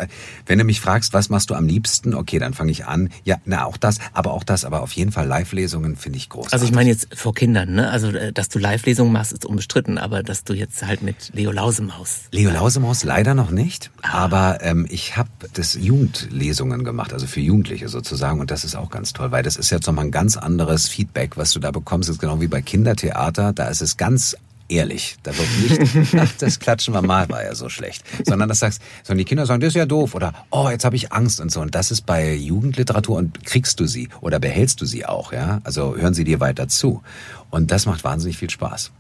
wenn 0.47 0.59
du 0.59 0.65
mich 0.65 0.81
fragst, 0.81 1.13
was 1.13 1.29
machst 1.29 1.51
du 1.51 1.55
am 1.55 1.67
liebsten? 1.67 2.15
Okay, 2.15 2.39
dann 2.39 2.55
fange 2.55 2.71
ich 2.71 2.87
an. 2.87 3.11
Ja, 3.25 3.37
na, 3.45 3.67
auch 3.67 3.77
das, 3.77 3.99
aber 4.15 4.33
auch 4.33 4.45
das, 4.45 4.65
aber 4.65 4.83
auf 4.83 4.93
jeden 4.93 5.13
Fall 5.13 5.27
Live-Lesungen 5.27 5.97
finde 5.97 6.19
ich 6.19 6.29
großartig. 6.29 6.53
Also 6.55 6.65
ich 6.65 6.73
meine 6.73 6.89
jetzt 6.91 7.09
vor 7.15 7.35
Kindern, 7.35 7.75
ne? 7.75 7.91
Also 7.91 8.09
äh, 8.09 8.33
dass 8.33 8.49
du 8.49 8.59
Live-Lesungen 8.59 9.13
machst, 9.13 9.33
ist 9.33 9.45
unbestritten, 9.45 9.99
aber 9.99 10.23
dass 10.23 10.45
du 10.45 10.55
jetzt 10.55 10.87
halt 10.87 11.03
mit 11.03 11.33
Leo 11.35 11.53
Lausemaus... 11.53 12.23
Leo 12.33 12.51
Lausemaus 12.51 13.05
leider 13.05 13.35
noch 13.35 13.51
nicht, 13.51 13.91
aber 14.03 14.59
ähm, 14.63 14.87
ich 14.89 15.17
habe 15.17 15.29
das 15.53 15.75
Jugendlesungen 15.75 16.85
gemacht, 16.85 17.13
also 17.13 17.27
für 17.27 17.41
Jugendliche 17.41 17.89
sozusagen 17.89 18.41
und 18.41 18.51
das 18.51 18.65
ist 18.65 18.75
auch 18.75 18.91
ganz 18.91 19.13
toll, 19.13 19.33
weil 19.33 19.43
das 19.43 19.57
ist 19.57 19.71
jetzt 19.71 19.87
nochmal 19.87 20.07
ein 20.07 20.11
ganz 20.11 20.37
anderes 20.37 20.89
Feedback, 20.89 21.06
was 21.37 21.53
du 21.53 21.61
da 21.61 21.71
bekommst. 21.71 22.09
Ist 22.09 22.21
genau 22.21 22.41
wie 22.41 22.49
bei 22.49 22.63
Kindertheater, 22.63 23.53
da 23.53 23.69
ist 23.69 23.83
es 23.83 23.97
ganz 23.97 24.37
ehrlich. 24.69 25.17
Da 25.23 25.33
wird 25.37 25.49
nicht, 25.93 26.15
ach, 26.19 26.33
das 26.39 26.59
Klatschen 26.59 26.95
war 26.95 27.03
mal, 27.03 27.29
war 27.29 27.45
ja 27.45 27.55
so 27.55 27.69
schlecht. 27.69 28.05
Sondern 28.25 28.49
das 28.49 28.61
sagst, 28.61 28.83
sondern 29.03 29.19
die 29.19 29.25
Kinder 29.25 29.47
sagen, 29.47 29.61
das 29.61 29.69
ist 29.69 29.77
ja 29.77 29.87
doof 29.87 30.15
oder 30.15 30.33
oh, 30.51 30.69
jetzt 30.71 30.85
habe 30.85 30.97
ich 30.97 31.13
Angst 31.13 31.41
und 31.41 31.51
so. 31.51 31.61
Und 31.61 31.75
das 31.75 31.91
ist 31.91 32.03
bei 32.03 32.35
Jugendliteratur 32.35 33.17
und 33.17 33.45
kriegst 33.45 33.81
du 33.81 33.87
sie 33.87 34.09
oder 34.21 34.39
behältst 34.39 34.81
du 34.81 34.87
sie 34.87 35.07
auch, 35.07 35.33
ja? 35.33 35.61
Also 35.65 35.97
hören 35.97 36.15
sie 36.15 36.25
dir 36.25 36.41
weiter 36.41 36.69
zu. 36.69 37.03
Und 37.51 37.71
das 37.71 37.87
macht 37.87 38.05
wahnsinnig 38.05 38.39
viel 38.39 38.51
Spaß. 38.51 38.93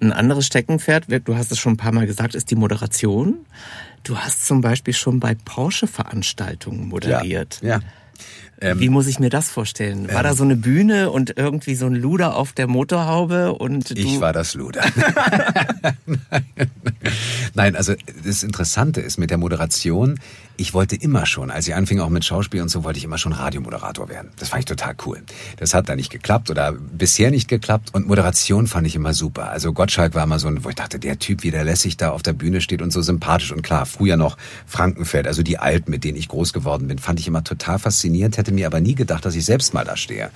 Ein 0.00 0.12
anderes 0.12 0.46
Steckenpferd, 0.46 1.06
du 1.24 1.36
hast 1.36 1.52
es 1.52 1.58
schon 1.58 1.74
ein 1.74 1.76
paar 1.76 1.92
Mal 1.92 2.06
gesagt, 2.06 2.34
ist 2.34 2.50
die 2.50 2.56
Moderation. 2.56 3.40
Du 4.02 4.16
hast 4.16 4.46
zum 4.46 4.62
Beispiel 4.62 4.94
schon 4.94 5.20
bei 5.20 5.34
Porsche-Veranstaltungen 5.34 6.88
moderiert. 6.88 7.58
Ja. 7.62 7.68
ja. 7.68 7.80
Wie 8.60 8.90
muss 8.90 9.06
ich 9.06 9.18
mir 9.18 9.30
das 9.30 9.48
vorstellen? 9.48 10.12
War 10.12 10.22
da 10.22 10.34
so 10.34 10.44
eine 10.44 10.56
Bühne 10.56 11.10
und 11.10 11.38
irgendwie 11.38 11.74
so 11.74 11.86
ein 11.86 11.94
Luder 11.94 12.36
auf 12.36 12.52
der 12.52 12.66
Motorhaube 12.66 13.54
und 13.54 13.90
du... 13.90 13.94
Ich 13.94 14.20
war 14.20 14.32
das 14.32 14.54
Luder. 14.54 14.82
Nein, 17.54 17.74
also 17.74 17.94
das 18.24 18.42
Interessante 18.42 19.00
ist 19.00 19.18
mit 19.18 19.30
der 19.30 19.38
Moderation, 19.38 20.20
ich 20.60 20.74
wollte 20.74 20.94
immer 20.94 21.24
schon, 21.24 21.50
als 21.50 21.66
ich 21.66 21.74
anfing 21.74 22.00
auch 22.00 22.10
mit 22.10 22.22
Schauspiel 22.22 22.60
und 22.60 22.68
so, 22.68 22.84
wollte 22.84 22.98
ich 22.98 23.04
immer 23.04 23.16
schon 23.16 23.32
Radiomoderator 23.32 24.10
werden. 24.10 24.30
Das 24.38 24.50
fand 24.50 24.60
ich 24.60 24.66
total 24.66 24.94
cool. 25.06 25.22
Das 25.56 25.72
hat 25.72 25.88
da 25.88 25.96
nicht 25.96 26.10
geklappt 26.10 26.50
oder 26.50 26.72
bisher 26.72 27.30
nicht 27.30 27.48
geklappt 27.48 27.94
und 27.94 28.06
Moderation 28.06 28.66
fand 28.66 28.86
ich 28.86 28.94
immer 28.94 29.14
super. 29.14 29.50
Also 29.50 29.72
Gottschalk 29.72 30.14
war 30.14 30.24
immer 30.24 30.38
so 30.38 30.48
ein, 30.48 30.62
wo 30.62 30.68
ich 30.68 30.74
dachte, 30.74 30.98
der 30.98 31.18
Typ, 31.18 31.44
wie 31.44 31.50
der 31.50 31.64
lässig 31.64 31.96
da 31.96 32.10
auf 32.10 32.22
der 32.22 32.34
Bühne 32.34 32.60
steht 32.60 32.82
und 32.82 32.92
so 32.92 33.00
sympathisch 33.00 33.52
und 33.52 33.62
klar, 33.62 33.86
früher 33.86 34.18
noch 34.18 34.36
Frankenfeld, 34.66 35.26
also 35.26 35.42
die 35.42 35.56
Alten, 35.56 35.90
mit 35.90 36.04
denen 36.04 36.18
ich 36.18 36.28
groß 36.28 36.52
geworden 36.52 36.88
bin, 36.88 36.98
fand 36.98 37.20
ich 37.20 37.26
immer 37.26 37.42
total 37.42 37.78
faszinierend, 37.78 38.36
hätte 38.36 38.52
mir 38.52 38.66
aber 38.66 38.80
nie 38.80 38.94
gedacht, 38.94 39.24
dass 39.24 39.34
ich 39.34 39.46
selbst 39.46 39.72
mal 39.72 39.86
da 39.86 39.96
stehe. 39.96 40.30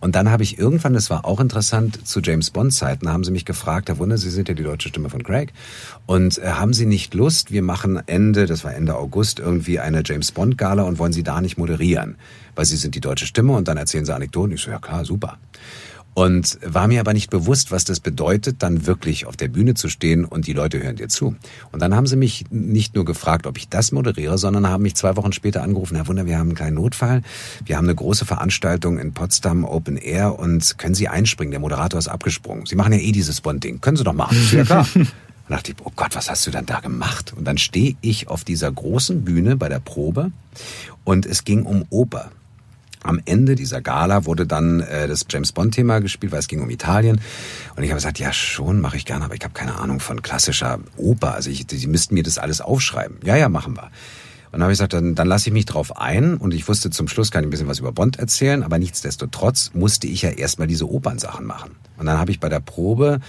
Und 0.00 0.14
dann 0.14 0.30
habe 0.30 0.42
ich 0.42 0.58
irgendwann, 0.58 0.94
das 0.94 1.10
war 1.10 1.24
auch 1.24 1.40
interessant, 1.40 2.06
zu 2.06 2.20
James 2.20 2.50
Bond 2.50 2.72
Zeiten 2.72 3.08
haben 3.08 3.24
sie 3.24 3.30
mich 3.30 3.44
gefragt, 3.44 3.88
Herr 3.88 3.98
Wunder, 3.98 4.18
Sie 4.18 4.30
sind 4.30 4.48
ja 4.48 4.54
die 4.54 4.62
deutsche 4.62 4.88
Stimme 4.88 5.10
von 5.10 5.22
Craig. 5.22 5.52
Und 6.06 6.38
äh, 6.38 6.48
haben 6.48 6.72
Sie 6.72 6.86
nicht 6.86 7.14
Lust, 7.14 7.50
wir 7.50 7.62
machen 7.62 8.00
Ende, 8.06 8.46
das 8.46 8.64
war 8.64 8.74
Ende 8.74 8.96
August, 8.96 9.38
irgendwie 9.38 9.80
eine 9.80 10.02
James 10.04 10.32
Bond 10.32 10.58
Gala 10.58 10.82
und 10.82 10.98
wollen 10.98 11.12
Sie 11.12 11.22
da 11.22 11.40
nicht 11.40 11.56
moderieren? 11.56 12.16
Weil 12.54 12.66
Sie 12.66 12.76
sind 12.76 12.94
die 12.94 13.00
deutsche 13.00 13.26
Stimme 13.26 13.52
und 13.52 13.68
dann 13.68 13.76
erzählen 13.76 14.04
Sie 14.04 14.14
Anekdoten. 14.14 14.52
Ich 14.52 14.62
so, 14.62 14.70
ja 14.70 14.78
klar, 14.78 15.04
super. 15.04 15.38
Und 16.16 16.58
war 16.62 16.88
mir 16.88 17.00
aber 17.00 17.12
nicht 17.12 17.28
bewusst, 17.28 17.70
was 17.70 17.84
das 17.84 18.00
bedeutet, 18.00 18.62
dann 18.62 18.86
wirklich 18.86 19.26
auf 19.26 19.36
der 19.36 19.48
Bühne 19.48 19.74
zu 19.74 19.90
stehen 19.90 20.24
und 20.24 20.46
die 20.46 20.54
Leute 20.54 20.82
hören 20.82 20.96
dir 20.96 21.10
zu. 21.10 21.36
Und 21.72 21.82
dann 21.82 21.94
haben 21.94 22.06
sie 22.06 22.16
mich 22.16 22.46
nicht 22.48 22.94
nur 22.94 23.04
gefragt, 23.04 23.46
ob 23.46 23.58
ich 23.58 23.68
das 23.68 23.92
moderiere, 23.92 24.38
sondern 24.38 24.66
haben 24.66 24.82
mich 24.82 24.94
zwei 24.94 25.14
Wochen 25.16 25.34
später 25.34 25.62
angerufen, 25.62 25.94
Herr 25.94 26.08
Wunder, 26.08 26.24
wir 26.24 26.38
haben 26.38 26.48
einen 26.48 26.56
kleinen 26.56 26.76
Notfall. 26.76 27.20
Wir 27.66 27.76
haben 27.76 27.84
eine 27.84 27.94
große 27.94 28.24
Veranstaltung 28.24 28.98
in 28.98 29.12
Potsdam 29.12 29.66
Open 29.66 29.98
Air 29.98 30.38
und 30.38 30.78
können 30.78 30.94
Sie 30.94 31.06
einspringen? 31.06 31.50
Der 31.50 31.60
Moderator 31.60 31.98
ist 31.98 32.08
abgesprungen. 32.08 32.64
Sie 32.64 32.76
machen 32.76 32.94
ja 32.94 32.98
eh 32.98 33.12
dieses 33.12 33.42
Bond-Ding. 33.42 33.82
Können 33.82 33.98
Sie 33.98 34.04
doch 34.04 34.14
machen. 34.14 34.38
Ja, 34.52 34.64
klar. 34.64 34.88
Und 34.96 35.52
dachte 35.54 35.72
ich, 35.72 35.76
oh 35.84 35.92
Gott, 35.94 36.16
was 36.16 36.28
hast 36.28 36.44
du 36.46 36.50
denn 36.50 36.66
da 36.66 36.80
gemacht? 36.80 37.32
Und 37.36 37.44
dann 37.44 37.56
stehe 37.56 37.94
ich 38.00 38.26
auf 38.26 38.42
dieser 38.42 38.72
großen 38.72 39.22
Bühne 39.22 39.54
bei 39.56 39.68
der 39.68 39.78
Probe 39.78 40.32
und 41.04 41.24
es 41.24 41.44
ging 41.44 41.62
um 41.62 41.84
Oper. 41.90 42.32
Am 43.06 43.20
Ende 43.24 43.54
dieser 43.54 43.80
Gala 43.80 44.24
wurde 44.26 44.46
dann 44.46 44.80
äh, 44.80 45.08
das 45.08 45.26
James 45.28 45.52
Bond-Thema 45.52 46.00
gespielt, 46.00 46.32
weil 46.32 46.40
es 46.40 46.48
ging 46.48 46.60
um 46.60 46.70
Italien. 46.70 47.20
Und 47.76 47.82
ich 47.82 47.90
habe 47.90 47.98
gesagt, 47.98 48.18
ja 48.18 48.32
schon, 48.32 48.80
mache 48.80 48.96
ich 48.96 49.04
gerne, 49.04 49.24
aber 49.24 49.34
ich 49.34 49.44
habe 49.44 49.54
keine 49.54 49.78
Ahnung 49.78 50.00
von 50.00 50.22
klassischer 50.22 50.78
Oper. 50.96 51.34
Also 51.34 51.50
ich, 51.50 51.66
Sie 51.68 51.86
müssten 51.86 52.14
mir 52.14 52.22
das 52.22 52.38
alles 52.38 52.60
aufschreiben. 52.60 53.18
Ja, 53.24 53.36
ja, 53.36 53.48
machen 53.48 53.76
wir. 53.76 53.90
Und 54.46 54.60
dann 54.60 54.62
habe 54.62 54.72
ich 54.72 54.78
gesagt, 54.78 54.92
dann, 54.94 55.14
dann 55.14 55.28
lasse 55.28 55.48
ich 55.48 55.52
mich 55.52 55.66
drauf 55.66 55.96
ein. 55.98 56.36
Und 56.36 56.54
ich 56.54 56.66
wusste, 56.68 56.90
zum 56.90 57.08
Schluss 57.08 57.30
kann 57.30 57.42
ich 57.42 57.48
ein 57.48 57.50
bisschen 57.50 57.68
was 57.68 57.78
über 57.78 57.92
Bond 57.92 58.18
erzählen, 58.18 58.62
aber 58.62 58.78
nichtsdestotrotz 58.78 59.72
musste 59.74 60.06
ich 60.06 60.22
ja 60.22 60.30
erstmal 60.30 60.66
diese 60.66 60.88
Opernsachen 60.88 61.44
machen. 61.46 61.72
Und 61.98 62.06
dann 62.06 62.18
habe 62.18 62.30
ich 62.30 62.40
bei 62.40 62.48
der 62.48 62.60
Probe 62.60 63.20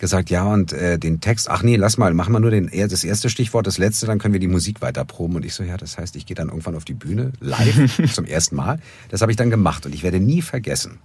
gesagt, 0.00 0.30
ja, 0.30 0.44
und 0.44 0.72
äh, 0.72 0.98
den 0.98 1.20
Text, 1.20 1.48
ach 1.48 1.62
nee, 1.62 1.76
lass 1.76 1.96
mal, 1.98 2.12
machen 2.14 2.32
wir 2.32 2.40
nur 2.40 2.50
den, 2.50 2.70
das 2.88 3.04
erste 3.04 3.30
Stichwort, 3.30 3.66
das 3.66 3.78
letzte, 3.78 4.06
dann 4.06 4.18
können 4.18 4.32
wir 4.32 4.40
die 4.40 4.48
Musik 4.48 4.82
weiter 4.82 5.04
proben. 5.04 5.36
Und 5.36 5.44
ich 5.44 5.54
so, 5.54 5.62
ja, 5.62 5.76
das 5.76 5.98
heißt, 5.98 6.16
ich 6.16 6.26
gehe 6.26 6.34
dann 6.34 6.48
irgendwann 6.48 6.74
auf 6.74 6.84
die 6.84 6.94
Bühne, 6.94 7.32
live, 7.40 8.12
zum 8.12 8.24
ersten 8.24 8.56
Mal. 8.56 8.80
Das 9.10 9.22
habe 9.22 9.30
ich 9.30 9.36
dann 9.36 9.50
gemacht 9.50 9.86
und 9.86 9.94
ich 9.94 10.02
werde 10.02 10.18
nie 10.18 10.42
vergessen, 10.42 10.98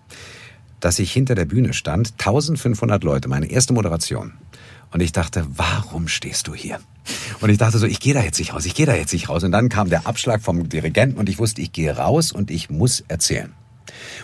dass 0.80 0.98
ich 0.98 1.12
hinter 1.12 1.36
der 1.36 1.46
Bühne 1.46 1.74
stand, 1.74 2.14
1500 2.14 3.04
Leute, 3.04 3.28
meine 3.28 3.52
erste 3.52 3.74
Moderation. 3.74 4.34
Und 4.92 5.02
ich 5.02 5.12
dachte, 5.12 5.46
warum 5.50 6.08
stehst 6.08 6.48
du 6.48 6.56
hier? 6.56 6.80
Und 7.42 7.50
ich 7.50 7.58
dachte 7.58 7.78
so, 7.78 7.86
ich 7.86 8.00
gehe 8.00 8.14
da 8.14 8.24
jetzt 8.24 8.40
nicht 8.40 8.54
raus, 8.54 8.66
ich 8.66 8.76
gehe 8.76 8.86
da 8.86 8.96
jetzt 8.96 9.12
nicht 9.14 9.30
raus. 9.30 9.44
Und 9.44 9.52
dann 9.52 9.68
kam 9.70 9.90
der 9.90 10.08
Abschlag 10.08 10.42
vom 10.42 10.70
Dirigenten 10.70 11.18
und 11.20 11.28
ich 11.28 11.38
wusste, 11.38 11.62
ich 11.62 11.72
gehe 11.72 11.96
raus 11.96 12.32
und 12.32 12.50
ich 12.50 12.70
muss 12.70 13.04
erzählen. 13.08 13.52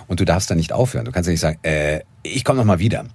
Und 0.08 0.20
du 0.20 0.26
darfst 0.26 0.50
da 0.50 0.56
nicht 0.56 0.72
aufhören. 0.72 1.06
Du 1.06 1.12
kannst 1.12 1.28
ja 1.28 1.32
nicht 1.32 1.42
sagen, 1.42 1.60
äh, 1.64 2.02
ich 2.24 2.44
komme 2.44 2.60
noch 2.60 2.66
mal 2.66 2.80
wieder. 2.80 3.06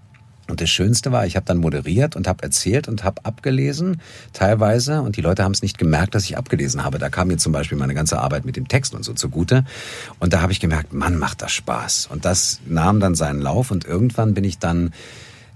Und 0.49 0.61
das 0.61 0.71
Schönste 0.71 1.13
war, 1.13 1.27
ich 1.27 1.37
habe 1.37 1.47
dann 1.47 1.59
moderiert 1.59 2.17
und 2.17 2.29
habe 2.29 2.43
erzählt 2.43 2.89
und 2.89 3.05
habe 3.05 3.25
abgelesen, 3.25 4.01
teilweise. 4.33 5.03
Und 5.03 5.17
die 5.17 5.21
Leute 5.21 5.43
haben 5.45 5.53
es 5.53 5.63
nicht 5.63 5.79
gemerkt, 5.79 6.15
dass 6.15 6.25
ich 6.25 6.37
abgelesen 6.37 6.85
habe. 6.85 6.99
Da 6.99 7.09
kam 7.09 7.29
mir 7.29 7.37
zum 7.37 7.53
Beispiel 7.53 7.79
meine 7.79 7.95
ganze 7.95 8.19
Arbeit 8.19 8.45
mit 8.45 8.57
dem 8.57 8.69
Text 8.69 8.95
und 8.95 9.05
so 9.05 9.13
zugute. 9.13 9.65
Und 10.21 10.33
da 10.33 10.41
habe 10.41 10.53
ich 10.53 10.61
gemerkt, 10.61 10.93
Mann, 10.93 11.19
macht 11.19 11.43
das 11.43 11.53
Spaß. 11.53 12.09
Und 12.11 12.25
das 12.25 12.61
nahm 12.67 13.01
dann 13.01 13.15
seinen 13.15 13.41
Lauf. 13.41 13.71
Und 13.71 13.85
irgendwann 13.85 14.35
bin 14.35 14.45
ich 14.45 14.59
dann 14.59 14.93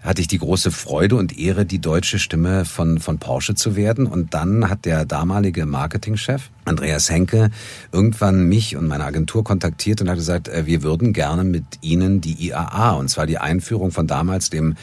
hatte 0.03 0.23
ich 0.23 0.29
die 0.29 0.39
große 0.39 0.71
Freude 0.71 1.17
und 1.17 1.39
Ehre, 1.39 1.67
die 1.67 1.79
deutsche 1.79 2.19
Stimme 2.19 2.65
von, 2.65 3.01
von 3.01 3.19
Porsche 3.19 3.55
zu 3.55 3.77
werden. 3.77 4.07
Und 4.07 4.35
dann 4.35 4.71
hat 4.71 4.85
der 4.85 5.05
damalige 5.05 5.67
Marketingchef, 5.67 6.51
Andreas 6.65 7.11
Henke, 7.11 7.51
irgendwann 7.93 8.49
mich 8.49 8.77
und 8.77 8.87
meine 8.87 9.05
Agentur 9.05 9.45
kontaktiert 9.45 10.01
und 10.01 10.09
hat 10.09 10.17
gesagt, 10.17 10.49
äh, 10.49 10.67
wir 10.67 10.83
würden 10.83 11.13
gerne 11.13 11.45
mit 11.45 11.65
Ihnen 11.81 12.21
die 12.21 12.49
IAA, 12.49 12.93
und 12.93 13.09
zwar 13.09 13.27
die 13.27 13.39
Einführung 13.39 13.91
von 13.91 14.07
damals 14.07 14.51
dem 14.51 14.77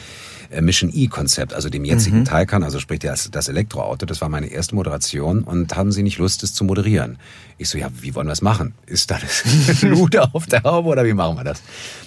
äh, 0.50 0.62
Mission 0.62 0.90
E-Konzept, 0.92 1.52
also 1.52 1.68
dem 1.68 1.84
jetzigen 1.84 2.20
mhm. 2.20 2.24
Taycan, 2.24 2.62
also 2.62 2.78
sprich 2.78 3.00
das, 3.00 3.30
das 3.30 3.48
Elektroauto. 3.48 4.06
Das 4.06 4.20
war 4.20 4.28
meine 4.28 4.46
erste 4.46 4.74
Moderation 4.74 5.42
und 5.42 5.76
haben 5.76 5.92
Sie 5.92 6.02
nicht 6.02 6.18
Lust, 6.18 6.42
es 6.42 6.54
zu 6.54 6.64
moderieren? 6.64 7.18
Ich 7.58 7.68
so, 7.68 7.76
ja, 7.76 7.88
wie 8.00 8.14
wollen 8.14 8.28
wir 8.28 8.32
es 8.32 8.40
machen? 8.40 8.74
Ist 8.86 9.10
da 9.10 9.18
das 9.18 9.82
Lude 9.82 10.32
auf 10.32 10.46
der 10.46 10.62
Haube 10.62 10.88
oder 10.88 11.04
wie 11.04 11.12
machen 11.12 11.36
wir 11.36 11.44
das? 11.44 11.60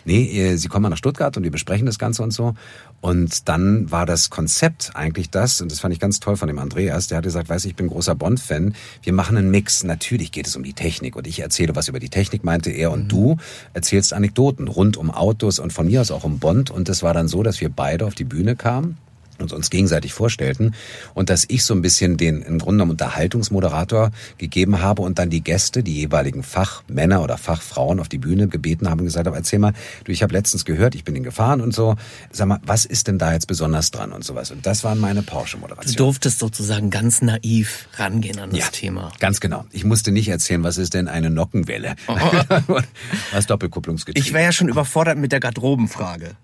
Nee, 0.05 0.55
Sie 0.55 0.67
kommen 0.69 0.83
mal 0.83 0.89
nach 0.89 0.97
Stuttgart 0.97 1.35
und 1.37 1.43
wir 1.43 1.51
besprechen 1.51 1.85
das 1.85 1.99
Ganze 1.99 2.23
und 2.23 2.31
so. 2.31 2.55
Und 2.99 3.47
dann 3.49 3.91
war 3.91 4.05
das 4.05 4.29
Konzept 4.29 4.91
eigentlich 4.95 5.29
das, 5.29 5.61
und 5.61 5.71
das 5.71 5.79
fand 5.79 5.93
ich 5.93 5.99
ganz 5.99 6.19
toll 6.19 6.37
von 6.37 6.47
dem 6.47 6.59
Andreas, 6.59 7.07
der 7.07 7.17
hat 7.17 7.25
gesagt, 7.25 7.49
weiß 7.49 7.65
ich 7.65 7.75
bin 7.75 7.87
großer 7.87 8.15
Bond-Fan, 8.15 8.75
wir 9.03 9.13
machen 9.13 9.37
einen 9.37 9.51
Mix. 9.51 9.60
Natürlich 9.83 10.31
geht 10.31 10.47
es 10.47 10.55
um 10.55 10.63
die 10.63 10.73
Technik 10.73 11.15
und 11.15 11.27
ich 11.27 11.39
erzähle 11.39 11.75
was 11.75 11.87
über 11.87 11.99
die 11.99 12.09
Technik, 12.09 12.43
meinte 12.43 12.71
er, 12.71 12.91
und 12.91 13.03
mhm. 13.03 13.09
du 13.09 13.37
erzählst 13.73 14.13
Anekdoten 14.13 14.67
rund 14.67 14.97
um 14.97 15.11
Autos 15.11 15.59
und 15.59 15.71
von 15.73 15.87
mir 15.87 16.01
aus 16.01 16.11
auch 16.11 16.23
um 16.23 16.39
Bond. 16.39 16.71
Und 16.71 16.89
das 16.89 17.03
war 17.03 17.13
dann 17.13 17.27
so, 17.27 17.43
dass 17.43 17.61
wir 17.61 17.69
beide 17.69 18.05
auf 18.05 18.15
die 18.15 18.23
Bühne 18.23 18.55
kamen 18.55 18.97
und 19.41 19.53
uns 19.53 19.69
gegenseitig 19.69 20.13
vorstellten 20.13 20.73
und 21.13 21.29
dass 21.29 21.45
ich 21.47 21.63
so 21.63 21.73
ein 21.73 21.81
bisschen 21.81 22.17
den 22.17 22.41
im 22.41 22.59
Grunde 22.59 22.77
genommen 22.77 22.91
Unterhaltungsmoderator 22.91 24.11
gegeben 24.37 24.81
habe 24.81 25.01
und 25.01 25.19
dann 25.19 25.29
die 25.29 25.41
Gäste, 25.41 25.83
die 25.83 25.95
jeweiligen 25.95 26.43
Fachmänner 26.43 27.21
oder 27.21 27.37
Fachfrauen 27.37 27.99
auf 27.99 28.09
die 28.09 28.17
Bühne 28.17 28.47
gebeten 28.47 28.89
haben 28.89 28.99
und 28.99 29.05
gesagt 29.05 29.27
haben, 29.27 29.35
erzähl 29.35 29.59
mal, 29.59 29.73
du, 30.03 30.11
ich 30.11 30.23
habe 30.23 30.33
letztens 30.33 30.65
gehört, 30.65 30.95
ich 30.95 31.03
bin 31.03 31.15
in 31.15 31.23
Gefahren 31.23 31.61
und 31.61 31.73
so, 31.73 31.95
sag 32.31 32.47
mal, 32.47 32.59
was 32.63 32.85
ist 32.85 33.07
denn 33.07 33.17
da 33.17 33.33
jetzt 33.33 33.47
besonders 33.47 33.91
dran 33.91 34.11
und 34.11 34.23
sowas 34.23 34.51
und 34.51 34.65
das 34.65 34.83
waren 34.83 34.99
meine 34.99 35.21
Porsche-Moderationen. 35.21 35.97
Du 35.97 36.03
durftest 36.03 36.39
sozusagen 36.39 36.89
ganz 36.89 37.21
naiv 37.21 37.87
rangehen 37.95 38.39
an 38.39 38.51
das 38.51 38.59
ja, 38.59 38.65
Thema. 38.67 39.11
ganz 39.19 39.39
genau. 39.39 39.65
Ich 39.71 39.83
musste 39.83 40.11
nicht 40.11 40.27
erzählen, 40.29 40.63
was 40.63 40.77
ist 40.77 40.93
denn 40.93 41.07
eine 41.07 41.29
Nockenwelle? 41.29 41.95
Oh. 42.07 42.15
was 43.31 43.47
Doppelkupplungsgetriebe. 43.47 44.25
Ich 44.25 44.33
wäre 44.33 44.45
ja 44.45 44.51
schon 44.51 44.69
überfordert 44.69 45.17
mit 45.17 45.31
der 45.31 45.39
Garderobenfrage. 45.39 46.35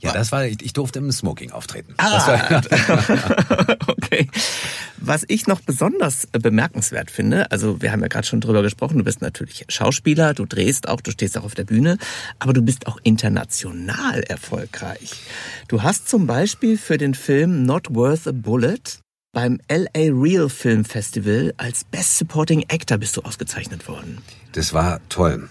Ja, 0.00 0.12
das 0.12 0.32
war, 0.32 0.46
ich, 0.46 0.62
ich 0.62 0.72
durfte 0.72 0.98
im 0.98 1.10
Smoking 1.12 1.52
auftreten. 1.52 1.94
Ah, 1.98 2.60
okay. 3.86 4.28
Was 4.98 5.24
ich 5.28 5.46
noch 5.46 5.60
besonders 5.60 6.26
bemerkenswert 6.26 7.10
finde, 7.10 7.50
also 7.50 7.80
wir 7.82 7.92
haben 7.92 8.00
ja 8.00 8.08
gerade 8.08 8.26
schon 8.26 8.40
drüber 8.40 8.62
gesprochen, 8.62 8.98
du 8.98 9.04
bist 9.04 9.22
natürlich 9.22 9.64
Schauspieler, 9.68 10.34
du 10.34 10.46
drehst 10.46 10.88
auch, 10.88 11.00
du 11.00 11.10
stehst 11.10 11.36
auch 11.38 11.44
auf 11.44 11.54
der 11.54 11.64
Bühne, 11.64 11.98
aber 12.38 12.52
du 12.52 12.62
bist 12.62 12.86
auch 12.86 12.98
international 13.02 14.22
erfolgreich. 14.22 15.12
Du 15.68 15.82
hast 15.82 16.08
zum 16.08 16.26
Beispiel 16.26 16.78
für 16.78 16.98
den 16.98 17.14
Film 17.14 17.64
Not 17.64 17.94
Worth 17.94 18.26
a 18.26 18.32
Bullet 18.32 19.00
beim 19.32 19.60
LA 19.70 20.12
Real 20.12 20.48
Film 20.48 20.86
Festival 20.86 21.52
als 21.58 21.84
Best 21.84 22.16
Supporting 22.16 22.64
Actor 22.68 22.96
bist 22.96 23.18
du 23.18 23.20
ausgezeichnet 23.20 23.86
worden. 23.86 24.18
Das 24.52 24.72
war 24.72 25.00
toll. 25.10 25.50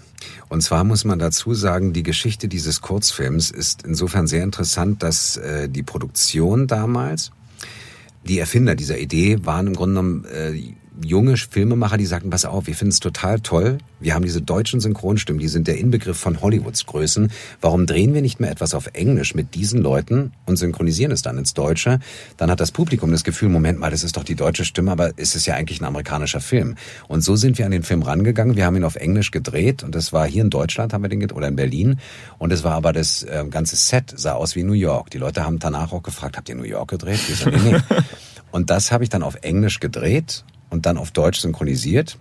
Und 0.50 0.62
zwar 0.62 0.84
muss 0.84 1.06
man 1.06 1.20
dazu 1.20 1.54
sagen, 1.54 1.94
die 1.94 2.04
Geschichte 2.04 2.48
dieses 2.48 2.82
Kurzfilms 2.82 3.52
ist 3.52 3.84
insofern 3.84 4.28
sehr 4.28 4.44
interessant, 4.44 5.04
dass 5.04 5.38
äh, 5.38 5.70
die 5.70 5.84
Produktion 5.84 6.68
damals, 6.68 7.32
die 8.28 8.40
Erfinder 8.40 8.76
dieser 8.76 8.98
Idee 8.98 9.40
waren 9.44 9.68
im 9.68 9.76
Grunde 9.76 9.96
genommen 10.02 10.26
äh, 10.26 10.74
junge 11.04 11.38
Filmemacher, 11.38 11.98
die 11.98 12.06
sagten, 12.06 12.30
pass 12.30 12.46
auf, 12.46 12.68
wir 12.68 12.76
finden 12.76 12.92
es 12.92 13.00
total 13.00 13.40
toll. 13.40 13.78
Wir 14.00 14.14
haben 14.14 14.24
diese 14.24 14.42
deutschen 14.42 14.80
Synchronstimmen, 14.80 15.40
die 15.40 15.48
sind 15.48 15.68
der 15.68 15.78
Inbegriff 15.78 16.18
von 16.18 16.42
Hollywoods 16.42 16.86
Größen. 16.86 17.32
Warum 17.62 17.86
drehen 17.86 18.14
wir 18.14 18.22
nicht 18.22 18.40
mehr 18.40 18.52
etwas 18.52 18.74
auf 18.74 18.88
Englisch 18.94 19.36
mit 19.36 19.56
diesen 19.56 19.82
Leuten 19.82 20.32
und 20.46 20.58
synchronisieren 20.58 21.12
es 21.12 21.22
dann 21.22 21.38
ins 21.38 21.54
Deutsche? 21.54 22.00
Dann 22.38 22.52
hat 22.52 22.60
das 22.60 22.72
Publikum 22.72 23.12
das 23.12 23.24
Gefühl, 23.24 23.50
Moment 23.50 23.80
mal, 23.80 23.92
das 23.92 24.04
ist 24.04 24.18
doch 24.18 24.24
die 24.24 24.36
deutsche 24.36 24.66
Stimme, 24.66 24.92
aber 24.92 25.12
es 25.18 25.36
ist 25.36 25.46
ja 25.46 25.56
eigentlich 25.56 25.82
ein 25.82 25.86
amerikanischer 25.86 26.42
Film. 26.42 26.76
Und 27.08 27.22
so 27.22 27.36
sind 27.36 27.58
wir 27.58 27.66
an 27.66 27.72
den 27.72 27.84
Film 27.84 28.02
rangegangen. 28.02 28.56
Wir 28.56 28.66
haben 28.66 28.76
ihn 28.76 28.84
auf 28.84 28.96
Englisch 28.96 29.32
gedreht 29.32 29.84
und 29.84 29.96
das 29.96 30.14
war 30.14 30.28
hier 30.28 30.44
in 30.44 30.50
Deutschland, 30.50 30.94
haben 30.94 31.04
wir 31.04 31.10
den 31.10 31.26
oder 31.32 31.48
in 31.48 31.56
Berlin. 31.56 32.00
Und 32.38 32.52
es 32.54 32.64
war 32.64 32.74
aber 32.74 32.94
das 32.94 33.24
äh, 33.24 33.46
ganze 33.50 33.76
Set 33.76 34.14
sah 34.16 34.34
aus 34.34 34.56
wie 34.56 34.64
New 34.64 34.74
York. 34.74 35.10
Die 35.10 35.18
Leute 35.18 35.44
haben 35.44 35.60
danach 35.60 35.92
auch 35.92 36.04
gefragt, 36.04 36.38
habt 36.38 36.50
ihr 36.50 36.56
New 36.56 36.64
York 36.64 36.90
gedreht? 36.90 37.20
Und 38.52 38.70
das 38.70 38.92
habe 38.92 39.04
ich 39.04 39.10
dann 39.10 39.24
auf 39.24 39.36
Englisch 39.42 39.80
gedreht 39.80 40.46
und 40.76 40.86
dann 40.86 40.98
auf 40.98 41.12
Deutsch 41.12 41.40
synchronisiert. 41.40 42.18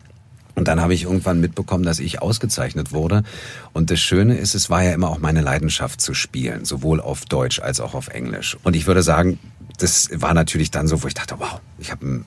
Und 0.55 0.69
dann 0.69 0.81
habe 0.81 0.95
ich 0.95 1.03
irgendwann 1.03 1.41
mitbekommen, 1.41 1.83
dass 1.83 1.99
ich 1.99 2.23
ausgezeichnet 2.23 2.93
wurde. 2.93 3.25
Und 3.73 3.91
das 3.91 3.99
Schöne 3.99 4.37
ist, 4.39 4.55
es 4.55 4.71
war 4.71 4.85
ja 4.85 4.93
immer 4.93 5.11
auch 5.11 5.19
meine 5.19 5.41
Leidenschaft 5.41 6.01
zu 6.01 6.15
spielen, 6.15 6.65
sowohl 6.65 7.01
auf 7.01 7.25
Deutsch 7.25 7.59
als 7.59 7.81
auch 7.81 7.95
auf 7.95 8.07
Englisch. 8.07 8.57
Und 8.63 8.77
ich 8.77 8.87
würde 8.87 9.03
sagen, 9.03 9.41
das 9.79 10.09
war 10.13 10.33
natürlich 10.33 10.71
dann 10.71 10.87
so, 10.87 11.03
wo 11.03 11.09
ich 11.09 11.15
dachte, 11.15 11.35
wow, 11.39 11.61
ich 11.81 11.91
habe 11.91 12.07
einen, 12.07 12.25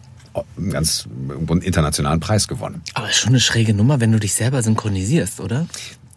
einen 0.57 0.69
ganz 0.71 1.07
einen 1.29 1.61
internationalen 1.61 2.19
Preis 2.19 2.49
gewonnen. 2.49 2.81
Aber 2.95 3.09
schon 3.11 3.29
eine 3.29 3.39
schräge 3.39 3.73
Nummer, 3.73 4.01
wenn 4.01 4.11
du 4.11 4.19
dich 4.19 4.33
selber 4.33 4.61
synchronisierst, 4.61 5.39
oder? 5.39 5.65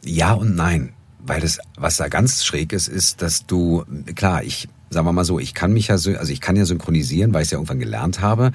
Ja 0.04 0.32
und 0.32 0.56
nein. 0.56 0.92
Weil 1.20 1.40
das, 1.40 1.58
was 1.76 1.96
da 1.96 2.08
ganz 2.08 2.44
schräg 2.44 2.72
ist, 2.72 2.88
ist, 2.88 3.22
dass 3.22 3.46
du, 3.46 3.84
klar, 4.16 4.42
ich, 4.42 4.68
sagen 4.88 5.06
wir 5.06 5.12
mal 5.12 5.24
so, 5.24 5.38
ich 5.38 5.54
kann 5.54 5.72
mich 5.72 5.88
ja, 5.88 5.94
also 5.94 6.32
ich 6.32 6.40
kann 6.40 6.56
ja 6.56 6.64
synchronisieren, 6.64 7.32
weil 7.32 7.42
ich 7.42 7.46
es 7.46 7.52
ja 7.52 7.58
irgendwann 7.58 7.78
gelernt 7.78 8.20
habe. 8.20 8.50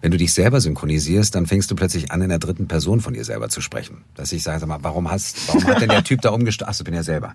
Wenn 0.00 0.12
du 0.12 0.16
dich 0.16 0.32
selber 0.32 0.60
synchronisierst, 0.60 1.34
dann 1.34 1.46
fängst 1.46 1.70
du 1.70 1.74
plötzlich 1.74 2.12
an, 2.12 2.22
in 2.22 2.28
der 2.28 2.38
dritten 2.38 2.68
Person 2.68 3.00
von 3.00 3.14
dir 3.14 3.24
selber 3.24 3.48
zu 3.48 3.60
sprechen. 3.60 4.04
Dass 4.14 4.30
ich 4.30 4.42
sage, 4.42 4.60
sag 4.60 4.68
mal, 4.68 4.78
warum 4.82 5.10
hast, 5.10 5.48
warum 5.48 5.64
hat 5.66 5.80
denn 5.80 5.88
der 5.88 6.04
Typ 6.04 6.20
da 6.20 6.30
umgestottert? 6.30 6.74
Ach, 6.74 6.78
du 6.78 6.84
bin 6.84 6.94
ja 6.94 7.02
selber. 7.02 7.32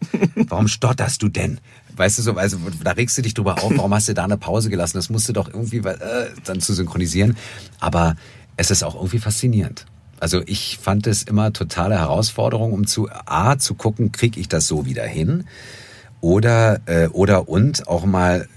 Warum 0.48 0.68
stotterst 0.68 1.22
du 1.22 1.30
denn? 1.30 1.60
Weißt 1.96 2.18
du 2.18 2.22
so, 2.22 2.34
also, 2.36 2.58
da 2.84 2.92
regst 2.92 3.18
du 3.18 3.22
dich 3.22 3.34
drüber 3.34 3.62
auf, 3.64 3.72
warum 3.76 3.94
hast 3.94 4.08
du 4.08 4.14
da 4.14 4.24
eine 4.24 4.38
Pause 4.38 4.70
gelassen? 4.70 4.98
Das 4.98 5.10
musst 5.10 5.28
du 5.28 5.34
doch 5.34 5.48
irgendwie 5.48 5.78
äh, 5.78 6.30
dann 6.46 6.62
zu 6.62 6.74
synchronisieren. 6.74 7.36
Aber 7.80 8.16
es 8.56 8.72
ist 8.72 8.84
auch 8.84 8.96
irgendwie 8.96 9.20
faszinierend. 9.20 9.86
Also 10.20 10.42
ich 10.46 10.80
fand 10.82 11.06
es 11.06 11.24
immer 11.24 11.52
totale 11.52 12.00
Herausforderung, 12.00 12.72
um 12.72 12.88
zu 12.88 13.10
A 13.26 13.58
zu 13.58 13.74
gucken, 13.74 14.14
kriege 14.14 14.40
ich 14.40 14.48
das 14.48 14.68
so 14.68 14.86
wieder 14.86 15.04
hin? 15.04 15.46
Oder, 16.22 16.80
äh, 16.86 17.08
oder 17.08 17.50
und 17.50 17.90
auch 17.90 18.06
mal 18.06 18.48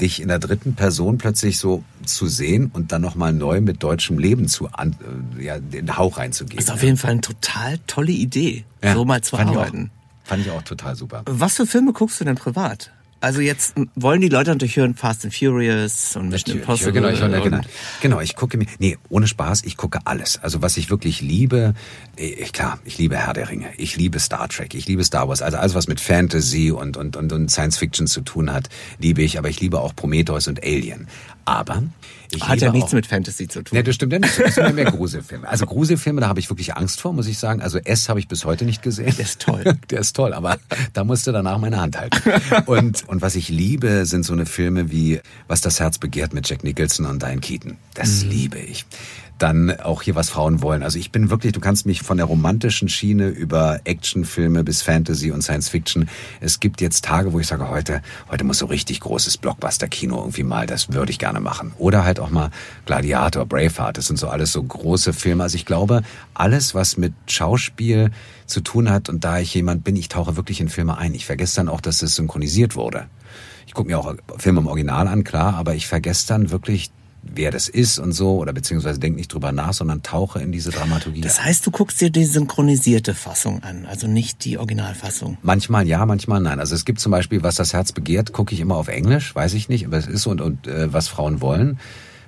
dich 0.00 0.20
in 0.20 0.28
der 0.28 0.38
dritten 0.38 0.74
Person 0.74 1.18
plötzlich 1.18 1.58
so 1.58 1.84
zu 2.04 2.26
sehen 2.26 2.70
und 2.72 2.92
dann 2.92 3.02
nochmal 3.02 3.32
neu 3.32 3.60
mit 3.60 3.82
deutschem 3.82 4.18
Leben 4.18 4.48
zu 4.48 4.68
an, 4.72 4.96
äh, 5.38 5.44
ja, 5.44 5.58
den 5.58 5.96
Hauch 5.96 6.18
reinzugeben. 6.18 6.56
Das 6.56 6.66
ist 6.66 6.70
auf 6.70 6.82
jeden 6.82 6.96
Fall 6.96 7.12
eine 7.12 7.20
total 7.20 7.78
tolle 7.86 8.12
Idee, 8.12 8.64
ja, 8.82 8.94
so 8.94 9.04
mal 9.04 9.22
zu 9.22 9.36
arbeiten. 9.36 9.90
Fand 10.24 10.46
ich 10.46 10.50
auch 10.50 10.62
total 10.62 10.94
super. 10.94 11.22
Was 11.26 11.56
für 11.56 11.66
Filme 11.66 11.92
guckst 11.92 12.20
du 12.20 12.24
denn 12.24 12.36
privat? 12.36 12.92
Also 13.20 13.42
jetzt 13.42 13.74
wollen 13.96 14.22
die 14.22 14.30
Leute 14.30 14.50
natürlich 14.50 14.76
hören 14.76 14.94
Fast 14.94 15.24
and 15.24 15.34
Furious 15.34 16.16
und 16.16 16.30
Mission 16.30 16.56
Impossible. 16.56 16.92
Genau, 16.92 17.08
ich, 17.08 17.20
höre, 17.20 17.40
genau, 17.40 17.60
genau, 18.00 18.20
ich 18.20 18.34
gucke 18.34 18.56
mir, 18.56 18.66
nee, 18.78 18.96
ohne 19.10 19.26
Spaß, 19.26 19.64
ich 19.64 19.76
gucke 19.76 19.98
alles. 20.04 20.38
Also 20.42 20.62
was 20.62 20.78
ich 20.78 20.88
wirklich 20.88 21.20
liebe, 21.20 21.74
ich, 22.16 22.52
klar, 22.54 22.78
ich 22.84 22.96
liebe 22.96 23.16
Herr 23.16 23.34
der 23.34 23.50
Ringe, 23.50 23.68
ich 23.76 23.96
liebe 23.96 24.18
Star 24.20 24.48
Trek, 24.48 24.74
ich 24.74 24.86
liebe 24.86 25.04
Star 25.04 25.28
Wars, 25.28 25.42
also 25.42 25.58
alles 25.58 25.74
was 25.74 25.86
mit 25.86 26.00
Fantasy 26.00 26.70
und, 26.70 26.96
und, 26.96 27.16
und, 27.16 27.32
und 27.32 27.50
Science 27.50 27.76
Fiction 27.76 28.06
zu 28.06 28.22
tun 28.22 28.50
hat, 28.50 28.70
liebe 28.98 29.20
ich, 29.20 29.38
aber 29.38 29.50
ich 29.50 29.60
liebe 29.60 29.80
auch 29.80 29.94
Prometheus 29.94 30.48
und 30.48 30.62
Alien. 30.64 31.06
Aber 31.44 31.82
ich 32.32 32.46
Hat 32.46 32.60
ja 32.60 32.70
nichts 32.70 32.90
auch, 32.90 32.94
mit 32.94 33.06
Fantasy 33.06 33.48
zu 33.48 33.62
tun. 33.62 33.76
Nee, 33.76 33.82
das 33.82 33.96
stimmt 33.96 34.12
ja 34.12 34.20
nicht. 34.20 34.38
Das 34.38 34.54
sind 34.54 34.74
mehr 34.74 34.84
Gruselfilme. 34.84 35.48
Also 35.48 35.66
Gruselfilme, 35.66 36.20
da 36.20 36.28
habe 36.28 36.38
ich 36.38 36.48
wirklich 36.48 36.76
Angst 36.76 37.00
vor, 37.00 37.12
muss 37.12 37.26
ich 37.26 37.38
sagen. 37.38 37.60
Also 37.60 37.78
S 37.78 38.08
habe 38.08 38.20
ich 38.20 38.28
bis 38.28 38.44
heute 38.44 38.64
nicht 38.64 38.82
gesehen. 38.82 39.12
Der 39.16 39.24
ist 39.24 39.40
toll. 39.40 39.64
Der 39.90 40.00
ist 40.00 40.14
toll, 40.14 40.32
aber 40.32 40.58
da 40.92 41.02
musste 41.02 41.32
danach 41.32 41.58
meine 41.58 41.80
Hand 41.80 41.98
halten. 41.98 42.20
Und, 42.66 43.08
und 43.10 43.22
was 43.22 43.34
ich 43.34 43.48
liebe, 43.48 44.06
sind 44.06 44.24
so 44.24 44.32
eine 44.32 44.46
Filme 44.46 44.92
wie 44.92 45.20
Was 45.48 45.60
das 45.60 45.80
Herz 45.80 45.98
begehrt 45.98 46.32
mit 46.32 46.48
Jack 46.48 46.62
Nicholson 46.62 47.06
und 47.06 47.20
Diane 47.20 47.40
Keaton. 47.40 47.76
Das 47.94 48.24
mhm. 48.24 48.30
liebe 48.30 48.58
ich 48.60 48.86
dann 49.40 49.80
auch 49.80 50.02
hier 50.02 50.14
was 50.14 50.30
Frauen 50.30 50.62
wollen. 50.62 50.82
Also 50.82 50.98
ich 50.98 51.10
bin 51.10 51.30
wirklich, 51.30 51.52
du 51.52 51.60
kannst 51.60 51.86
mich 51.86 52.02
von 52.02 52.18
der 52.18 52.26
romantischen 52.26 52.88
Schiene 52.88 53.28
über 53.28 53.80
Actionfilme 53.84 54.64
bis 54.64 54.82
Fantasy 54.82 55.30
und 55.30 55.42
Science 55.42 55.70
Fiction. 55.70 56.08
Es 56.40 56.60
gibt 56.60 56.80
jetzt 56.80 57.04
Tage, 57.04 57.32
wo 57.32 57.40
ich 57.40 57.46
sage, 57.46 57.68
heute, 57.70 58.02
heute 58.30 58.44
muss 58.44 58.58
so 58.58 58.66
richtig 58.66 59.00
großes 59.00 59.38
Blockbuster-Kino 59.38 60.18
irgendwie 60.18 60.42
mal, 60.42 60.66
das 60.66 60.92
würde 60.92 61.10
ich 61.10 61.18
gerne 61.18 61.40
machen. 61.40 61.72
Oder 61.78 62.04
halt 62.04 62.20
auch 62.20 62.30
mal 62.30 62.50
Gladiator, 62.84 63.46
Braveheart, 63.46 63.96
das 63.96 64.06
sind 64.06 64.18
so 64.18 64.28
alles 64.28 64.52
so 64.52 64.62
große 64.62 65.14
Filme. 65.14 65.42
Also 65.42 65.56
ich 65.56 65.64
glaube, 65.64 66.02
alles, 66.34 66.74
was 66.74 66.98
mit 66.98 67.14
Schauspiel 67.26 68.10
zu 68.50 68.60
tun 68.60 68.90
hat 68.90 69.08
und 69.08 69.24
da 69.24 69.38
ich 69.38 69.54
jemand 69.54 69.84
bin, 69.84 69.96
ich 69.96 70.08
tauche 70.08 70.36
wirklich 70.36 70.60
in 70.60 70.68
Filme 70.68 70.98
ein. 70.98 71.14
Ich 71.14 71.26
vergesse 71.26 71.56
dann 71.56 71.68
auch, 71.68 71.80
dass 71.80 72.02
es 72.02 72.16
synchronisiert 72.16 72.76
wurde. 72.76 73.06
Ich 73.66 73.74
gucke 73.74 73.88
mir 73.88 73.98
auch 73.98 74.14
Filme 74.38 74.60
im 74.60 74.66
Original 74.66 75.06
an, 75.06 75.24
klar, 75.24 75.54
aber 75.54 75.74
ich 75.74 75.86
vergesse 75.86 76.26
dann 76.26 76.50
wirklich 76.50 76.90
wer 77.22 77.50
das 77.50 77.68
ist 77.68 77.98
und 77.98 78.12
so, 78.12 78.36
oder 78.38 78.52
beziehungsweise 78.52 78.98
denk 78.98 79.16
nicht 79.16 79.32
drüber 79.32 79.52
nach, 79.52 79.72
sondern 79.72 80.02
tauche 80.02 80.40
in 80.40 80.52
diese 80.52 80.70
Dramaturgie. 80.70 81.20
Das 81.20 81.42
heißt, 81.42 81.66
du 81.66 81.70
guckst 81.70 82.00
dir 82.00 82.10
die 82.10 82.24
synchronisierte 82.24 83.14
Fassung 83.14 83.62
an, 83.62 83.86
also 83.86 84.06
nicht 84.06 84.44
die 84.44 84.58
Originalfassung. 84.58 85.36
Manchmal 85.42 85.86
ja, 85.86 86.04
manchmal 86.06 86.40
nein. 86.40 86.60
Also 86.60 86.74
es 86.74 86.84
gibt 86.84 87.00
zum 87.00 87.12
Beispiel, 87.12 87.42
was 87.42 87.56
das 87.56 87.72
Herz 87.72 87.92
begehrt, 87.92 88.32
gucke 88.32 88.54
ich 88.54 88.60
immer 88.60 88.76
auf 88.76 88.88
Englisch, 88.88 89.34
weiß 89.34 89.54
ich 89.54 89.68
nicht, 89.68 89.86
aber 89.86 89.98
es 89.98 90.06
ist 90.06 90.26
und, 90.26 90.40
und 90.40 90.66
äh, 90.66 90.92
was 90.92 91.08
Frauen 91.08 91.40
wollen. 91.40 91.78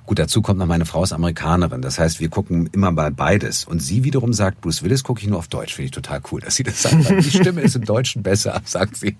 Gut, 0.07 0.19
dazu 0.19 0.43
kommt 0.43 0.59
noch 0.59 0.67
meine 0.67 0.85
Frau 0.85 1.05
ist 1.05 1.13
Amerikanerin. 1.13 1.81
Das 1.81 1.99
heißt, 1.99 2.19
wir 2.19 2.29
gucken 2.29 2.69
immer 2.73 2.93
bei 2.93 3.11
beides. 3.11 3.65
Und 3.65 3.81
sie 3.81 4.05
wiederum 4.05 4.33
sagt, 4.33 4.61
Bruce 4.61 4.83
Willis 4.83 5.05
gucke 5.05 5.21
ich 5.21 5.29
nur 5.29 5.39
auf 5.39 5.49
Deutsch. 5.49 5.75
Finde 5.75 5.87
ich 5.87 5.91
total 5.93 6.21
cool, 6.31 6.41
dass 6.41 6.57
sie 6.57 6.65
das 6.65 6.83
sagt. 6.83 7.09
Die 7.09 7.31
Stimme 7.31 7.61
ist 7.61 7.77
im 7.77 7.85
Deutschen 7.85 8.23
besser, 8.23 8.61
sagt 8.65 8.97
sie. 8.97 9.17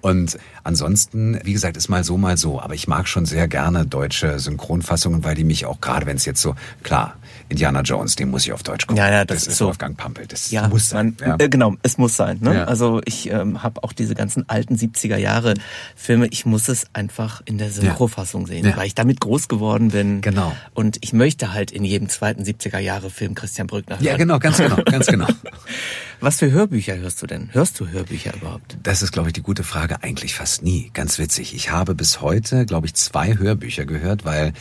Und 0.00 0.38
ansonsten, 0.62 1.40
wie 1.42 1.52
gesagt, 1.52 1.76
ist 1.76 1.88
mal 1.88 2.04
so, 2.04 2.16
mal 2.16 2.36
so. 2.36 2.60
Aber 2.60 2.74
ich 2.74 2.86
mag 2.86 3.08
schon 3.08 3.26
sehr 3.26 3.48
gerne 3.48 3.86
deutsche 3.86 4.38
Synchronfassungen, 4.38 5.24
weil 5.24 5.34
die 5.34 5.44
mich 5.44 5.66
auch, 5.66 5.80
gerade 5.80 6.06
wenn 6.06 6.16
es 6.16 6.24
jetzt 6.24 6.40
so, 6.40 6.54
klar, 6.82 7.16
Indiana 7.50 7.80
Jones, 7.80 8.14
den 8.14 8.30
muss 8.30 8.46
ich 8.46 8.52
auf 8.52 8.62
Deutsch 8.62 8.86
gucken. 8.86 8.96
Ja, 8.96 9.10
ja, 9.10 9.24
das, 9.24 9.44
das 9.44 9.48
ist 9.48 9.58
so. 9.58 9.66
Wolfgang 9.66 9.96
Pampel. 9.96 10.26
Das 10.26 10.50
ja, 10.52 10.68
muss 10.68 10.88
sein. 10.88 11.16
Man, 11.18 11.28
ja. 11.28 11.44
Äh, 11.44 11.48
genau, 11.48 11.74
es 11.82 11.98
muss 11.98 12.16
sein. 12.16 12.38
Ne? 12.40 12.54
Ja. 12.54 12.64
Also 12.64 13.00
ich 13.04 13.30
ähm, 13.30 13.62
habe 13.62 13.82
auch 13.82 13.92
diese 13.92 14.14
ganzen 14.14 14.48
alten 14.48 14.76
70er 14.76 15.16
Jahre 15.16 15.54
Filme, 15.96 16.28
ich 16.28 16.46
muss 16.46 16.68
es 16.68 16.86
einfach 16.92 17.42
in 17.44 17.58
der 17.58 17.70
Synchrofassung 17.70 18.46
sehen, 18.46 18.72
weil 18.76 18.86
ich 18.86 18.94
damit 18.94 19.20
groß 19.20 19.48
geworden 19.48 19.90
bin. 19.90 20.19
Genau. 20.20 20.56
Und 20.74 20.98
ich 21.00 21.12
möchte 21.12 21.52
halt 21.52 21.70
in 21.70 21.84
jedem 21.84 22.08
zweiten 22.08 22.42
70er 22.42 22.78
Jahre 22.78 23.10
Film 23.10 23.34
Christian 23.34 23.66
Brückner 23.66 23.96
hören. 23.96 24.04
Ja, 24.04 24.16
genau, 24.16 24.38
ganz 24.38 24.58
genau, 24.58 24.76
ganz 24.84 25.06
genau. 25.06 25.26
Was 26.20 26.38
für 26.38 26.50
Hörbücher 26.50 26.96
hörst 26.98 27.22
du 27.22 27.26
denn? 27.26 27.48
Hörst 27.52 27.80
du 27.80 27.88
Hörbücher 27.88 28.34
überhaupt? 28.34 28.76
Das 28.82 29.02
ist, 29.02 29.12
glaube 29.12 29.28
ich, 29.28 29.32
die 29.32 29.42
gute 29.42 29.64
Frage. 29.64 30.02
Eigentlich 30.02 30.34
fast 30.34 30.62
nie. 30.62 30.90
Ganz 30.92 31.18
witzig. 31.18 31.54
Ich 31.54 31.70
habe 31.70 31.94
bis 31.94 32.20
heute, 32.20 32.66
glaube 32.66 32.86
ich, 32.86 32.94
zwei 32.94 33.38
Hörbücher 33.38 33.86
gehört, 33.86 34.24
weil 34.24 34.52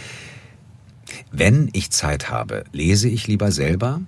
wenn 1.32 1.70
ich 1.74 1.92
Zeit 1.92 2.30
habe, 2.30 2.64
lese 2.72 3.10
ich 3.10 3.28
lieber 3.28 3.52
selber. 3.52 4.02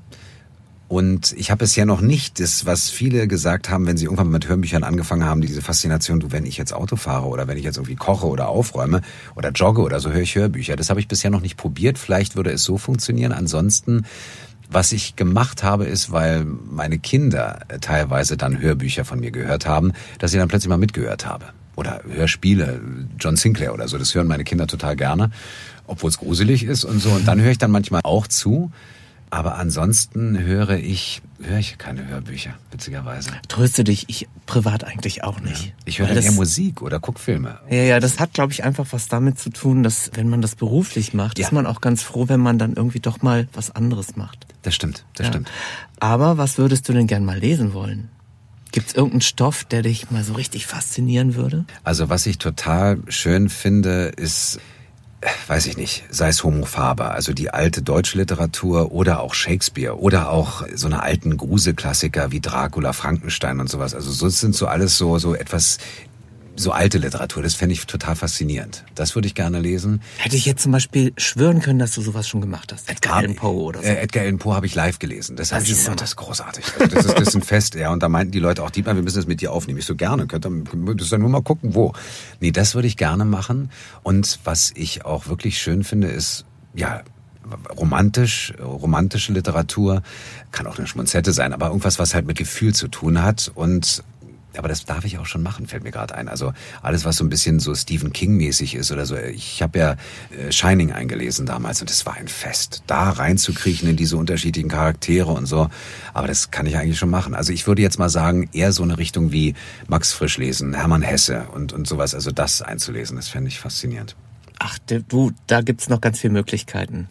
Und 0.91 1.31
ich 1.37 1.51
habe 1.51 1.59
bisher 1.59 1.85
noch 1.85 2.01
nicht 2.01 2.41
das, 2.41 2.65
was 2.65 2.89
viele 2.89 3.25
gesagt 3.29 3.69
haben, 3.69 3.87
wenn 3.87 3.95
sie 3.95 4.03
irgendwann 4.03 4.29
mit 4.29 4.49
Hörbüchern 4.49 4.83
angefangen 4.83 5.23
haben, 5.23 5.39
diese 5.39 5.61
Faszination, 5.61 6.19
du, 6.19 6.33
wenn 6.33 6.45
ich 6.45 6.57
jetzt 6.57 6.73
Auto 6.73 6.97
fahre 6.97 7.27
oder 7.27 7.47
wenn 7.47 7.57
ich 7.57 7.63
jetzt 7.63 7.77
irgendwie 7.77 7.95
koche 7.95 8.27
oder 8.27 8.49
aufräume 8.49 8.99
oder 9.33 9.51
jogge 9.51 9.83
oder 9.83 10.01
so, 10.01 10.11
höre 10.11 10.23
ich 10.23 10.35
Hörbücher. 10.35 10.75
Das 10.75 10.89
habe 10.89 10.99
ich 10.99 11.07
bisher 11.07 11.31
noch 11.31 11.39
nicht 11.39 11.55
probiert. 11.55 11.97
Vielleicht 11.97 12.35
würde 12.35 12.51
es 12.51 12.65
so 12.65 12.77
funktionieren. 12.77 13.31
Ansonsten, 13.31 14.03
was 14.69 14.91
ich 14.91 15.15
gemacht 15.15 15.63
habe, 15.63 15.85
ist, 15.85 16.11
weil 16.11 16.43
meine 16.43 16.99
Kinder 16.99 17.61
teilweise 17.79 18.35
dann 18.35 18.59
Hörbücher 18.59 19.05
von 19.05 19.21
mir 19.21 19.31
gehört 19.31 19.65
haben, 19.65 19.93
dass 20.19 20.33
ich 20.33 20.39
dann 20.39 20.49
plötzlich 20.49 20.67
mal 20.67 20.77
mitgehört 20.77 21.25
habe. 21.25 21.45
Oder 21.77 22.01
Hörspiele, 22.05 22.81
John 23.17 23.37
Sinclair 23.37 23.73
oder 23.73 23.87
so. 23.87 23.97
Das 23.97 24.13
hören 24.13 24.27
meine 24.27 24.43
Kinder 24.43 24.67
total 24.67 24.97
gerne 24.97 25.31
obwohl 25.87 26.09
es 26.09 26.17
gruselig 26.17 26.63
ist 26.63 26.85
und 26.85 26.99
so. 26.99 27.09
Und 27.09 27.27
dann 27.27 27.41
höre 27.41 27.51
ich 27.51 27.57
dann 27.57 27.71
manchmal 27.71 27.99
auch 28.03 28.25
zu. 28.25 28.71
Aber 29.31 29.55
ansonsten 29.55 30.37
höre 30.37 30.71
ich, 30.71 31.21
höre 31.41 31.57
ich 31.57 31.77
keine 31.77 32.05
Hörbücher, 32.05 32.53
witzigerweise. 32.69 33.31
Tröste 33.47 33.85
dich, 33.85 34.09
ich 34.09 34.27
privat 34.45 34.83
eigentlich 34.83 35.23
auch 35.23 35.39
nicht. 35.39 35.67
Ja. 35.67 35.71
Ich 35.85 35.99
höre 35.99 36.07
dann 36.07 36.21
eher 36.21 36.33
Musik 36.33 36.81
oder 36.81 36.99
guck 36.99 37.17
Filme. 37.17 37.57
Ja, 37.69 37.77
ja, 37.83 37.99
das 38.01 38.19
hat, 38.19 38.33
glaube 38.33 38.51
ich, 38.51 38.65
einfach 38.65 38.87
was 38.91 39.07
damit 39.07 39.39
zu 39.39 39.49
tun, 39.49 39.83
dass 39.83 40.11
wenn 40.15 40.27
man 40.27 40.41
das 40.41 40.55
beruflich 40.55 41.13
macht, 41.13 41.39
ja. 41.39 41.45
ist 41.45 41.53
man 41.53 41.65
auch 41.65 41.79
ganz 41.79 42.03
froh, 42.03 42.27
wenn 42.27 42.41
man 42.41 42.59
dann 42.59 42.73
irgendwie 42.73 42.99
doch 42.99 43.21
mal 43.21 43.47
was 43.53 43.71
anderes 43.71 44.17
macht. 44.17 44.45
Das 44.63 44.75
stimmt, 44.75 45.05
das 45.15 45.27
ja. 45.27 45.31
stimmt. 45.31 45.49
Aber 46.01 46.37
was 46.37 46.57
würdest 46.57 46.89
du 46.89 46.93
denn 46.93 47.07
gern 47.07 47.23
mal 47.23 47.39
lesen 47.39 47.73
wollen? 47.73 48.09
Gibt 48.73 48.89
es 48.89 48.93
irgendeinen 48.93 49.21
Stoff, 49.21 49.63
der 49.63 49.81
dich 49.81 50.11
mal 50.11 50.25
so 50.25 50.33
richtig 50.33 50.67
faszinieren 50.67 51.35
würde? 51.35 51.63
Also 51.85 52.09
was 52.09 52.25
ich 52.25 52.37
total 52.37 52.99
schön 53.07 53.47
finde, 53.47 54.11
ist 54.17 54.59
weiß 55.47 55.67
ich 55.67 55.77
nicht, 55.77 56.03
sei 56.09 56.29
es 56.29 56.43
Homo 56.43 56.65
Faber, 56.65 57.11
also 57.11 57.33
die 57.33 57.51
alte 57.51 57.81
deutsche 57.81 58.17
Literatur 58.17 58.91
oder 58.91 59.19
auch 59.19 59.33
Shakespeare 59.33 59.99
oder 59.99 60.29
auch 60.29 60.63
so 60.73 60.87
eine 60.87 61.03
alten 61.03 61.37
Gruselklassiker 61.37 62.31
wie 62.31 62.41
Dracula, 62.41 62.93
Frankenstein 62.93 63.59
und 63.59 63.69
sowas. 63.69 63.93
Also 63.93 64.11
so 64.11 64.29
sind 64.29 64.55
so 64.55 64.67
alles 64.67 64.97
so 64.97 65.19
so 65.19 65.35
etwas 65.35 65.77
so 66.55 66.71
alte 66.71 66.97
Literatur, 66.97 67.43
das 67.43 67.55
fände 67.55 67.73
ich 67.73 67.85
total 67.85 68.15
faszinierend. 68.15 68.83
Das 68.95 69.15
würde 69.15 69.27
ich 69.27 69.35
gerne 69.35 69.59
lesen. 69.59 70.01
Hätte 70.17 70.35
ich 70.35 70.45
jetzt 70.45 70.63
zum 70.63 70.71
Beispiel 70.71 71.13
schwören 71.17 71.61
können, 71.61 71.79
dass 71.79 71.93
du 71.93 72.01
sowas 72.01 72.27
schon 72.27 72.41
gemacht 72.41 72.71
hast. 72.73 72.89
Edgar 72.89 73.15
Allan 73.15 73.35
Poe 73.35 73.61
oder 73.61 73.81
so. 73.81 73.85
Äh, 73.85 74.01
Edgar 74.01 74.23
Allan 74.23 74.37
Poe 74.37 74.53
habe 74.53 74.65
ich 74.65 74.75
live 74.75 74.99
gelesen. 74.99 75.35
Das, 75.35 75.49
das, 75.49 75.69
ist, 75.69 75.87
das 75.87 76.01
ist 76.01 76.15
großartig. 76.15 76.65
Also 76.79 76.95
das, 76.95 77.05
ist, 77.05 77.19
das 77.19 77.27
ist 77.29 77.35
ein 77.35 77.41
Fest, 77.41 77.75
ja. 77.75 77.91
Und 77.91 78.03
da 78.03 78.09
meinten 78.09 78.31
die 78.31 78.39
Leute 78.39 78.63
auch, 78.63 78.69
Dietmar, 78.69 78.95
wir 78.95 79.03
müssen 79.03 79.17
das 79.17 79.27
mit 79.27 79.41
dir 79.41 79.51
aufnehmen. 79.51 79.79
Ich 79.79 79.85
so 79.85 79.95
gerne, 79.95 80.27
könnt 80.27 80.45
ihr 80.45 80.63
dann 80.63 81.21
nur 81.21 81.29
mal 81.29 81.41
gucken, 81.41 81.75
wo. 81.75 81.93
Nee, 82.39 82.51
das 82.51 82.75
würde 82.75 82.87
ich 82.87 82.97
gerne 82.97 83.25
machen. 83.25 83.71
Und 84.03 84.39
was 84.43 84.71
ich 84.75 85.05
auch 85.05 85.27
wirklich 85.27 85.59
schön 85.61 85.83
finde, 85.83 86.07
ist, 86.07 86.45
ja, 86.73 87.03
romantisch, 87.77 88.53
romantische 88.61 89.33
Literatur, 89.33 90.03
kann 90.51 90.67
auch 90.67 90.77
eine 90.77 90.87
Schmunzette 90.87 91.33
sein, 91.33 91.53
aber 91.53 91.67
irgendwas, 91.67 91.99
was 91.99 92.13
halt 92.13 92.25
mit 92.25 92.37
Gefühl 92.37 92.73
zu 92.73 92.87
tun 92.87 93.21
hat 93.21 93.51
und 93.53 94.03
aber 94.57 94.67
das 94.67 94.85
darf 94.85 95.05
ich 95.05 95.17
auch 95.17 95.25
schon 95.25 95.43
machen, 95.43 95.67
fällt 95.67 95.83
mir 95.83 95.91
gerade 95.91 96.15
ein. 96.15 96.27
Also 96.27 96.53
alles, 96.81 97.05
was 97.05 97.17
so 97.17 97.23
ein 97.23 97.29
bisschen 97.29 97.59
so 97.59 97.73
Stephen 97.73 98.11
King-mäßig 98.11 98.75
ist 98.75 98.91
oder 98.91 99.05
so. 99.05 99.15
Ich 99.15 99.61
habe 99.61 99.79
ja 99.79 99.95
äh, 100.37 100.51
Shining 100.51 100.91
eingelesen 100.91 101.45
damals 101.45 101.81
und 101.81 101.89
es 101.89 102.05
war 102.05 102.15
ein 102.15 102.27
Fest, 102.27 102.83
da 102.87 103.09
reinzukriechen 103.09 103.89
in 103.89 103.95
diese 103.95 104.17
unterschiedlichen 104.17 104.69
Charaktere 104.69 105.31
und 105.31 105.45
so. 105.45 105.69
Aber 106.13 106.27
das 106.27 106.51
kann 106.51 106.65
ich 106.65 106.77
eigentlich 106.77 106.99
schon 106.99 107.09
machen. 107.09 107.33
Also 107.33 107.53
ich 107.53 107.67
würde 107.67 107.81
jetzt 107.81 107.99
mal 107.99 108.09
sagen, 108.09 108.49
eher 108.53 108.71
so 108.71 108.83
eine 108.83 108.97
Richtung 108.97 109.31
wie 109.31 109.55
Max 109.87 110.13
Frisch 110.13 110.37
lesen, 110.37 110.73
Hermann 110.73 111.01
Hesse 111.01 111.47
und, 111.53 111.73
und 111.73 111.87
sowas. 111.87 112.13
Also 112.13 112.31
das 112.31 112.61
einzulesen, 112.61 113.15
das 113.15 113.27
fände 113.27 113.47
ich 113.47 113.59
faszinierend. 113.59 114.15
Ach, 114.59 114.77
du, 115.07 115.31
da 115.47 115.61
gibt's 115.61 115.89
noch 115.89 116.01
ganz 116.01 116.19
viele 116.19 116.33
Möglichkeiten. 116.33 117.07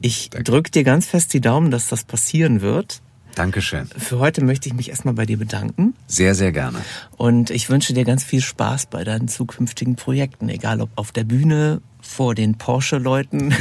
Ich 0.00 0.30
drück 0.30 0.72
dir 0.72 0.82
ganz 0.82 1.06
fest 1.06 1.32
die 1.34 1.40
Daumen, 1.40 1.70
dass 1.70 1.88
das 1.88 2.04
passieren 2.04 2.62
wird. 2.62 3.02
Dankeschön. 3.34 3.86
Für 3.86 4.18
heute 4.18 4.44
möchte 4.44 4.68
ich 4.68 4.74
mich 4.74 4.90
erstmal 4.90 5.14
bei 5.14 5.26
dir 5.26 5.38
bedanken. 5.38 5.94
Sehr, 6.06 6.34
sehr 6.34 6.52
gerne. 6.52 6.78
Und 7.16 7.50
ich 7.50 7.70
wünsche 7.70 7.92
dir 7.92 8.04
ganz 8.04 8.24
viel 8.24 8.40
Spaß 8.40 8.86
bei 8.86 9.04
deinen 9.04 9.28
zukünftigen 9.28 9.96
Projekten, 9.96 10.48
egal 10.48 10.80
ob 10.80 10.90
auf 10.96 11.12
der 11.12 11.24
Bühne, 11.24 11.80
vor 12.00 12.34
den 12.34 12.58
Porsche-Leuten 12.58 13.54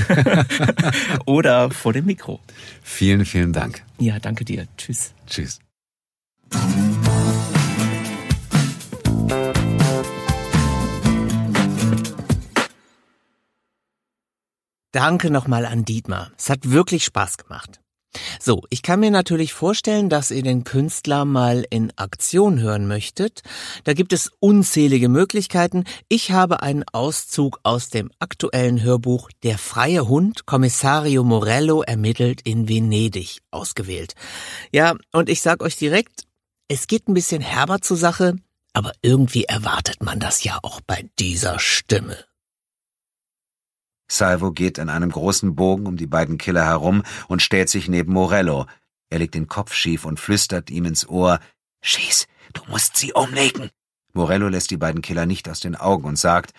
oder 1.26 1.70
vor 1.72 1.94
dem 1.94 2.06
Mikro. 2.06 2.40
Vielen, 2.82 3.26
vielen 3.26 3.54
Dank. 3.54 3.84
Ja, 4.00 4.20
danke 4.20 4.46
dir. 4.46 4.68
Tschüss. 4.78 5.14
Tschüss. 5.28 5.60
Danke 14.92 15.30
nochmal 15.30 15.66
an 15.66 15.86
Dietmar. 15.86 16.32
Es 16.38 16.50
hat 16.50 16.72
wirklich 16.72 17.06
Spaß 17.06 17.38
gemacht. 17.38 17.80
So, 18.40 18.64
ich 18.70 18.82
kann 18.82 19.00
mir 19.00 19.12
natürlich 19.12 19.54
vorstellen, 19.54 20.10
dass 20.10 20.32
ihr 20.32 20.42
den 20.42 20.64
Künstler 20.64 21.26
mal 21.26 21.66
in 21.70 21.94
Aktion 21.96 22.60
hören 22.60 22.88
möchtet. 22.88 23.44
Da 23.84 23.94
gibt 23.94 24.14
es 24.14 24.32
unzählige 24.40 25.10
Möglichkeiten. 25.10 25.84
Ich 26.08 26.32
habe 26.32 26.64
einen 26.64 26.84
Auszug 26.92 27.60
aus 27.64 27.90
dem 27.90 28.12
aktuellen 28.20 28.82
Hörbuch 28.82 29.30
Der 29.44 29.58
freie 29.58 30.08
Hund 30.08 30.46
Kommissario 30.46 31.24
Morello 31.24 31.84
ermittelt 31.84 32.42
in 32.42 32.68
Venedig 32.68 33.42
ausgewählt. 33.52 34.16
Ja, 34.72 34.96
und 35.12 35.30
ich 35.30 35.42
sag 35.42 35.62
euch 35.62 35.78
direkt, 35.78 36.24
Es 36.72 36.86
geht 36.86 37.08
ein 37.08 37.16
bisschen 37.16 37.42
herber 37.42 37.82
zur 37.82 37.98
Sache, 37.98 38.36
aber 38.74 38.92
irgendwie 39.02 39.46
erwartet 39.46 40.04
man 40.04 40.20
das 40.20 40.44
ja 40.44 40.60
auch 40.62 40.82
bei 40.82 41.10
dieser 41.18 41.58
Stimme. 41.58 42.29
Salvo 44.12 44.52
geht 44.52 44.78
in 44.78 44.90
einem 44.90 45.12
großen 45.12 45.56
Bogen 45.56 45.86
um 45.86 45.98
die 45.98 46.08
beiden 46.08 46.38
Killer 46.38 46.66
herum 46.66 47.04
und 47.28 47.42
stellt 47.42 47.70
sich 47.70 47.88
neben 47.88 48.14
Morello. 48.14 48.66
Er 49.10 49.20
legt 49.20 49.36
den 49.36 49.48
Kopf 49.48 49.74
schief 49.74 50.06
und 50.06 50.20
flüstert 50.20 50.70
ihm 50.70 50.86
ins 50.86 51.08
Ohr, 51.08 51.40
Schieß, 51.82 52.28
du 52.54 52.62
musst 52.68 52.98
sie 52.98 53.14
umlegen. 53.14 53.70
Morello 54.14 54.48
lässt 54.50 54.72
die 54.72 54.78
beiden 54.78 55.02
Killer 55.02 55.26
nicht 55.26 55.48
aus 55.48 55.60
den 55.60 55.76
Augen 55.76 56.06
und 56.06 56.18
sagt, 56.18 56.54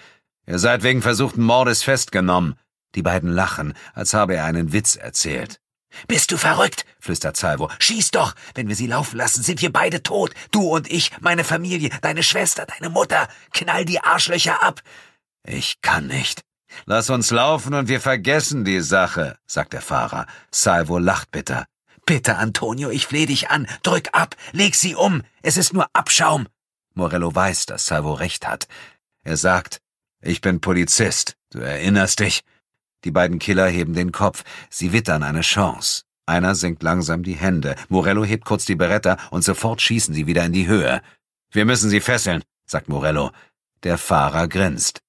Ihr 0.47 0.59
seid 0.59 0.83
wegen 0.83 1.03
versuchten 1.03 1.43
Mordes 1.43 1.83
festgenommen. 1.83 2.57
Die 2.95 3.03
beiden 3.03 3.31
lachen, 3.31 3.75
als 3.95 4.15
habe 4.15 4.35
er 4.35 4.45
einen 4.45 4.73
Witz 4.73 4.97
erzählt. 4.97 5.61
Bist 6.09 6.31
du 6.33 6.37
verrückt? 6.37 6.85
flüstert 6.99 7.37
Salvo. 7.37 7.71
Schieß 7.79 8.13
doch! 8.13 8.35
Wenn 8.55 8.69
wir 8.69 8.77
sie 8.77 8.87
laufen 8.87 9.17
lassen, 9.17 9.43
sind 9.43 9.61
wir 9.61 9.73
beide 9.73 10.03
tot. 10.03 10.33
Du 10.51 10.63
und 10.63 10.91
ich, 10.91 11.11
meine 11.21 11.45
Familie, 11.45 11.91
deine 12.01 12.23
Schwester, 12.23 12.67
deine 12.67 12.91
Mutter. 12.91 13.29
Knall 13.53 13.85
die 13.85 14.01
Arschlöcher 14.01 14.63
ab. 14.63 14.83
Ich 15.45 15.81
kann 15.83 16.07
nicht. 16.07 16.43
Lass 16.87 17.11
uns 17.11 17.31
laufen 17.31 17.75
und 17.75 17.89
wir 17.89 18.01
vergessen 18.01 18.65
die 18.65 18.81
Sache, 18.81 19.39
sagt 19.47 19.73
der 19.73 19.83
Fahrer. 19.83 20.27
Salvo 20.51 20.99
lacht 20.99 21.31
bitter. 21.31 21.67
Bitte, 22.07 22.37
Antonio, 22.37 22.91
ich 22.91 23.07
fleh 23.07 23.27
dich 23.27 23.51
an. 23.51 23.67
Drück 23.83 24.09
ab, 24.13 24.37
leg 24.53 24.75
sie 24.75 24.95
um. 24.95 25.23
Es 25.43 25.57
ist 25.57 25.73
nur 25.73 25.87
Abschaum. 25.93 26.49
Morello 26.95 27.35
weiß, 27.35 27.67
dass 27.67 27.87
Salvo 27.87 28.15
recht 28.15 28.47
hat. 28.47 28.67
Er 29.23 29.37
sagt, 29.37 29.81
ich 30.23 30.41
bin 30.41 30.61
Polizist. 30.61 31.37
Du 31.51 31.59
erinnerst 31.61 32.21
dich? 32.21 32.43
Die 33.05 33.11
beiden 33.11 33.39
Killer 33.39 33.69
heben 33.69 33.95
den 33.95 34.13
Kopf. 34.13 34.45
Sie 34.69 34.93
wittern 34.93 35.23
eine 35.23 35.41
Chance. 35.41 36.03
Einer 36.27 36.55
senkt 36.55 36.83
langsam 36.83 37.23
die 37.23 37.35
Hände. 37.35 37.75
Morello 37.89 38.25
hebt 38.25 38.45
kurz 38.45 38.65
die 38.65 38.77
Beretta 38.77 39.17
und 39.31 39.43
sofort 39.43 39.81
schießen 39.81 40.15
sie 40.15 40.27
wieder 40.27 40.45
in 40.45 40.53
die 40.53 40.67
Höhe. 40.67 41.03
Wir 41.51 41.65
müssen 41.65 41.91
sie 41.91 42.01
fesseln, 42.01 42.43
sagt 42.67 42.89
Morello. 42.89 43.33
Der 43.83 43.99
Fahrer 43.99 44.47
grinst. 44.47 45.01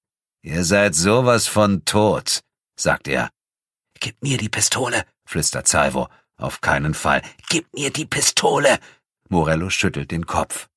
Ihr 0.44 0.64
seid 0.64 0.96
sowas 0.96 1.46
von 1.46 1.84
tot, 1.84 2.40
sagt 2.76 3.06
er. 3.06 3.30
Gib 4.00 4.20
mir 4.22 4.38
die 4.38 4.48
Pistole, 4.48 5.04
flüstert 5.24 5.68
Salvo. 5.68 6.08
Auf 6.36 6.60
keinen 6.60 6.94
Fall. 6.94 7.22
Gib 7.48 7.72
mir 7.72 7.90
die 7.92 8.06
Pistole. 8.06 8.80
Morello 9.28 9.70
schüttelt 9.70 10.10
den 10.10 10.26
Kopf. 10.26 10.68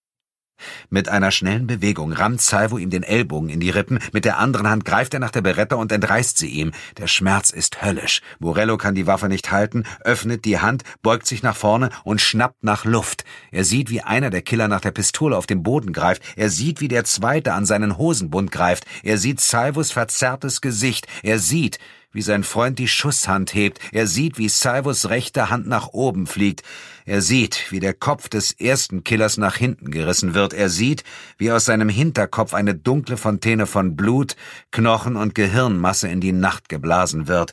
Mit 0.89 1.09
einer 1.09 1.31
schnellen 1.31 1.67
Bewegung 1.67 2.13
rammt 2.13 2.41
Salvo 2.41 2.77
ihm 2.77 2.89
den 2.89 3.03
Ellbogen 3.03 3.49
in 3.49 3.59
die 3.59 3.69
Rippen, 3.69 3.99
mit 4.13 4.25
der 4.25 4.37
anderen 4.37 4.69
Hand 4.69 4.85
greift 4.85 5.13
er 5.13 5.19
nach 5.19 5.31
der 5.31 5.41
Beretta 5.41 5.75
und 5.75 5.91
entreißt 5.91 6.37
sie 6.37 6.49
ihm. 6.49 6.71
Der 6.97 7.07
Schmerz 7.07 7.49
ist 7.49 7.81
höllisch. 7.81 8.21
Morello 8.39 8.77
kann 8.77 8.95
die 8.95 9.07
Waffe 9.07 9.27
nicht 9.27 9.51
halten, 9.51 9.83
öffnet 10.03 10.45
die 10.45 10.59
Hand, 10.59 10.83
beugt 11.01 11.27
sich 11.27 11.43
nach 11.43 11.55
vorne 11.55 11.89
und 12.03 12.21
schnappt 12.21 12.63
nach 12.63 12.85
Luft. 12.85 13.25
Er 13.51 13.63
sieht, 13.63 13.89
wie 13.89 14.01
einer 14.01 14.29
der 14.29 14.41
Killer 14.41 14.67
nach 14.67 14.81
der 14.81 14.91
Pistole 14.91 15.35
auf 15.35 15.47
dem 15.47 15.63
Boden 15.63 15.93
greift. 15.93 16.23
Er 16.35 16.49
sieht, 16.49 16.81
wie 16.81 16.87
der 16.87 17.03
zweite 17.03 17.53
an 17.53 17.65
seinen 17.65 17.97
Hosenbund 17.97 18.51
greift. 18.51 18.85
Er 19.03 19.17
sieht 19.17 19.39
Salvos 19.39 19.91
verzerrtes 19.91 20.61
Gesicht. 20.61 21.07
Er 21.23 21.39
sieht, 21.39 21.79
wie 22.15 22.21
sein 22.21 22.43
Freund 22.43 22.79
die 22.79 22.87
Schusshand 22.87 23.53
hebt. 23.53 23.79
Er 23.91 24.07
sieht, 24.07 24.37
wie 24.37 24.47
Salvos 24.47 25.09
rechte 25.09 25.49
Hand 25.49 25.67
nach 25.67 25.89
oben 25.89 26.27
fliegt. 26.27 26.63
Er 27.05 27.21
sieht, 27.21 27.71
wie 27.71 27.81
der 27.81 27.93
Kopf 27.93 28.29
des 28.29 28.53
ersten 28.53 29.03
Killers 29.03 29.37
nach 29.37 29.57
hinten 29.57 29.91
gerissen 29.91 30.33
wird. 30.33 30.53
Er 30.53 30.69
sieht, 30.69 31.03
wie 31.37 31.51
aus 31.51 31.65
seinem 31.65 31.89
Hinterkopf 31.89 32.53
eine 32.53 32.73
dunkle 32.73 33.17
Fontäne 33.17 33.67
von 33.67 33.97
Blut, 33.97 34.37
Knochen 34.71 35.17
und 35.17 35.35
Gehirnmasse 35.35 36.07
in 36.07 36.21
die 36.21 36.31
Nacht 36.31 36.69
geblasen 36.69 37.27
wird. 37.27 37.51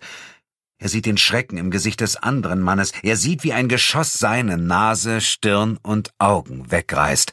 Er 0.79 0.89
sieht 0.89 1.07
den 1.07 1.19
Schrecken 1.19 1.59
im 1.59 1.71
Gesicht 1.71 2.01
des 2.01 2.17
anderen 2.17 2.61
Mannes. 2.61 2.93
Er 3.03 3.17
sieht, 3.17 3.43
wie 3.45 3.53
ein 3.53 3.69
Geschoss 3.69 4.15
seine 4.15 4.59
Nase, 4.59 5.21
Stirn 5.21 5.79
und 5.83 6.13
Augen 6.19 6.71
wegreißt. 6.71 7.33